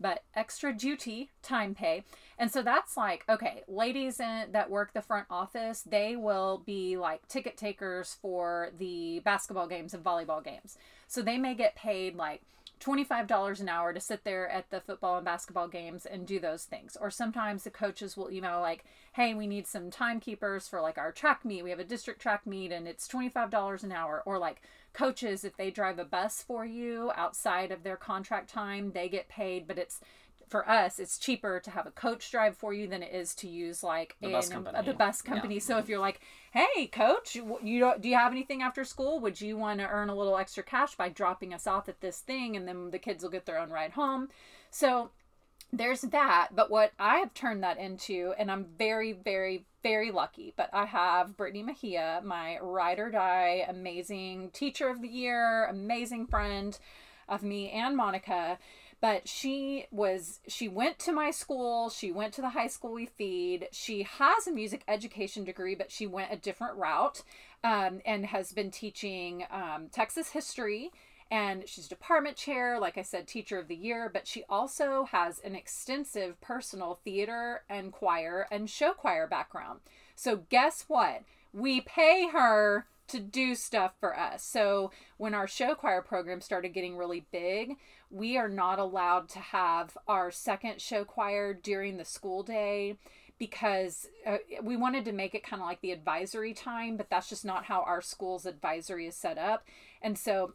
but 0.00 0.24
extra 0.34 0.72
duty 0.72 1.30
time 1.42 1.74
pay. 1.74 2.04
And 2.38 2.50
so 2.50 2.62
that's 2.62 2.96
like, 2.96 3.24
okay, 3.28 3.62
ladies 3.66 4.20
in, 4.20 4.52
that 4.52 4.70
work 4.70 4.92
the 4.92 5.02
front 5.02 5.26
office, 5.30 5.82
they 5.82 6.16
will 6.16 6.62
be 6.64 6.96
like 6.96 7.26
ticket 7.28 7.56
takers 7.56 8.16
for 8.20 8.70
the 8.78 9.20
basketball 9.20 9.66
games 9.66 9.94
and 9.94 10.04
volleyball 10.04 10.44
games. 10.44 10.78
So 11.06 11.22
they 11.22 11.38
may 11.38 11.54
get 11.54 11.74
paid 11.74 12.14
like 12.16 12.42
$25 12.80 13.60
an 13.60 13.68
hour 13.68 13.92
to 13.92 14.00
sit 14.00 14.24
there 14.24 14.48
at 14.48 14.70
the 14.70 14.80
football 14.80 15.16
and 15.16 15.24
basketball 15.24 15.68
games 15.68 16.06
and 16.06 16.26
do 16.26 16.38
those 16.38 16.64
things. 16.64 16.96
Or 17.00 17.10
sometimes 17.10 17.64
the 17.64 17.70
coaches 17.70 18.16
will 18.16 18.30
email 18.30 18.60
like, 18.60 18.84
hey, 19.14 19.34
we 19.34 19.46
need 19.46 19.66
some 19.66 19.90
timekeepers 19.90 20.68
for 20.68 20.80
like 20.80 20.98
our 20.98 21.12
track 21.12 21.44
meet. 21.44 21.64
We 21.64 21.70
have 21.70 21.80
a 21.80 21.84
district 21.84 22.20
track 22.22 22.46
meet 22.46 22.70
and 22.72 22.86
it's 22.86 23.08
$25 23.08 23.82
an 23.82 23.92
hour. 23.92 24.22
Or 24.24 24.38
like 24.38 24.62
coaches, 24.98 25.44
if 25.44 25.56
they 25.56 25.70
drive 25.70 25.98
a 25.98 26.04
bus 26.04 26.42
for 26.42 26.64
you 26.66 27.12
outside 27.14 27.70
of 27.70 27.82
their 27.84 27.96
contract 27.96 28.50
time, 28.50 28.90
they 28.92 29.08
get 29.08 29.28
paid, 29.28 29.66
but 29.68 29.78
it's 29.78 30.00
for 30.48 30.68
us, 30.68 30.98
it's 30.98 31.18
cheaper 31.18 31.60
to 31.60 31.70
have 31.70 31.86
a 31.86 31.90
coach 31.90 32.30
drive 32.30 32.56
for 32.56 32.72
you 32.72 32.86
than 32.88 33.02
it 33.02 33.12
is 33.12 33.34
to 33.34 33.46
use 33.46 33.82
like 33.82 34.16
The 34.22 34.30
bus 34.30 34.48
company. 34.48 34.82
the 34.86 34.94
bus 34.94 35.22
Yeah. 35.22 35.32
company. 35.34 35.60
So 35.60 35.76
if 35.78 35.88
you're 35.90 35.98
like, 35.98 36.20
"Hey, 36.52 36.86
coach, 36.86 37.36
you 37.36 37.58
you 37.62 37.78
don't, 37.80 38.00
do 38.00 38.08
you 38.08 38.16
have 38.16 38.32
anything 38.32 38.62
after 38.62 38.82
school? 38.84 39.20
Would 39.20 39.40
you 39.40 39.56
want 39.58 39.78
to 39.80 39.86
earn 39.86 40.08
a 40.08 40.14
little 40.14 40.36
extra 40.38 40.62
cash 40.64 40.96
by 40.96 41.10
dropping 41.10 41.52
us 41.54 41.66
off 41.66 41.88
at 41.88 42.00
this 42.00 42.20
thing, 42.20 42.56
and 42.56 42.66
then 42.66 42.90
the 42.90 42.98
kids 42.98 43.22
will 43.22 43.30
get 43.30 43.44
their 43.46 43.58
own 43.58 43.70
ride 43.70 43.92
home?" 43.92 44.30
So 44.70 45.10
there's 45.70 46.00
that. 46.00 46.48
But 46.54 46.70
what 46.70 46.92
I 46.98 47.18
have 47.18 47.34
turned 47.34 47.62
that 47.62 47.78
into, 47.78 48.34
and 48.38 48.50
I'm 48.50 48.64
very, 48.64 49.12
very, 49.12 49.66
very 49.82 50.10
lucky. 50.10 50.52
But 50.56 50.70
I 50.72 50.86
have 50.86 51.36
Brittany 51.36 51.62
Mejia, 51.62 52.20
my 52.24 52.58
ride 52.60 52.98
or 52.98 53.10
die, 53.10 53.64
amazing 53.68 54.50
teacher 54.52 54.88
of 54.88 55.02
the 55.02 55.08
year, 55.08 55.66
amazing 55.66 56.26
friend 56.26 56.78
of 57.28 57.42
me 57.42 57.70
and 57.70 57.96
Monica 57.96 58.58
but 59.00 59.28
she 59.28 59.86
was 59.90 60.40
she 60.48 60.68
went 60.68 60.98
to 60.98 61.12
my 61.12 61.30
school 61.30 61.90
she 61.90 62.10
went 62.10 62.32
to 62.34 62.40
the 62.40 62.50
high 62.50 62.66
school 62.66 62.92
we 62.92 63.06
feed 63.06 63.68
she 63.72 64.02
has 64.02 64.46
a 64.46 64.52
music 64.52 64.82
education 64.88 65.44
degree 65.44 65.74
but 65.74 65.90
she 65.90 66.06
went 66.06 66.32
a 66.32 66.36
different 66.36 66.76
route 66.76 67.22
um, 67.64 68.00
and 68.04 68.26
has 68.26 68.52
been 68.52 68.70
teaching 68.70 69.44
um, 69.50 69.88
texas 69.92 70.30
history 70.30 70.90
and 71.30 71.68
she's 71.68 71.88
department 71.88 72.36
chair 72.36 72.78
like 72.78 72.96
i 72.96 73.02
said 73.02 73.26
teacher 73.26 73.58
of 73.58 73.68
the 73.68 73.74
year 73.74 74.10
but 74.12 74.26
she 74.26 74.44
also 74.48 75.04
has 75.10 75.40
an 75.40 75.54
extensive 75.54 76.40
personal 76.40 76.98
theater 77.04 77.62
and 77.68 77.92
choir 77.92 78.46
and 78.50 78.70
show 78.70 78.92
choir 78.92 79.26
background 79.26 79.80
so 80.14 80.44
guess 80.48 80.84
what 80.88 81.22
we 81.52 81.80
pay 81.80 82.28
her 82.32 82.86
to 83.08 83.18
do 83.18 83.54
stuff 83.54 83.94
for 83.98 84.18
us. 84.18 84.44
So 84.44 84.92
when 85.16 85.34
our 85.34 85.48
show 85.48 85.74
choir 85.74 86.02
program 86.02 86.40
started 86.40 86.74
getting 86.74 86.96
really 86.96 87.26
big, 87.32 87.76
we 88.10 88.36
are 88.36 88.48
not 88.48 88.78
allowed 88.78 89.28
to 89.30 89.38
have 89.38 89.96
our 90.06 90.30
second 90.30 90.80
show 90.80 91.04
choir 91.04 91.52
during 91.54 91.96
the 91.96 92.04
school 92.04 92.42
day 92.42 92.96
because 93.38 94.08
uh, 94.26 94.38
we 94.62 94.76
wanted 94.76 95.04
to 95.04 95.12
make 95.12 95.34
it 95.34 95.44
kind 95.44 95.62
of 95.62 95.68
like 95.68 95.80
the 95.80 95.92
advisory 95.92 96.52
time, 96.52 96.96
but 96.96 97.08
that's 97.08 97.28
just 97.28 97.44
not 97.44 97.64
how 97.64 97.82
our 97.82 98.02
school's 98.02 98.46
advisory 98.46 99.06
is 99.06 99.14
set 99.14 99.38
up. 99.38 99.64
And 100.02 100.18
so 100.18 100.54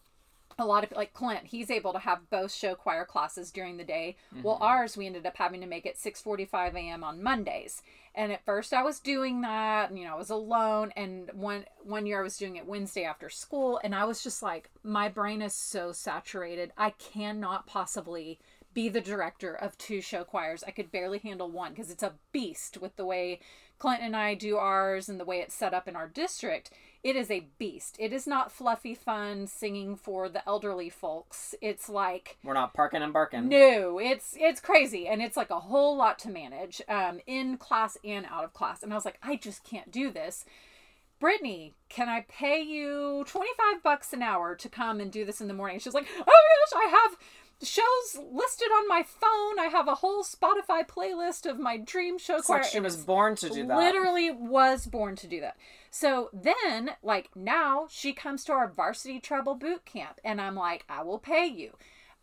a 0.59 0.65
lot 0.65 0.83
of 0.83 0.91
like 0.95 1.13
Clint, 1.13 1.45
he's 1.45 1.71
able 1.71 1.93
to 1.93 1.99
have 1.99 2.29
both 2.29 2.53
show 2.53 2.75
choir 2.75 3.05
classes 3.05 3.51
during 3.51 3.77
the 3.77 3.83
day. 3.83 4.15
Well, 4.41 4.55
mm-hmm. 4.55 4.63
ours 4.63 4.97
we 4.97 5.05
ended 5.05 5.25
up 5.25 5.37
having 5.37 5.61
to 5.61 5.67
make 5.67 5.85
it 5.85 5.97
6:45 5.97 6.75
a.m. 6.75 7.03
on 7.03 7.23
Mondays. 7.23 7.81
And 8.15 8.31
at 8.31 8.45
first 8.45 8.73
I 8.73 8.83
was 8.83 8.99
doing 8.99 9.41
that, 9.41 9.89
and 9.89 9.97
you 9.97 10.05
know, 10.05 10.13
I 10.13 10.17
was 10.17 10.29
alone 10.29 10.91
and 10.95 11.29
one 11.33 11.65
one 11.81 12.05
year 12.05 12.19
I 12.19 12.23
was 12.23 12.37
doing 12.37 12.55
it 12.55 12.67
Wednesday 12.67 13.03
after 13.03 13.29
school 13.29 13.79
and 13.83 13.95
I 13.95 14.05
was 14.05 14.23
just 14.23 14.43
like 14.43 14.69
my 14.83 15.09
brain 15.09 15.41
is 15.41 15.53
so 15.53 15.91
saturated. 15.91 16.71
I 16.77 16.91
cannot 16.91 17.67
possibly 17.67 18.39
be 18.73 18.89
the 18.89 19.01
director 19.01 19.53
of 19.53 19.77
two 19.77 20.01
show 20.01 20.23
choirs. 20.23 20.63
I 20.65 20.71
could 20.71 20.91
barely 20.91 21.19
handle 21.19 21.49
one 21.49 21.71
because 21.71 21.91
it's 21.91 22.03
a 22.03 22.13
beast 22.31 22.79
with 22.81 22.95
the 22.95 23.05
way 23.05 23.39
Clint 23.79 24.01
and 24.01 24.15
I 24.15 24.33
do 24.33 24.57
ours 24.57 25.09
and 25.09 25.19
the 25.19 25.25
way 25.25 25.39
it's 25.39 25.53
set 25.53 25.73
up 25.73 25.87
in 25.87 25.95
our 25.95 26.07
district. 26.07 26.71
It 27.03 27.15
is 27.17 27.29
a 27.29 27.47
beast. 27.57 27.97
It 27.99 28.13
is 28.13 28.25
not 28.25 28.51
fluffy 28.51 28.95
fun 28.95 29.45
singing 29.47 29.97
for 29.97 30.29
the 30.29 30.47
elderly 30.47 30.89
folks. 30.89 31.53
It's 31.61 31.89
like 31.89 32.37
We're 32.43 32.53
not 32.53 32.73
parking 32.73 33.01
and 33.01 33.11
barking. 33.11 33.49
no, 33.49 33.99
it's 33.99 34.35
it's 34.39 34.61
crazy 34.61 35.07
and 35.07 35.21
it's 35.21 35.35
like 35.35 35.49
a 35.49 35.59
whole 35.59 35.97
lot 35.97 36.17
to 36.19 36.29
manage 36.29 36.81
um 36.87 37.19
in 37.27 37.57
class 37.57 37.97
and 38.05 38.25
out 38.31 38.45
of 38.45 38.53
class. 38.53 38.83
And 38.83 38.93
I 38.93 38.95
was 38.95 39.03
like, 39.05 39.19
I 39.21 39.35
just 39.35 39.63
can't 39.65 39.91
do 39.91 40.11
this. 40.11 40.45
Brittany, 41.19 41.73
can 41.89 42.09
I 42.09 42.25
pay 42.27 42.61
you 42.61 43.23
25 43.27 43.81
bucks 43.83 44.11
an 44.13 44.21
hour 44.21 44.55
to 44.55 44.67
come 44.67 44.99
and 44.99 45.09
do 45.11 45.23
this 45.23 45.39
in 45.39 45.47
the 45.47 45.53
morning? 45.53 45.79
She's 45.79 45.93
like, 45.93 46.07
oh 46.19 46.23
my 46.25 46.79
gosh, 46.79 46.85
I 46.85 46.89
have 46.89 47.17
shows 47.61 48.17
listed 48.31 48.67
on 48.69 48.87
my 48.87 49.03
phone. 49.03 49.59
I 49.59 49.69
have 49.71 49.87
a 49.87 49.95
whole 49.95 50.23
Spotify 50.23 50.85
playlist 50.87 51.49
of 51.49 51.59
my 51.59 51.77
dream 51.77 52.17
show 52.17 52.37
It's 52.37 52.47
choir. 52.47 52.61
like 52.61 52.69
she 52.71 52.79
was 52.79 52.97
born 52.97 53.35
to 53.37 53.49
do 53.49 53.65
that. 53.67 53.77
literally 53.77 54.31
was 54.31 54.85
born 54.85 55.15
to 55.17 55.27
do 55.27 55.39
that. 55.41 55.57
So 55.91 56.29
then, 56.33 56.91
like 57.03 57.29
now, 57.35 57.87
she 57.89 58.13
comes 58.13 58.43
to 58.45 58.51
our 58.53 58.67
varsity 58.67 59.19
treble 59.19 59.55
boot 59.55 59.85
camp, 59.85 60.19
and 60.25 60.41
I'm 60.41 60.55
like, 60.55 60.83
I 60.89 61.03
will 61.03 61.19
pay 61.19 61.45
you. 61.45 61.71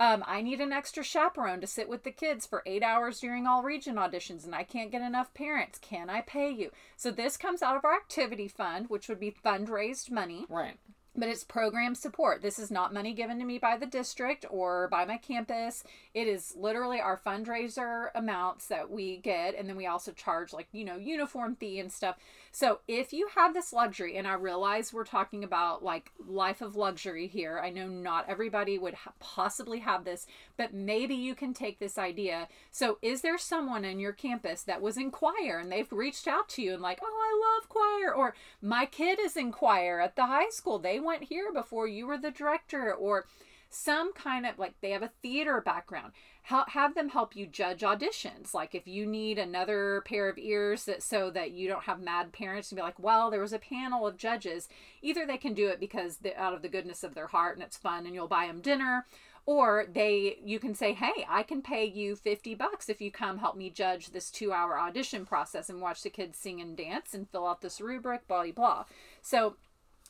Um, 0.00 0.24
I 0.26 0.40
need 0.40 0.60
an 0.62 0.72
extra 0.72 1.04
chaperone 1.04 1.60
to 1.60 1.66
sit 1.66 1.86
with 1.86 2.04
the 2.04 2.10
kids 2.10 2.46
for 2.46 2.62
eight 2.64 2.82
hours 2.82 3.20
during 3.20 3.46
all 3.46 3.62
region 3.62 3.96
auditions, 3.96 4.44
and 4.46 4.54
I 4.54 4.62
can't 4.64 4.90
get 4.90 5.02
enough 5.02 5.34
parents. 5.34 5.78
Can 5.78 6.08
I 6.08 6.22
pay 6.22 6.50
you? 6.50 6.70
So 6.96 7.10
this 7.10 7.36
comes 7.36 7.60
out 7.62 7.76
of 7.76 7.84
our 7.84 7.94
activity 7.94 8.48
fund, 8.48 8.86
which 8.88 9.08
would 9.08 9.20
be 9.20 9.30
fundraised 9.44 10.10
money 10.10 10.46
Right. 10.48 10.78
But 11.16 11.28
it's 11.28 11.44
program 11.44 11.94
support. 11.94 12.42
This 12.42 12.58
is 12.58 12.70
not 12.70 12.94
money 12.94 13.12
given 13.12 13.38
to 13.38 13.44
me 13.44 13.58
by 13.58 13.76
the 13.76 13.86
district 13.86 14.44
or 14.48 14.88
by 14.88 15.04
my 15.04 15.16
campus. 15.16 15.84
It 16.14 16.28
is 16.28 16.54
literally 16.56 17.00
our 17.00 17.18
fundraiser 17.18 18.08
amounts 18.14 18.68
that 18.68 18.90
we 18.90 19.18
get, 19.18 19.56
and 19.56 19.68
then 19.68 19.76
we 19.76 19.86
also 19.86 20.12
charge 20.12 20.52
like 20.52 20.68
you 20.72 20.84
know 20.84 20.96
uniform 20.96 21.56
fee 21.56 21.80
and 21.80 21.92
stuff. 21.92 22.16
So 22.52 22.80
if 22.88 23.12
you 23.12 23.28
have 23.36 23.54
this 23.54 23.72
luxury, 23.72 24.16
and 24.16 24.26
I 24.26 24.34
realize 24.34 24.92
we're 24.92 25.04
talking 25.04 25.44
about 25.44 25.84
like 25.84 26.12
life 26.24 26.60
of 26.60 26.76
luxury 26.76 27.26
here, 27.26 27.60
I 27.62 27.70
know 27.70 27.86
not 27.88 28.28
everybody 28.28 28.78
would 28.78 28.94
ha- 28.94 29.12
possibly 29.20 29.80
have 29.80 30.04
this, 30.04 30.26
but 30.56 30.74
maybe 30.74 31.14
you 31.14 31.34
can 31.34 31.54
take 31.54 31.78
this 31.78 31.98
idea. 31.98 32.48
So 32.70 32.98
is 33.02 33.22
there 33.22 33.38
someone 33.38 33.84
in 33.84 34.00
your 34.00 34.12
campus 34.12 34.62
that 34.62 34.82
was 34.82 34.96
in 34.96 35.10
choir 35.10 35.58
and 35.58 35.70
they've 35.70 35.92
reached 35.92 36.28
out 36.28 36.48
to 36.50 36.62
you 36.62 36.74
and 36.74 36.82
like, 36.82 37.00
oh, 37.02 37.06
I 37.06 37.58
love 37.60 37.68
choir, 37.68 38.14
or 38.14 38.34
my 38.60 38.86
kid 38.86 39.18
is 39.20 39.36
in 39.36 39.52
choir 39.52 40.00
at 40.00 40.16
the 40.16 40.26
high 40.26 40.50
school. 40.50 40.78
They 40.78 40.99
went 41.00 41.24
here 41.24 41.52
before 41.52 41.86
you 41.86 42.06
were 42.06 42.18
the 42.18 42.30
director, 42.30 42.92
or 42.92 43.26
some 43.70 44.12
kind 44.12 44.44
of 44.44 44.58
like 44.58 44.74
they 44.80 44.90
have 44.90 45.02
a 45.02 45.12
theater 45.22 45.60
background. 45.60 46.12
How, 46.42 46.64
have 46.68 46.94
them 46.94 47.10
help 47.10 47.36
you 47.36 47.46
judge 47.46 47.82
auditions. 47.82 48.52
Like 48.52 48.74
if 48.74 48.88
you 48.88 49.06
need 49.06 49.38
another 49.38 50.02
pair 50.04 50.28
of 50.28 50.38
ears 50.38 50.84
that 50.84 51.02
so 51.02 51.30
that 51.30 51.52
you 51.52 51.68
don't 51.68 51.84
have 51.84 52.00
mad 52.00 52.32
parents 52.32 52.70
and 52.70 52.76
be 52.76 52.82
like, 52.82 52.98
well, 52.98 53.30
there 53.30 53.40
was 53.40 53.52
a 53.52 53.58
panel 53.58 54.06
of 54.06 54.16
judges. 54.16 54.68
Either 55.02 55.24
they 55.24 55.36
can 55.36 55.54
do 55.54 55.68
it 55.68 55.78
because 55.78 56.18
out 56.36 56.54
of 56.54 56.62
the 56.62 56.68
goodness 56.68 57.04
of 57.04 57.14
their 57.14 57.28
heart 57.28 57.56
and 57.56 57.64
it's 57.64 57.76
fun 57.76 58.06
and 58.06 58.14
you'll 58.14 58.26
buy 58.26 58.46
them 58.46 58.60
dinner, 58.60 59.06
or 59.46 59.86
they 59.92 60.38
you 60.44 60.58
can 60.58 60.74
say 60.74 60.92
hey 60.92 61.26
i 61.28 61.42
can 61.42 61.62
pay 61.62 61.84
you 61.84 62.14
50 62.14 62.54
bucks 62.54 62.88
if 62.88 63.00
you 63.00 63.10
come 63.10 63.38
help 63.38 63.56
me 63.56 63.70
judge 63.70 64.10
this 64.10 64.30
two 64.30 64.52
hour 64.52 64.78
audition 64.78 65.24
process 65.24 65.68
and 65.68 65.80
watch 65.80 66.02
the 66.02 66.10
kids 66.10 66.38
sing 66.38 66.60
and 66.60 66.76
dance 66.76 67.14
and 67.14 67.28
fill 67.30 67.46
out 67.46 67.60
this 67.60 67.80
rubric 67.80 68.28
blah 68.28 68.42
blah 68.42 68.52
blah 68.52 68.84
so 69.22 69.56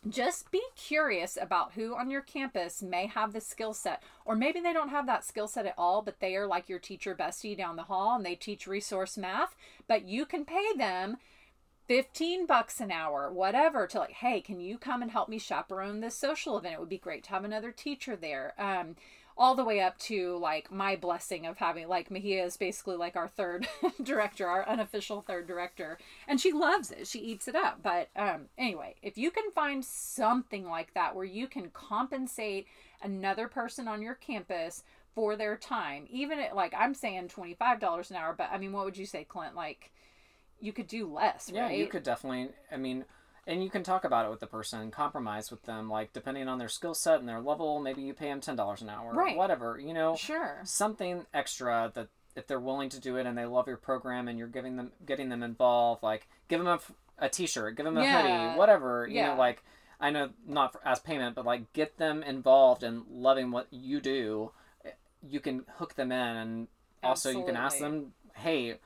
just 0.09 0.51
be 0.51 0.63
curious 0.77 1.37
about 1.41 1.73
who 1.73 1.95
on 1.95 2.11
your 2.11 2.23
campus 2.23 2.83
may 2.83 3.07
have 3.07 3.33
the 3.33 3.41
skill 3.41 3.75
set 3.75 4.03
or 4.25 4.35
maybe 4.35 4.59
they 4.59 4.73
don't 4.73 4.89
have 4.89 5.07
that 5.07 5.25
skill 5.25 5.47
set 5.47 5.67
at 5.67 5.75
all 5.77 6.01
but 6.01 6.21
they 6.21 6.35
are 6.37 6.47
like 6.47 6.71
your 6.71 6.79
teacher 6.79 7.15
bestie 7.15 7.57
down 7.57 7.77
the 7.77 7.83
hall 7.83 8.17
and 8.17 8.25
they 8.25 8.35
teach 8.35 8.67
resource 8.67 9.19
math 9.19 9.55
but 9.87 10.07
you 10.07 10.25
can 10.25 10.47
pay 10.47 10.73
them 10.75 11.19
15 11.91 12.47
bucks 12.47 12.79
an 12.79 12.93
hour, 12.93 13.33
whatever, 13.33 13.85
to 13.89 13.99
like, 13.99 14.13
hey, 14.13 14.41
can 14.41 14.61
you 14.61 14.79
come 14.79 15.03
and 15.03 15.11
help 15.11 15.29
me 15.29 15.41
chaperone 15.41 15.99
this 15.99 16.15
social 16.15 16.57
event? 16.57 16.75
It 16.75 16.79
would 16.79 16.89
be 16.89 16.99
great 16.99 17.25
to 17.25 17.31
have 17.31 17.43
another 17.43 17.73
teacher 17.73 18.15
there. 18.15 18.55
Um, 18.57 18.95
all 19.37 19.55
the 19.55 19.65
way 19.65 19.81
up 19.81 19.99
to 19.99 20.37
like 20.39 20.71
my 20.71 20.97
blessing 20.97 21.47
of 21.47 21.57
having 21.59 21.89
like 21.89 22.11
Mahia 22.11 22.45
is 22.45 22.57
basically 22.57 22.97
like 22.97 23.17
our 23.17 23.29
third 23.29 23.67
director, 24.03 24.47
our 24.47 24.69
unofficial 24.69 25.23
third 25.23 25.47
director, 25.47 25.99
and 26.29 26.41
she 26.41 26.53
loves 26.53 26.91
it. 26.91 27.07
She 27.07 27.21
eats 27.21 27.49
it 27.49 27.55
up. 27.55 27.81
But 27.83 28.09
um, 28.17 28.47
anyway, 28.59 28.97
if 29.03 29.17
you 29.17 29.31
can 29.31 29.51
find 29.51 29.85
something 29.85 30.69
like 30.69 30.95
that 30.95 31.15
where 31.15 31.25
you 31.25 31.47
can 31.47 31.71
compensate 31.71 32.67
another 33.03 33.49
person 33.49 33.89
on 33.89 34.03
your 34.03 34.15
campus 34.15 34.83
for 35.15 35.37
their 35.37 35.57
time, 35.57 36.07
even 36.11 36.39
at 36.39 36.55
like 36.55 36.75
I'm 36.77 36.95
saying 36.95 37.29
twenty 37.29 37.55
five 37.55 37.81
dollars 37.81 38.11
an 38.11 38.17
hour, 38.17 38.35
but 38.37 38.51
I 38.53 38.59
mean, 38.59 38.73
what 38.73 38.85
would 38.85 38.97
you 38.99 39.07
say, 39.07 39.25
Clint? 39.25 39.55
Like 39.57 39.91
you 40.61 40.73
could 40.73 40.87
do 40.87 41.11
less, 41.11 41.51
Yeah, 41.53 41.63
right? 41.67 41.79
you 41.79 41.87
could 41.87 42.03
definitely. 42.03 42.51
I 42.71 42.77
mean, 42.77 43.05
and 43.47 43.63
you 43.65 43.71
can 43.71 43.83
talk 43.83 44.05
about 44.05 44.27
it 44.27 44.31
with 44.31 44.41
the 44.41 44.47
person, 44.47 44.91
compromise 44.91 45.51
with 45.51 45.63
them, 45.65 45.89
like 45.91 46.13
depending 46.13 46.49
on 46.49 46.59
their 46.59 46.69
skill 46.69 46.95
set 46.95 47.21
and 47.21 47.29
their 47.29 47.41
level. 47.41 47.81
Maybe 47.81 48.03
you 48.03 48.15
pay 48.15 48.27
them 48.29 48.41
ten 48.41 48.57
dollars 48.57 48.83
an 48.83 48.89
hour, 48.91 49.15
Right. 49.15 49.37
Whatever, 49.37 49.79
you 49.79 49.95
know, 49.95 50.17
Sure. 50.17 50.61
something 50.65 51.27
extra 51.35 51.91
that 51.95 52.09
if 52.37 52.47
they're 52.47 52.61
willing 52.61 52.89
to 52.91 53.01
do 53.01 53.17
it 53.17 53.27
and 53.27 53.37
they 53.37 53.45
love 53.47 53.67
your 53.67 53.77
program 53.77 54.29
and 54.29 54.39
you're 54.39 54.47
giving 54.49 54.77
them 54.77 54.93
getting 55.05 55.29
them 55.29 55.43
involved, 55.43 56.03
like 56.03 56.29
give 56.49 56.61
them 56.63 56.69
a, 56.69 56.81
a 57.25 57.29
t-shirt, 57.29 57.77
give 57.77 57.85
them 57.85 57.97
a 57.97 58.03
Yeah. 58.03 58.23
hoodie, 58.23 58.57
whatever. 58.57 59.07
You 59.07 59.17
Yeah. 59.17 59.33
know, 59.33 59.37
like 59.37 59.63
I 60.01 60.11
know 60.11 60.31
not 60.47 60.73
for, 60.73 60.81
as 60.87 61.01
payment, 61.01 61.35
but 61.35 61.45
like 61.45 61.73
get 61.73 61.99
them 61.99 62.23
involved 62.23 62.83
and 62.83 63.05
loving 63.11 63.51
what 63.51 63.67
you 63.71 64.01
do. 64.01 64.53
Eh, 64.85 64.91
you 65.23 65.41
can 65.41 65.65
hook 65.77 65.95
them 65.95 66.13
in, 66.13 66.37
and 66.37 66.69
also 67.03 67.31
you 67.31 67.45
can 67.45 67.57
ask 67.57 67.79
them, 67.79 68.13
hey 68.35 68.79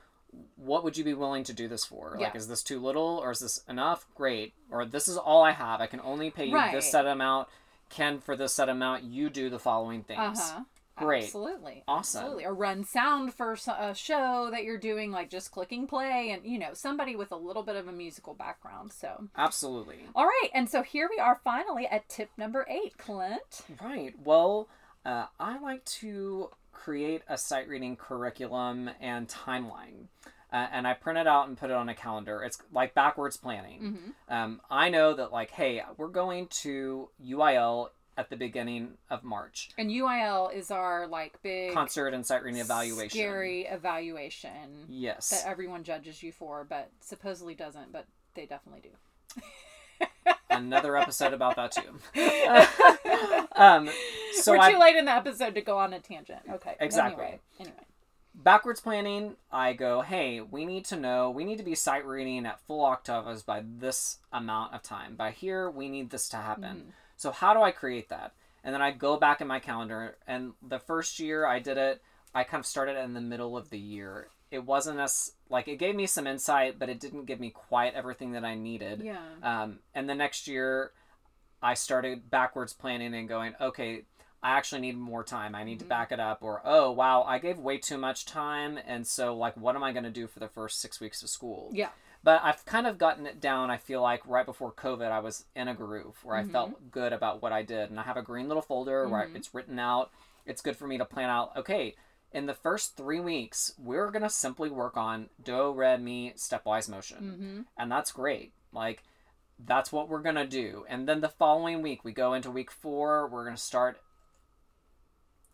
what 0.55 0.83
would 0.83 0.97
you 0.97 1.03
be 1.03 1.13
willing 1.13 1.43
to 1.45 1.53
do 1.53 1.67
this 1.67 1.85
for? 1.85 2.17
Like, 2.19 2.35
is 2.35 2.47
this 2.47 2.63
too 2.63 2.79
little 2.79 3.19
or 3.23 3.31
is 3.31 3.39
this 3.39 3.63
enough? 3.67 4.05
Great. 4.15 4.53
Or 4.71 4.85
this 4.85 5.07
is 5.07 5.17
all 5.17 5.43
I 5.43 5.51
have. 5.51 5.81
I 5.81 5.87
can 5.87 6.01
only 6.01 6.31
pay 6.31 6.45
you 6.45 6.55
Right. 6.55 6.73
this 6.73 6.89
set 6.91 7.05
amount. 7.05 7.47
Can 7.89 8.19
for 8.19 8.35
this 8.35 8.53
set 8.53 8.67
amount 8.69 9.03
you 9.03 9.29
do 9.29 9.49
the 9.49 9.59
following 9.59 10.03
things? 10.03 10.39
Uh 10.39 10.53
huh. 10.53 10.63
Great. 10.97 11.25
Absolutely. 11.25 11.83
Awesome. 11.87 12.19
Absolutely. 12.21 12.45
Or 12.45 12.53
run 12.53 12.83
sound 12.85 13.33
for 13.33 13.51
a 13.67 13.93
show 13.93 14.49
that 14.51 14.63
you're 14.63 14.77
doing, 14.77 15.11
like 15.11 15.29
just 15.29 15.51
clicking 15.51 15.87
play, 15.87 16.31
and 16.31 16.45
you 16.49 16.57
know 16.57 16.73
somebody 16.73 17.17
with 17.17 17.31
a 17.33 17.35
little 17.35 17.63
bit 17.63 17.75
of 17.75 17.87
a 17.89 17.91
musical 17.91 18.33
background. 18.33 18.93
So. 18.93 19.27
Absolutely. 19.35 19.99
All 20.15 20.25
right, 20.25 20.49
and 20.53 20.69
so 20.69 20.83
here 20.83 21.09
we 21.13 21.19
are 21.19 21.41
finally 21.43 21.85
at 21.85 22.07
tip 22.07 22.29
number 22.37 22.65
eight, 22.69 22.97
Clint. 22.97 23.61
Right. 23.83 24.13
Well, 24.23 24.69
uh, 25.05 25.25
I 25.37 25.59
like 25.59 25.83
to 25.85 26.49
create 26.75 27.23
a 27.27 27.37
sight 27.37 27.67
reading 27.67 27.95
curriculum 27.95 28.89
and 29.01 29.27
timeline. 29.27 30.09
Uh, 30.53 30.67
and 30.71 30.87
I 30.87 30.93
print 30.93 31.17
it 31.17 31.25
out 31.27 31.47
and 31.47 31.57
put 31.57 31.69
it 31.71 31.75
on 31.75 31.89
a 31.89 31.95
calendar. 31.95 32.43
It's 32.43 32.59
like 32.71 32.93
backwards 32.93 33.35
planning. 33.37 33.81
Mm-hmm. 33.81 34.33
Um, 34.33 34.61
I 34.69 34.89
know 34.89 35.13
that, 35.15 35.31
like, 35.31 35.49
hey, 35.51 35.81
we're 35.97 36.07
going 36.07 36.47
to 36.61 37.09
UIL 37.25 37.89
at 38.17 38.29
the 38.29 38.37
beginning 38.37 38.93
of 39.09 39.23
March. 39.23 39.71
And 39.77 39.89
UIL 39.89 40.53
is 40.55 40.71
our 40.71 41.07
like 41.07 41.41
big 41.41 41.73
Concert 41.73 42.13
and 42.13 42.25
sight 42.25 42.43
reading 42.43 42.61
evaluation. 42.61 43.09
scary 43.09 43.63
evaluation 43.65 44.85
Yes. 44.87 45.29
that 45.31 45.45
everyone 45.49 45.83
judges 45.83 46.23
you 46.23 46.31
for, 46.31 46.63
but 46.63 46.91
supposedly 47.01 47.55
doesn't, 47.55 47.91
but 47.91 48.05
they 48.35 48.45
definitely 48.45 48.81
do. 48.81 49.41
Another 50.55 50.97
episode 50.97 51.33
about 51.33 51.55
that 51.55 51.71
too. 51.71 53.55
um, 53.61 53.89
so 54.33 54.53
We're 54.53 54.59
I 54.59 54.71
too 54.73 54.79
late 54.79 54.95
in 54.95 55.05
the 55.05 55.11
episode 55.11 55.55
to 55.55 55.61
go 55.61 55.77
on 55.77 55.93
a 55.93 55.99
tangent. 55.99 56.41
Okay. 56.49 56.75
Exactly. 56.79 57.23
Anyway. 57.23 57.39
anyway. 57.59 57.75
backwards 58.33 58.79
planning. 58.81 59.35
I 59.51 59.73
go, 59.73 60.01
hey, 60.01 60.41
we 60.41 60.65
need 60.65 60.85
to 60.85 60.95
know. 60.97 61.29
We 61.31 61.43
need 61.45 61.57
to 61.57 61.63
be 61.63 61.75
sight 61.75 62.05
reading 62.05 62.45
at 62.45 62.59
full 62.61 62.83
octavos 62.85 63.45
by 63.45 63.63
this 63.65 64.17
amount 64.31 64.73
of 64.73 64.81
time. 64.83 65.15
By 65.15 65.31
here, 65.31 65.69
we 65.69 65.89
need 65.89 66.09
this 66.09 66.27
to 66.29 66.37
happen. 66.37 66.77
Mhm. 66.77 66.91
So 67.17 67.31
how 67.31 67.53
do 67.53 67.61
I 67.61 67.71
create 67.71 68.09
that? 68.09 68.33
And 68.63 68.73
then 68.73 68.81
I 68.81 68.91
go 68.91 69.17
back 69.17 69.41
in 69.41 69.47
my 69.47 69.59
calendar. 69.59 70.17
And 70.27 70.53
the 70.61 70.79
first 70.79 71.19
year 71.19 71.45
I 71.45 71.59
did 71.59 71.77
it, 71.77 72.01
I 72.33 72.43
kind 72.43 72.59
of 72.59 72.65
started 72.65 72.97
in 72.97 73.13
the 73.13 73.21
middle 73.21 73.55
of 73.55 73.69
the 73.69 73.79
year. 73.79 74.27
It 74.51 74.65
wasn't 74.65 74.99
as 74.99 75.31
like 75.49 75.67
it 75.67 75.77
gave 75.77 75.95
me 75.95 76.07
some 76.07 76.25
insight, 76.27 76.79
but 76.79 76.89
it 76.89 76.99
didn't 76.99 77.25
give 77.25 77.39
me 77.39 77.49
quite 77.51 77.93
everything 77.93 78.31
that 78.33 78.43
I 78.43 78.55
needed. 78.55 79.01
Yeah. 79.03 79.17
Um, 79.43 79.79
and 79.93 80.09
the 80.09 80.15
next 80.15 80.47
year, 80.47 80.91
I 81.61 81.73
started 81.75 82.29
backwards 82.29 82.73
planning 82.73 83.13
and 83.13 83.27
going, 83.27 83.53
okay, 83.61 84.03
I 84.43 84.51
actually 84.51 84.81
need 84.81 84.97
more 84.97 85.23
time. 85.23 85.55
I 85.55 85.63
need 85.63 85.79
to 85.79 85.85
Mhm. 85.85 85.89
back 85.89 86.11
it 86.11 86.19
up. 86.19 86.43
Or, 86.43 86.61
oh, 86.63 86.91
wow, 86.91 87.23
I 87.23 87.39
gave 87.39 87.57
way 87.57 87.77
too 87.77 87.97
much 87.97 88.25
time. 88.25 88.77
And 88.85 89.07
so, 89.07 89.35
like, 89.35 89.55
what 89.57 89.75
am 89.75 89.83
I 89.83 89.91
going 89.91 90.03
to 90.03 90.11
do 90.11 90.27
for 90.27 90.39
the 90.39 90.47
first 90.47 90.79
six 90.79 90.99
weeks 90.99 91.23
of 91.23 91.29
school? 91.29 91.69
Yeah. 91.73 91.89
But 92.23 92.41
I've 92.43 92.65
kind 92.65 92.85
of 92.87 92.97
gotten 92.97 93.25
it 93.25 93.39
down. 93.39 93.69
I 93.71 93.77
feel 93.77 94.01
like 94.01 94.21
right 94.27 94.45
before 94.45 94.71
COVID, 94.71 95.11
I 95.11 95.19
was 95.19 95.45
in 95.55 95.67
a 95.67 95.73
groove 95.75 96.23
where 96.23 96.35
Mhm. 96.37 96.49
I 96.49 96.51
felt 96.51 96.91
good 96.91 97.13
about 97.13 97.41
what 97.41 97.53
I 97.53 97.61
did. 97.63 97.89
And 97.89 97.99
I 97.99 98.03
have 98.03 98.17
a 98.17 98.21
green 98.23 98.47
little 98.47 98.63
folder 98.63 99.07
where 99.07 99.27
Mhm. 99.27 99.35
it's 99.35 99.53
written 99.53 99.79
out. 99.79 100.11
It's 100.45 100.61
good 100.61 100.75
for 100.77 100.85
me 100.87 100.97
to 100.99 101.05
plan 101.05 101.29
out, 101.29 101.55
okay, 101.57 101.95
in 102.35 102.45
the 102.45 102.53
first 102.53 102.95
three 102.97 103.19
weeks, 103.21 103.73
we're 103.79 104.11
going 104.11 104.21
to 104.21 104.29
simply 104.29 104.69
work 104.69 104.97
on 104.97 105.29
do, 105.43 105.71
re, 105.71 105.95
mi, 105.97 106.33
stepwise 106.35 106.89
motion 106.89 107.17
Mm-hmm. 107.17 107.61
and 107.77 107.91
that's 107.91 108.11
great. 108.11 108.51
Like 108.73 109.03
that's 109.57 109.89
what 109.91 110.09
we're 110.09 110.21
gonna 110.21 110.45
do. 110.45 110.85
And 110.89 111.07
then 111.07 111.21
the 111.21 111.29
following 111.29 111.81
week, 111.81 112.03
we 112.03 112.11
go 112.11 112.33
into 112.33 112.51
week 112.51 112.69
four. 112.69 113.27
We're 113.27 113.45
gonna 113.45 113.55
start 113.55 114.01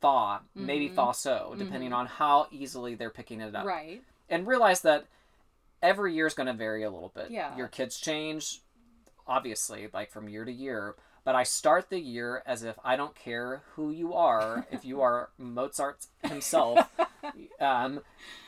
fa, 0.01 0.41
maybe 0.55 0.89
Mhm. 0.89 0.95
fa 0.95 1.13
so, 1.13 1.53
depending 1.55 1.91
Mhm. 1.91 1.95
on 1.97 2.05
how 2.07 2.47
easily 2.51 2.95
they're 2.95 3.11
picking 3.11 3.41
it 3.41 3.55
up. 3.55 3.65
Right. 3.65 4.03
And 4.27 4.47
realize 4.47 4.81
that 4.81 5.05
every 5.83 6.15
year 6.15 6.25
is 6.25 6.33
gonna 6.33 6.53
vary 6.53 6.81
a 6.83 6.89
little 6.89 7.09
bit. 7.09 7.29
Yeah. 7.29 7.55
Your 7.55 7.67
kids 7.67 7.99
change, 7.99 8.61
obviously, 9.27 9.87
like 9.93 10.09
from 10.09 10.27
year 10.27 10.45
to 10.45 10.51
year. 10.51 10.95
But 11.23 11.35
I 11.35 11.43
start 11.43 11.89
the 11.91 11.99
year 11.99 12.41
as 12.47 12.63
if 12.63 12.77
I 12.83 12.95
don't 12.95 13.13
care 13.13 13.61
who 13.75 13.91
you 13.91 14.13
are. 14.15 14.65
if 14.71 14.83
you 14.83 15.01
are 15.01 15.29
Mozart 15.37 16.07
himself, 16.23 16.79
um, 17.59 18.01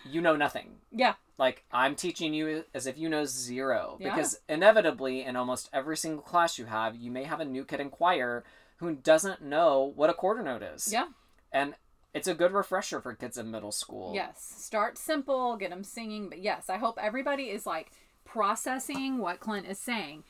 you 0.10 0.22
know 0.22 0.36
nothing 0.36 0.78
Yeah. 0.92 1.14
like 1.38 1.64
I'm 1.72 1.96
teaching 1.96 2.34
you 2.34 2.64
as 2.74 2.88
if 2.88 2.98
you 2.98 3.10
know 3.10 3.26
zero 3.26 3.98
Yeah. 4.00 4.10
because 4.16 4.40
inevitably 4.50 5.24
in 5.24 5.36
almost 5.36 5.70
every 5.72 5.96
single 5.98 6.24
class 6.24 6.58
you 6.58 6.66
have 6.66 6.96
you 6.96 7.12
may 7.12 7.24
have 7.26 7.40
a 7.40 7.46
new 7.46 7.64
kid 7.64 7.80
in 7.80 7.90
choir 7.92 8.44
who 8.78 8.96
doesn't 8.96 9.42
know 9.42 9.92
what 9.96 10.10
a 10.10 10.14
quarter 10.14 10.42
note 10.42 10.64
is 10.64 10.92
Yeah. 10.92 11.08
and 11.52 11.76
it's 12.14 12.28
a 12.28 12.34
good 12.36 12.52
refresher 12.52 13.00
for 13.02 13.14
kids 13.16 13.38
in 13.40 13.50
middle 13.52 13.72
school. 13.72 14.14
Yes. 14.14 14.40
Start 14.58 14.98
simple, 15.00 15.56
get 15.58 15.70
them 15.72 15.84
singing. 15.84 16.30
But 16.30 16.40
yes, 16.44 16.70
I 16.70 16.78
hope 16.78 16.98
everybody 17.02 17.46
is 17.46 17.66
like 17.66 17.92
processing 18.26 19.20
what 19.20 19.40
Clint 19.40 19.68
is 19.68 19.80
saying. 19.80 20.24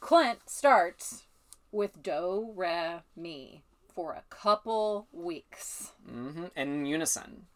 Clint 0.00 0.38
starts 0.46 1.24
with 1.72 2.02
do, 2.02 2.52
re, 2.54 3.00
mi 3.16 3.62
for 3.94 4.12
a 4.12 4.22
couple 4.30 5.06
weeks. 5.12 5.92
hmm 6.08 6.44
in 6.56 6.86
unison. 6.86 7.46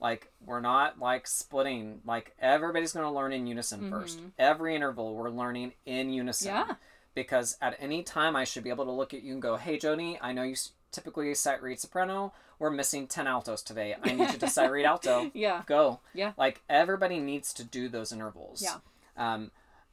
Like 0.00 0.30
we're 0.44 0.60
not 0.60 0.98
like 0.98 1.26
splitting. 1.26 2.00
Like 2.06 2.34
everybody's 2.40 2.92
going 2.92 3.04
to 3.06 3.10
learn 3.12 3.32
in 3.32 3.46
unison 3.46 3.90
first. 3.90 4.20
Every 4.38 4.74
interval 4.74 5.14
we're 5.14 5.28
learning 5.30 5.72
in 5.84 6.10
unison. 6.12 6.52
Mm-hmm. 6.52 6.70
Yeah. 6.70 6.76
Because 7.14 7.56
at 7.60 7.76
any 7.80 8.02
time 8.02 8.34
I 8.36 8.44
should 8.44 8.64
be 8.64 8.70
able 8.70 8.86
to 8.86 8.92
look 8.92 9.12
at 9.12 9.22
you 9.22 9.32
and 9.34 9.42
go, 9.42 9.56
"Hey 9.56 9.78
Joni, 9.78 10.16
I 10.22 10.32
know 10.32 10.42
you 10.42 10.56
typically 10.92 11.34
sight 11.34 11.62
read 11.62 11.80
soprano. 11.80 12.32
We're 12.58 12.70
missing 12.70 13.08
ten 13.08 13.26
altos 13.26 13.62
today. 13.62 13.94
I 14.02 14.12
need 14.12 14.30
you 14.30 14.38
to 14.38 14.48
sight 14.48 14.70
read 14.70 14.84
alto. 14.86 15.30
Yeah. 15.34 15.62
Go. 15.66 16.00
Yeah. 16.14 16.32
Like 16.38 16.62
everybody 16.70 17.18
needs 17.18 17.52
to 17.54 17.64
do 17.64 17.88
those 17.88 18.10
intervals. 18.12 18.62
Yeah. 18.62 18.76
Um, 19.16 19.50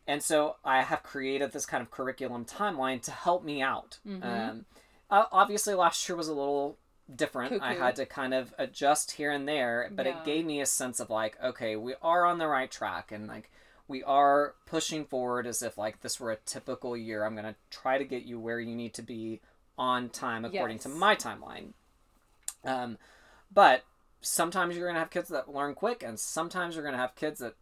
and 0.08 0.24
so 0.24 0.56
I 0.64 0.82
have 0.82 1.04
created 1.04 1.52
this 1.52 1.66
kind 1.66 1.82
of 1.82 1.92
curriculum 1.92 2.46
timeline 2.46 3.02
to 3.04 3.12
help 3.12 3.44
me 3.44 3.62
out. 3.62 4.00
Mm-hmm. 4.08 4.24
Um, 4.24 4.66
obviously, 5.10 5.74
last 5.74 6.08
year 6.08 6.16
was 6.16 6.28
a 6.28 6.34
little 6.34 6.78
different. 7.14 7.62
I 7.62 7.74
had 7.74 7.96
to 7.98 8.06
kind 8.06 8.34
of 8.34 8.54
adjust 8.58 9.12
here 9.12 9.32
and 9.32 9.48
there, 9.48 9.90
but 9.94 10.06
Yeah. 10.06 10.20
it 10.20 10.26
gave 10.26 10.46
me 10.46 10.62
a 10.62 10.66
sense 10.66 11.00
of 11.00 11.10
like, 11.10 11.38
okay, 11.44 11.76
we 11.76 11.96
are 12.02 12.26
on 12.26 12.38
the 12.38 12.48
right 12.48 12.70
track, 12.72 13.12
and 13.12 13.28
like 13.28 13.50
we 13.88 14.04
are 14.04 14.56
pushing 14.66 15.06
forward 15.06 15.48
as 15.48 15.62
if 15.62 15.78
like 15.78 16.02
this 16.02 16.20
were 16.20 16.32
a 16.32 16.38
typical 16.38 16.98
year. 16.98 17.24
I'm 17.24 17.36
gonna 17.36 17.56
try 17.70 17.98
to 17.98 18.04
get 18.06 18.24
you 18.24 18.40
where 18.40 18.60
you 18.60 18.76
need 18.76 18.94
to 18.96 19.02
be 19.02 19.40
on 19.78 20.10
time 20.10 20.44
according 20.44 20.80
to 20.80 20.90
my 20.90 21.16
timeline. 21.16 21.74
Um, 22.66 22.98
but 23.54 23.84
sometimes 24.20 24.76
you're 24.76 24.88
gonna 24.88 25.00
have 25.00 25.10
kids 25.10 25.30
that 25.30 25.54
learn 25.54 25.74
quick, 25.76 26.04
and 26.04 26.20
sometimes 26.20 26.76
you're 26.76 26.84
gonna 26.84 26.98
have 26.98 27.16
kids 27.16 27.40
that 27.40 27.56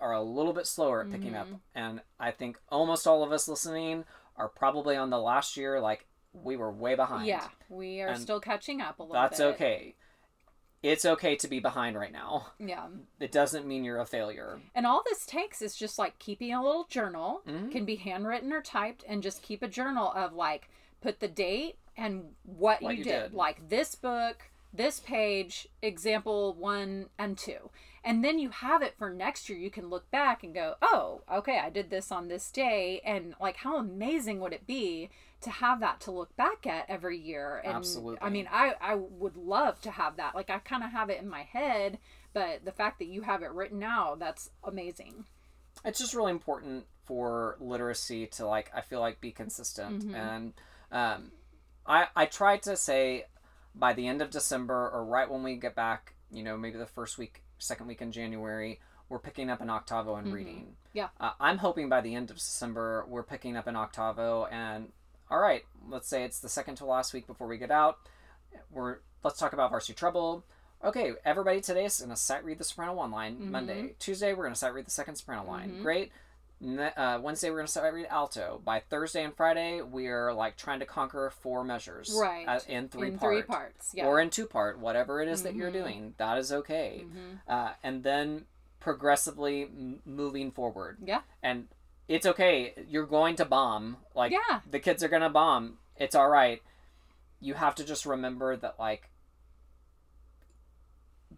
are 0.00 0.12
a 0.12 0.22
little 0.22 0.52
bit 0.52 0.66
slower 0.66 1.02
at 1.02 1.10
picking 1.10 1.34
up. 1.34 1.46
Mm-hmm. 1.46 1.56
And 1.74 2.00
I 2.18 2.30
think 2.30 2.58
almost 2.70 3.06
all 3.06 3.22
of 3.22 3.32
us 3.32 3.46
listening 3.48 4.04
are 4.36 4.48
probably 4.48 4.96
on 4.96 5.10
the 5.10 5.18
last 5.18 5.56
year. 5.56 5.80
Like 5.80 6.06
we 6.32 6.56
were 6.56 6.70
way 6.72 6.94
behind. 6.94 7.26
Yeah. 7.26 7.48
We 7.68 8.00
are 8.00 8.08
And 8.08 8.20
still 8.20 8.40
catching 8.40 8.80
up 8.80 8.98
a 8.98 9.02
little 9.02 9.14
that's 9.20 9.38
bit. 9.38 9.46
okay. 9.54 9.94
It's 10.82 11.04
okay 11.04 11.36
to 11.36 11.48
be 11.48 11.60
behind 11.60 11.96
right 11.98 12.12
now. 12.12 12.46
Yeah. 12.58 12.86
It 13.18 13.32
doesn't 13.32 13.66
mean 13.66 13.84
you're 13.84 14.00
a 14.00 14.06
failure. 14.06 14.60
And 14.74 14.86
all 14.86 15.02
this 15.04 15.26
takes 15.26 15.60
is 15.60 15.76
just 15.76 15.98
like 15.98 16.18
keeping 16.18 16.54
a 16.54 16.62
little 16.64 16.84
journal, 16.88 17.42
Mhm. 17.46 17.70
can 17.70 17.84
be 17.84 17.96
handwritten 17.96 18.50
or 18.50 18.62
typed, 18.62 19.04
and 19.06 19.22
just 19.22 19.42
keep 19.42 19.62
a 19.62 19.68
journal 19.68 20.10
of 20.12 20.32
like 20.32 20.70
put 21.02 21.20
the 21.20 21.28
date 21.28 21.76
and 21.98 22.34
what, 22.44 22.80
What 22.80 22.92
you, 22.94 22.98
you 22.98 23.04
did. 23.04 23.22
did. 23.24 23.34
Like 23.34 23.68
this 23.68 23.94
book, 23.94 24.50
this 24.72 25.00
page, 25.00 25.68
example 25.82 26.54
one 26.54 27.06
and 27.18 27.36
two. 27.36 27.70
And 28.02 28.24
then 28.24 28.38
you 28.38 28.48
have 28.50 28.80
it 28.82 28.94
for 28.96 29.10
next 29.10 29.48
year. 29.48 29.58
You 29.58 29.70
can 29.70 29.90
look 29.90 30.10
back 30.10 30.42
and 30.42 30.54
go, 30.54 30.76
oh, 30.80 31.20
okay, 31.30 31.58
I 31.62 31.68
did 31.68 31.90
this 31.90 32.10
on 32.10 32.28
this 32.28 32.50
day. 32.50 33.02
And 33.04 33.34
like, 33.40 33.56
how 33.56 33.76
amazing 33.76 34.40
would 34.40 34.54
it 34.54 34.66
be 34.66 35.10
to 35.42 35.50
have 35.50 35.80
that 35.80 36.00
to 36.02 36.10
look 36.10 36.34
back 36.36 36.66
at 36.66 36.88
every 36.88 37.18
year? 37.18 37.60
And 37.62 37.74
Absolutely. 37.74 38.18
I 38.22 38.30
mean, 38.30 38.48
I, 38.50 38.74
I 38.80 38.94
would 38.94 39.36
love 39.36 39.82
to 39.82 39.90
have 39.90 40.16
that. 40.16 40.34
Like, 40.34 40.48
I 40.48 40.58
kind 40.60 40.82
of 40.82 40.92
have 40.92 41.10
it 41.10 41.20
in 41.20 41.28
my 41.28 41.42
head, 41.42 41.98
but 42.32 42.64
the 42.64 42.72
fact 42.72 43.00
that 43.00 43.08
you 43.08 43.20
have 43.20 43.42
it 43.42 43.50
written 43.50 43.82
out, 43.82 44.18
that's 44.18 44.48
amazing. 44.64 45.26
It's 45.84 45.98
just 45.98 46.14
really 46.14 46.32
important 46.32 46.86
for 47.04 47.56
literacy 47.60 48.28
to 48.28 48.46
like 48.46 48.70
I 48.74 48.82
feel 48.82 49.00
like 49.00 49.20
be 49.20 49.32
consistent 49.32 50.04
Mm-hmm. 50.04 50.14
and 50.14 50.52
um, 50.92 51.32
I 51.86 52.06
I 52.14 52.26
try 52.26 52.58
to 52.58 52.76
say 52.76 53.24
by 53.74 53.92
the 53.92 54.06
end 54.06 54.22
of 54.22 54.30
December 54.30 54.90
or 54.90 55.04
right 55.04 55.30
when 55.30 55.42
we 55.42 55.56
get 55.56 55.74
back, 55.74 56.14
you 56.30 56.42
know, 56.42 56.56
maybe 56.56 56.78
the 56.78 56.86
first 56.86 57.18
week, 57.18 57.42
second 57.58 57.86
week 57.86 58.02
in 58.02 58.12
January, 58.12 58.80
we're 59.08 59.18
picking 59.18 59.50
up 59.50 59.60
an 59.60 59.70
octavo 59.70 60.16
and 60.16 60.32
reading. 60.32 60.54
Mm-hmm. 60.54 60.70
Yeah. 60.94 61.08
Uh, 61.18 61.32
I'm 61.40 61.58
hoping 61.58 61.88
by 61.88 62.00
the 62.00 62.14
end 62.14 62.30
of 62.30 62.36
December 62.36 63.04
we're 63.08 63.22
picking 63.22 63.56
up 63.56 63.66
an 63.66 63.76
octavo 63.76 64.46
and 64.46 64.92
all 65.30 65.38
right, 65.38 65.64
let's 65.88 66.08
say 66.08 66.24
it's 66.24 66.40
the 66.40 66.48
second 66.48 66.76
to 66.76 66.84
last 66.84 67.12
week 67.12 67.26
before 67.26 67.46
we 67.46 67.56
get 67.58 67.70
out. 67.70 67.98
We're 68.70 68.98
let's 69.22 69.38
talk 69.38 69.52
about 69.52 69.70
varsity 69.70 69.94
treble. 69.94 70.44
Okay, 70.82 71.12
everybody 71.24 71.60
today 71.60 71.84
is 71.84 71.98
going 71.98 72.10
to 72.10 72.16
sight 72.16 72.44
read 72.44 72.58
the 72.58 72.64
soprano 72.64 72.94
one 72.94 73.10
line. 73.10 73.34
Mm-hmm. 73.34 73.50
Monday, 73.52 73.94
Tuesday 73.98 74.32
we're 74.32 74.44
going 74.44 74.54
to 74.54 74.58
sight 74.58 74.74
read 74.74 74.86
the 74.86 74.90
second 74.90 75.16
soprano 75.16 75.44
line. 75.44 75.82
Great. 75.82 76.10
Uh, 76.62 77.18
Wednesday 77.22 77.48
we're 77.50 77.56
going 77.56 77.66
to 77.66 77.72
sight 77.72 77.92
read 77.94 78.06
alto. 78.10 78.60
By 78.64 78.80
Thursday 78.80 79.24
and 79.24 79.34
Friday 79.34 79.80
we're 79.80 80.32
like 80.32 80.56
trying 80.56 80.80
to 80.80 80.86
conquer 80.86 81.30
four 81.40 81.64
measures. 81.64 82.14
Right. 82.18 82.46
uh, 82.46 82.60
in 82.68 82.88
three 82.88 83.08
in 83.08 83.18
part. 83.18 83.32
three 83.32 83.42
parts. 83.42 83.92
Yeah. 83.94 84.06
Or 84.06 84.20
in 84.20 84.30
two 84.30 84.46
part, 84.46 84.78
whatever 84.78 85.20
it 85.22 85.28
is 85.28 85.42
that 85.42 85.50
Mm-hmm. 85.50 85.58
you're 85.60 85.70
doing, 85.70 86.14
that 86.18 86.36
is 86.38 86.52
okay. 86.52 87.04
Uh, 87.48 87.70
and 87.82 88.02
then 88.02 88.44
progressively 88.78 89.64
m- 89.64 90.00
moving 90.06 90.50
forward 90.50 90.96
yeah. 91.04 91.20
and 91.42 91.68
it's 92.08 92.24
okay. 92.26 92.74
You're 92.88 93.06
going 93.06 93.36
to 93.36 93.44
bomb. 93.44 93.98
Like 94.14 94.32
Yeah. 94.32 94.60
the 94.68 94.80
kids 94.80 95.02
are 95.04 95.08
gonna 95.08 95.28
bomb. 95.30 95.78
It's 95.96 96.14
all 96.14 96.28
right. 96.28 96.62
You 97.40 97.54
have 97.54 97.74
to 97.76 97.84
just 97.84 98.04
remember 98.06 98.56
that 98.56 98.76
like 98.78 99.09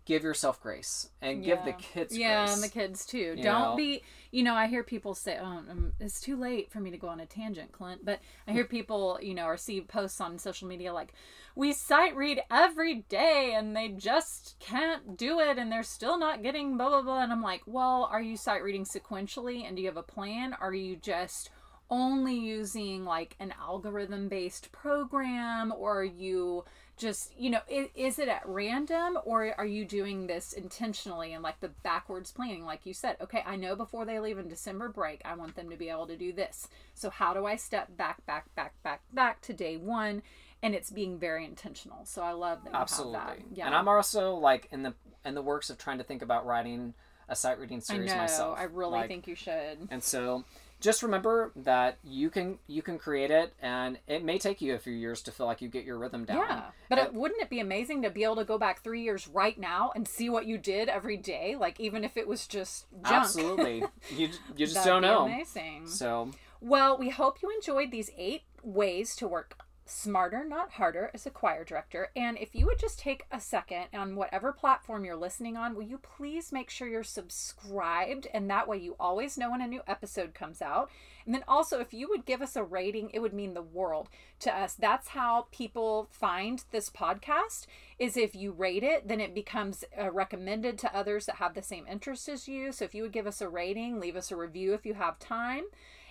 give 0.05 0.23
yourself 0.23 0.61
grace 0.61 1.11
and 1.21 1.45
give 1.45 1.65
the 1.65 1.73
kids 1.73 2.17
yeah, 2.17 2.45
grace. 2.45 2.55
and 2.55 2.63
the 2.63 2.69
kids 2.69 3.07
too. 3.07 3.35
You 3.37 3.43
Don't 3.43 3.71
know? 3.71 3.77
be, 3.77 4.03
you 4.31 4.43
know, 4.43 4.55
I 4.55 4.67
hear 4.67 4.83
people 4.83 5.15
say, 5.15 5.39
"Oh, 5.41 5.45
um, 5.45 5.93
it's 6.01 6.21
too 6.21 6.37
late 6.37 6.71
for 6.71 6.81
me 6.81 6.91
to 6.91 6.97
go 6.99 7.09
on 7.09 7.21
a 7.21 7.27
tangent, 7.27 7.73
Clint." 7.73 8.05
But 8.05 8.21
I 8.47 8.53
hear 8.53 8.65
people, 8.79 9.19
you 9.23 9.35
know, 9.35 9.47
or 9.47 9.57
see 9.57 9.81
posts 9.81 10.21
on 10.21 10.39
social 10.39 10.69
media 10.69 10.93
like, 10.93 11.15
"We 11.55 11.73
sight 11.73 12.17
read 12.17 12.43
every 12.51 13.05
day, 13.09 13.55
and 13.55 13.77
they 13.77 13.89
just 13.89 14.57
can't 14.59 15.17
do 15.17 15.39
it, 15.41 15.59
and 15.59 15.71
they're 15.71 15.83
still 15.83 16.19
not 16.19 16.43
getting 16.43 16.77
blah 16.77 16.89
blah 16.89 17.03
blah." 17.03 17.23
And 17.23 17.33
I'm 17.33 17.43
like, 17.43 17.63
"Well, 17.67 18.09
are 18.11 18.23
you 18.23 18.37
sight 18.37 18.63
reading 18.63 18.85
sequentially, 18.85 19.67
and 19.67 19.77
do 19.77 19.83
you 19.83 19.89
have 19.89 19.97
a 19.97 20.03
plan? 20.03 20.55
Are 20.61 20.75
you 20.75 20.97
just 20.97 21.51
only 21.91 22.35
using 22.35 23.05
like 23.05 23.37
an 23.39 23.53
algorithm 23.61 24.29
based 24.29 24.73
program, 24.73 25.73
or 25.77 26.01
are 26.01 26.05
you?" 26.05 26.65
just 26.99 27.33
you 27.39 27.49
know 27.49 27.61
is, 27.69 27.89
is 27.95 28.19
it 28.19 28.29
at 28.29 28.43
random 28.47 29.19
or 29.25 29.53
are 29.59 29.67
you 29.67 29.85
doing 29.85 30.27
this 30.27 30.53
intentionally 30.53 31.33
and 31.33 31.43
like 31.43 31.59
the 31.61 31.71
backwards 31.83 32.31
planning? 32.31 32.65
Like 32.65 32.85
you 32.85 32.93
said 32.93 33.17
okay 33.21 33.43
i 33.47 33.57
know 33.57 33.75
before 33.75 34.05
they 34.05 34.21
leave 34.21 34.39
in 34.39 34.47
december 34.47 34.89
break 34.91 35.23
i 35.25 35.35
want 35.35 35.57
them 35.57 35.71
to 35.71 35.77
be 35.77 35.89
able 35.89 36.07
to 36.07 36.17
do 36.17 36.33
this. 36.33 36.69
So 36.95 37.09
how 37.11 37.33
do 37.33 37.47
i 37.47 37.57
step 37.57 37.97
back 37.97 38.25
back 38.27 38.55
back 38.55 38.75
back 38.83 39.01
back 39.13 39.41
to 39.43 39.53
day 39.55 39.77
one? 39.79 40.23
And 40.63 40.75
it's 40.75 40.91
being 40.91 41.19
very 41.19 41.45
intentional. 41.47 42.05
So 42.05 42.23
i 42.23 42.33
love 42.33 42.59
that 42.65 42.75
Absolutely. 42.75 43.47
yeah. 43.55 43.67
And 43.67 43.75
I'm 43.75 43.89
also 43.89 44.35
like 44.35 44.69
in 44.71 44.83
the 44.83 44.95
in 45.25 45.35
the 45.35 45.43
works 45.43 45.71
of 45.71 45.79
trying 45.79 45.99
to 45.99 46.05
think 46.05 46.21
about 46.23 46.47
writing 46.47 46.95
a 47.29 47.35
sight 47.35 47.59
reading 47.59 47.79
i 47.79 47.81
series 47.81 48.11
know. 48.11 48.17
myself. 48.19 48.59
i 48.59 48.65
really 48.65 48.93
Like, 48.99 49.09
think 49.09 49.27
you 49.27 49.35
should. 49.35 49.89
And 49.91 50.03
so 50.03 50.45
just 50.83 51.03
remember 51.03 51.53
that 51.57 51.97
you 52.05 52.29
can 52.29 52.59
you 52.67 52.83
can 52.83 52.99
create 52.99 53.31
it 53.31 53.55
and 53.63 53.99
it 54.07 54.25
may 54.25 54.37
take 54.39 54.61
you 54.61 54.75
a 54.75 54.79
few 54.79 54.93
years 54.93 55.23
to 55.23 55.31
feel 55.33 55.47
like 55.47 55.63
you 55.63 55.69
get 55.69 55.85
your 55.85 55.97
rhythm 55.97 56.25
down. 56.25 56.39
yeah 56.39 56.63
but 56.91 56.99
it, 56.99 57.15
wouldn't 57.15 57.41
it 57.41 57.49
be 57.49 57.61
amazing 57.61 58.03
to 58.03 58.11
be 58.11 58.25
able 58.25 58.37
to 58.37 58.45
go 58.45 58.59
back 58.59 58.83
three 58.83 59.03
years 59.03 59.27
right 59.29 59.59
now 59.59 59.91
and 59.95 60.07
see 60.07 60.29
what 60.29 60.45
you 60.45 60.59
did 60.59 60.89
every 60.89 61.17
day 61.17 61.57
like 61.59 61.79
even 61.81 62.05
if 62.05 62.17
it 62.17 62.27
was 62.29 62.47
just 62.47 62.87
junk 63.09 63.25
Absolutely. 63.25 63.85
you 64.17 64.29
you 64.57 64.67
just 64.67 64.85
don't 64.85 65.03
know. 65.03 65.25
amazing 65.25 65.87
So 65.87 66.31
Well, 66.61 66.99
we 66.99 67.09
hope 67.11 67.43
you 67.43 67.51
enjoyed 67.51 67.91
these 67.91 68.11
eight 68.19 68.43
ways 68.63 69.17
to 69.17 69.27
work 69.29 69.57
smarter, 69.85 70.45
not 70.45 70.73
harder, 70.73 71.11
as 71.13 71.27
a 71.27 71.31
choir 71.31 71.65
director. 71.65 72.11
And 72.15 72.39
if 72.39 72.55
you 72.55 72.67
would 72.67 72.79
just 72.79 72.99
take 72.99 73.25
a 73.31 73.41
second 73.41 73.87
on 73.93 74.17
whatever 74.17 74.53
platform 74.53 75.05
you're 75.05 75.17
listening 75.17 75.57
on, 75.57 75.75
will 75.75 75.83
you 75.83 75.99
please 75.99 76.53
make 76.53 76.71
sure 76.71 76.89
you're 76.89 77.03
subscribed? 77.03 78.27
And 78.33 78.49
that 78.51 78.69
way 78.69 78.79
you 78.79 78.97
always 78.99 79.37
know 79.37 79.51
when 79.51 79.61
a 79.61 79.67
new 79.67 79.83
episode 79.87 80.35
comes 80.35 80.63
out. 80.63 80.91
And 81.25 81.35
then 81.35 81.45
also, 81.47 81.79
if 81.81 81.95
you 81.95 82.09
would 82.09 82.25
give 82.25 82.43
us 82.43 82.57
a 82.57 82.65
rating, 82.65 83.11
it 83.13 83.21
would 83.21 83.35
mean 83.35 83.55
the 83.55 83.63
world 83.63 84.09
to 84.41 84.55
us. 84.55 84.75
That's 84.75 85.09
how 85.09 85.47
people 85.53 86.09
find 86.11 86.65
this 86.71 86.91
podcast. 86.91 87.67
Is 87.99 88.17
if 88.17 88.35
you 88.35 88.53
rate 88.53 88.83
it, 88.83 89.07
then 89.07 89.21
it 89.21 89.35
becomes 89.35 89.85
uh, 90.01 90.11
recommended 90.11 90.79
to 90.79 90.97
others 90.97 91.27
that 91.27 91.37
have 91.37 91.55
the 91.55 91.63
same 91.63 91.87
interest 91.87 92.29
as 92.29 92.49
you. 92.49 92.73
So 92.73 92.85
if 92.85 92.95
you 92.95 93.03
would 93.03 93.13
give 93.13 93.27
us 93.27 93.41
a 93.41 93.49
rating, 93.49 94.01
leave 94.01 94.17
us 94.17 94.33
a 94.33 94.37
review 94.37 94.75
if 94.75 94.85
you 94.85 94.95
have 94.95 95.19
time. 95.19 95.65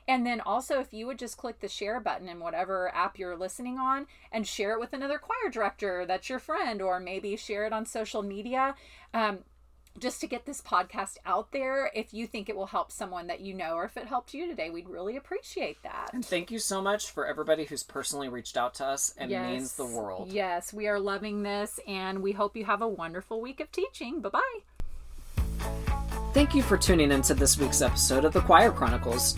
And 0.07 0.25
then 0.25 0.41
also, 0.41 0.79
if 0.79 0.93
you 0.93 1.07
would 1.07 1.19
just 1.19 1.37
click 1.37 1.59
the 1.59 1.67
share 1.67 1.99
button 1.99 2.27
in 2.27 2.39
whatever 2.39 2.93
app 2.93 3.17
you're 3.17 3.37
listening 3.37 3.77
on 3.77 4.07
and 4.31 4.47
share 4.47 4.73
it 4.73 4.79
with 4.79 4.93
another 4.93 5.19
choir 5.19 5.51
director 5.51 6.05
that's 6.05 6.29
your 6.29 6.39
friend, 6.39 6.81
or 6.81 6.99
maybe 6.99 7.35
share 7.35 7.65
it 7.65 7.73
on 7.73 7.85
social 7.85 8.21
media. 8.21 8.75
Um, 9.13 9.39
just 9.99 10.21
to 10.21 10.27
get 10.27 10.45
this 10.45 10.61
podcast 10.61 11.17
out 11.25 11.51
there, 11.51 11.91
if 11.93 12.13
you 12.13 12.25
think 12.25 12.49
it 12.49 12.55
will 12.55 12.67
help 12.67 12.91
someone 12.91 13.27
that 13.27 13.41
you 13.41 13.53
know, 13.53 13.75
or 13.75 13.85
if 13.85 13.97
it 13.97 14.07
helped 14.07 14.33
you 14.33 14.47
today, 14.47 14.69
we'd 14.69 14.87
really 14.87 15.17
appreciate 15.17 15.81
that. 15.83 16.11
And 16.13 16.25
thank 16.25 16.49
you 16.49 16.59
so 16.59 16.81
much 16.81 17.11
for 17.11 17.27
everybody 17.27 17.65
who's 17.65 17.83
personally 17.83 18.29
reached 18.29 18.57
out 18.57 18.73
to 18.75 18.85
us 18.85 19.13
and 19.17 19.29
means 19.31 19.75
the 19.75 19.85
world. 19.85 20.31
Yes, 20.31 20.73
we 20.73 20.87
are 20.87 20.99
loving 20.99 21.43
this, 21.43 21.79
and 21.87 22.21
we 22.21 22.31
hope 22.31 22.55
you 22.55 22.65
have 22.65 22.81
a 22.81 22.87
wonderful 22.87 23.41
week 23.41 23.59
of 23.59 23.71
teaching. 23.71 24.21
Bye 24.21 24.29
bye. 24.29 24.59
Thank 26.33 26.55
you 26.55 26.63
for 26.63 26.77
tuning 26.77 27.11
into 27.11 27.33
this 27.33 27.57
week's 27.57 27.81
episode 27.81 28.23
of 28.23 28.31
the 28.31 28.39
Choir 28.39 28.71
Chronicles. 28.71 29.35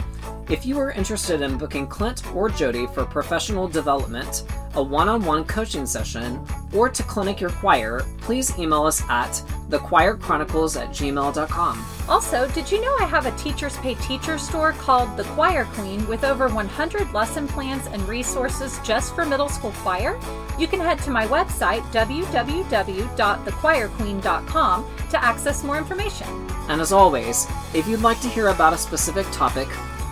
If 0.47 0.63
you 0.63 0.77
are 0.77 0.91
interested 0.91 1.41
in 1.41 1.57
booking 1.57 1.87
Clint 1.87 2.23
or 2.35 2.49
Jody 2.49 2.85
for 2.85 3.03
professional 3.03 3.67
development, 3.67 4.43
a 4.75 4.83
one 4.83 5.09
on 5.09 5.23
one 5.23 5.45
coaching 5.45 5.85
session, 5.85 6.43
or 6.73 6.89
to 6.89 7.03
clinic 7.03 7.39
your 7.39 7.51
choir, 7.51 8.01
please 8.21 8.57
email 8.57 8.83
us 8.83 9.03
at 9.09 9.31
thechoirchronicles 9.69 10.81
at 10.81 10.89
gmail.com. 10.89 11.85
Also, 12.09 12.47
did 12.49 12.69
you 12.71 12.81
know 12.81 12.95
I 12.99 13.05
have 13.05 13.25
a 13.25 13.31
Teachers 13.37 13.77
Pay 13.77 13.95
Teachers 13.95 14.41
store 14.41 14.73
called 14.73 15.15
The 15.17 15.23
Choir 15.23 15.65
Queen 15.65 16.05
with 16.07 16.23
over 16.23 16.47
100 16.49 17.13
lesson 17.13 17.47
plans 17.47 17.87
and 17.87 18.07
resources 18.07 18.79
just 18.83 19.15
for 19.15 19.25
middle 19.25 19.49
school 19.49 19.71
choir? 19.77 20.19
You 20.59 20.67
can 20.67 20.79
head 20.79 20.99
to 20.99 21.09
my 21.11 21.25
website, 21.27 21.81
www.thechoirqueen.com, 21.91 24.85
to 25.09 25.23
access 25.23 25.63
more 25.63 25.77
information. 25.77 26.27
And 26.69 26.81
as 26.81 26.91
always, 26.91 27.47
if 27.73 27.87
you'd 27.87 28.01
like 28.01 28.19
to 28.21 28.29
hear 28.29 28.49
about 28.49 28.73
a 28.73 28.77
specific 28.77 29.25
topic 29.31 29.67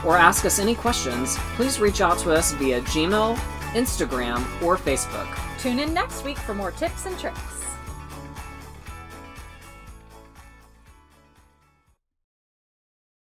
or 0.06 0.18
ask 0.18 0.46
us 0.46 0.60
any 0.60 0.76
questions, 0.76 1.38
please 1.56 1.80
reach 1.80 2.02
out 2.02 2.20
to 2.20 2.34
us 2.34 2.52
via 2.54 2.82
Gmail, 2.82 3.40
Instagram, 3.74 4.40
or 4.62 4.78
Facebook. 4.78 5.28
Tune 5.60 5.80
in 5.80 5.94
next 5.94 6.24
week 6.24 6.38
for 6.38 6.54
more 6.54 6.72
tips 6.72 7.06
and 7.06 7.18
tricks. 7.18 7.62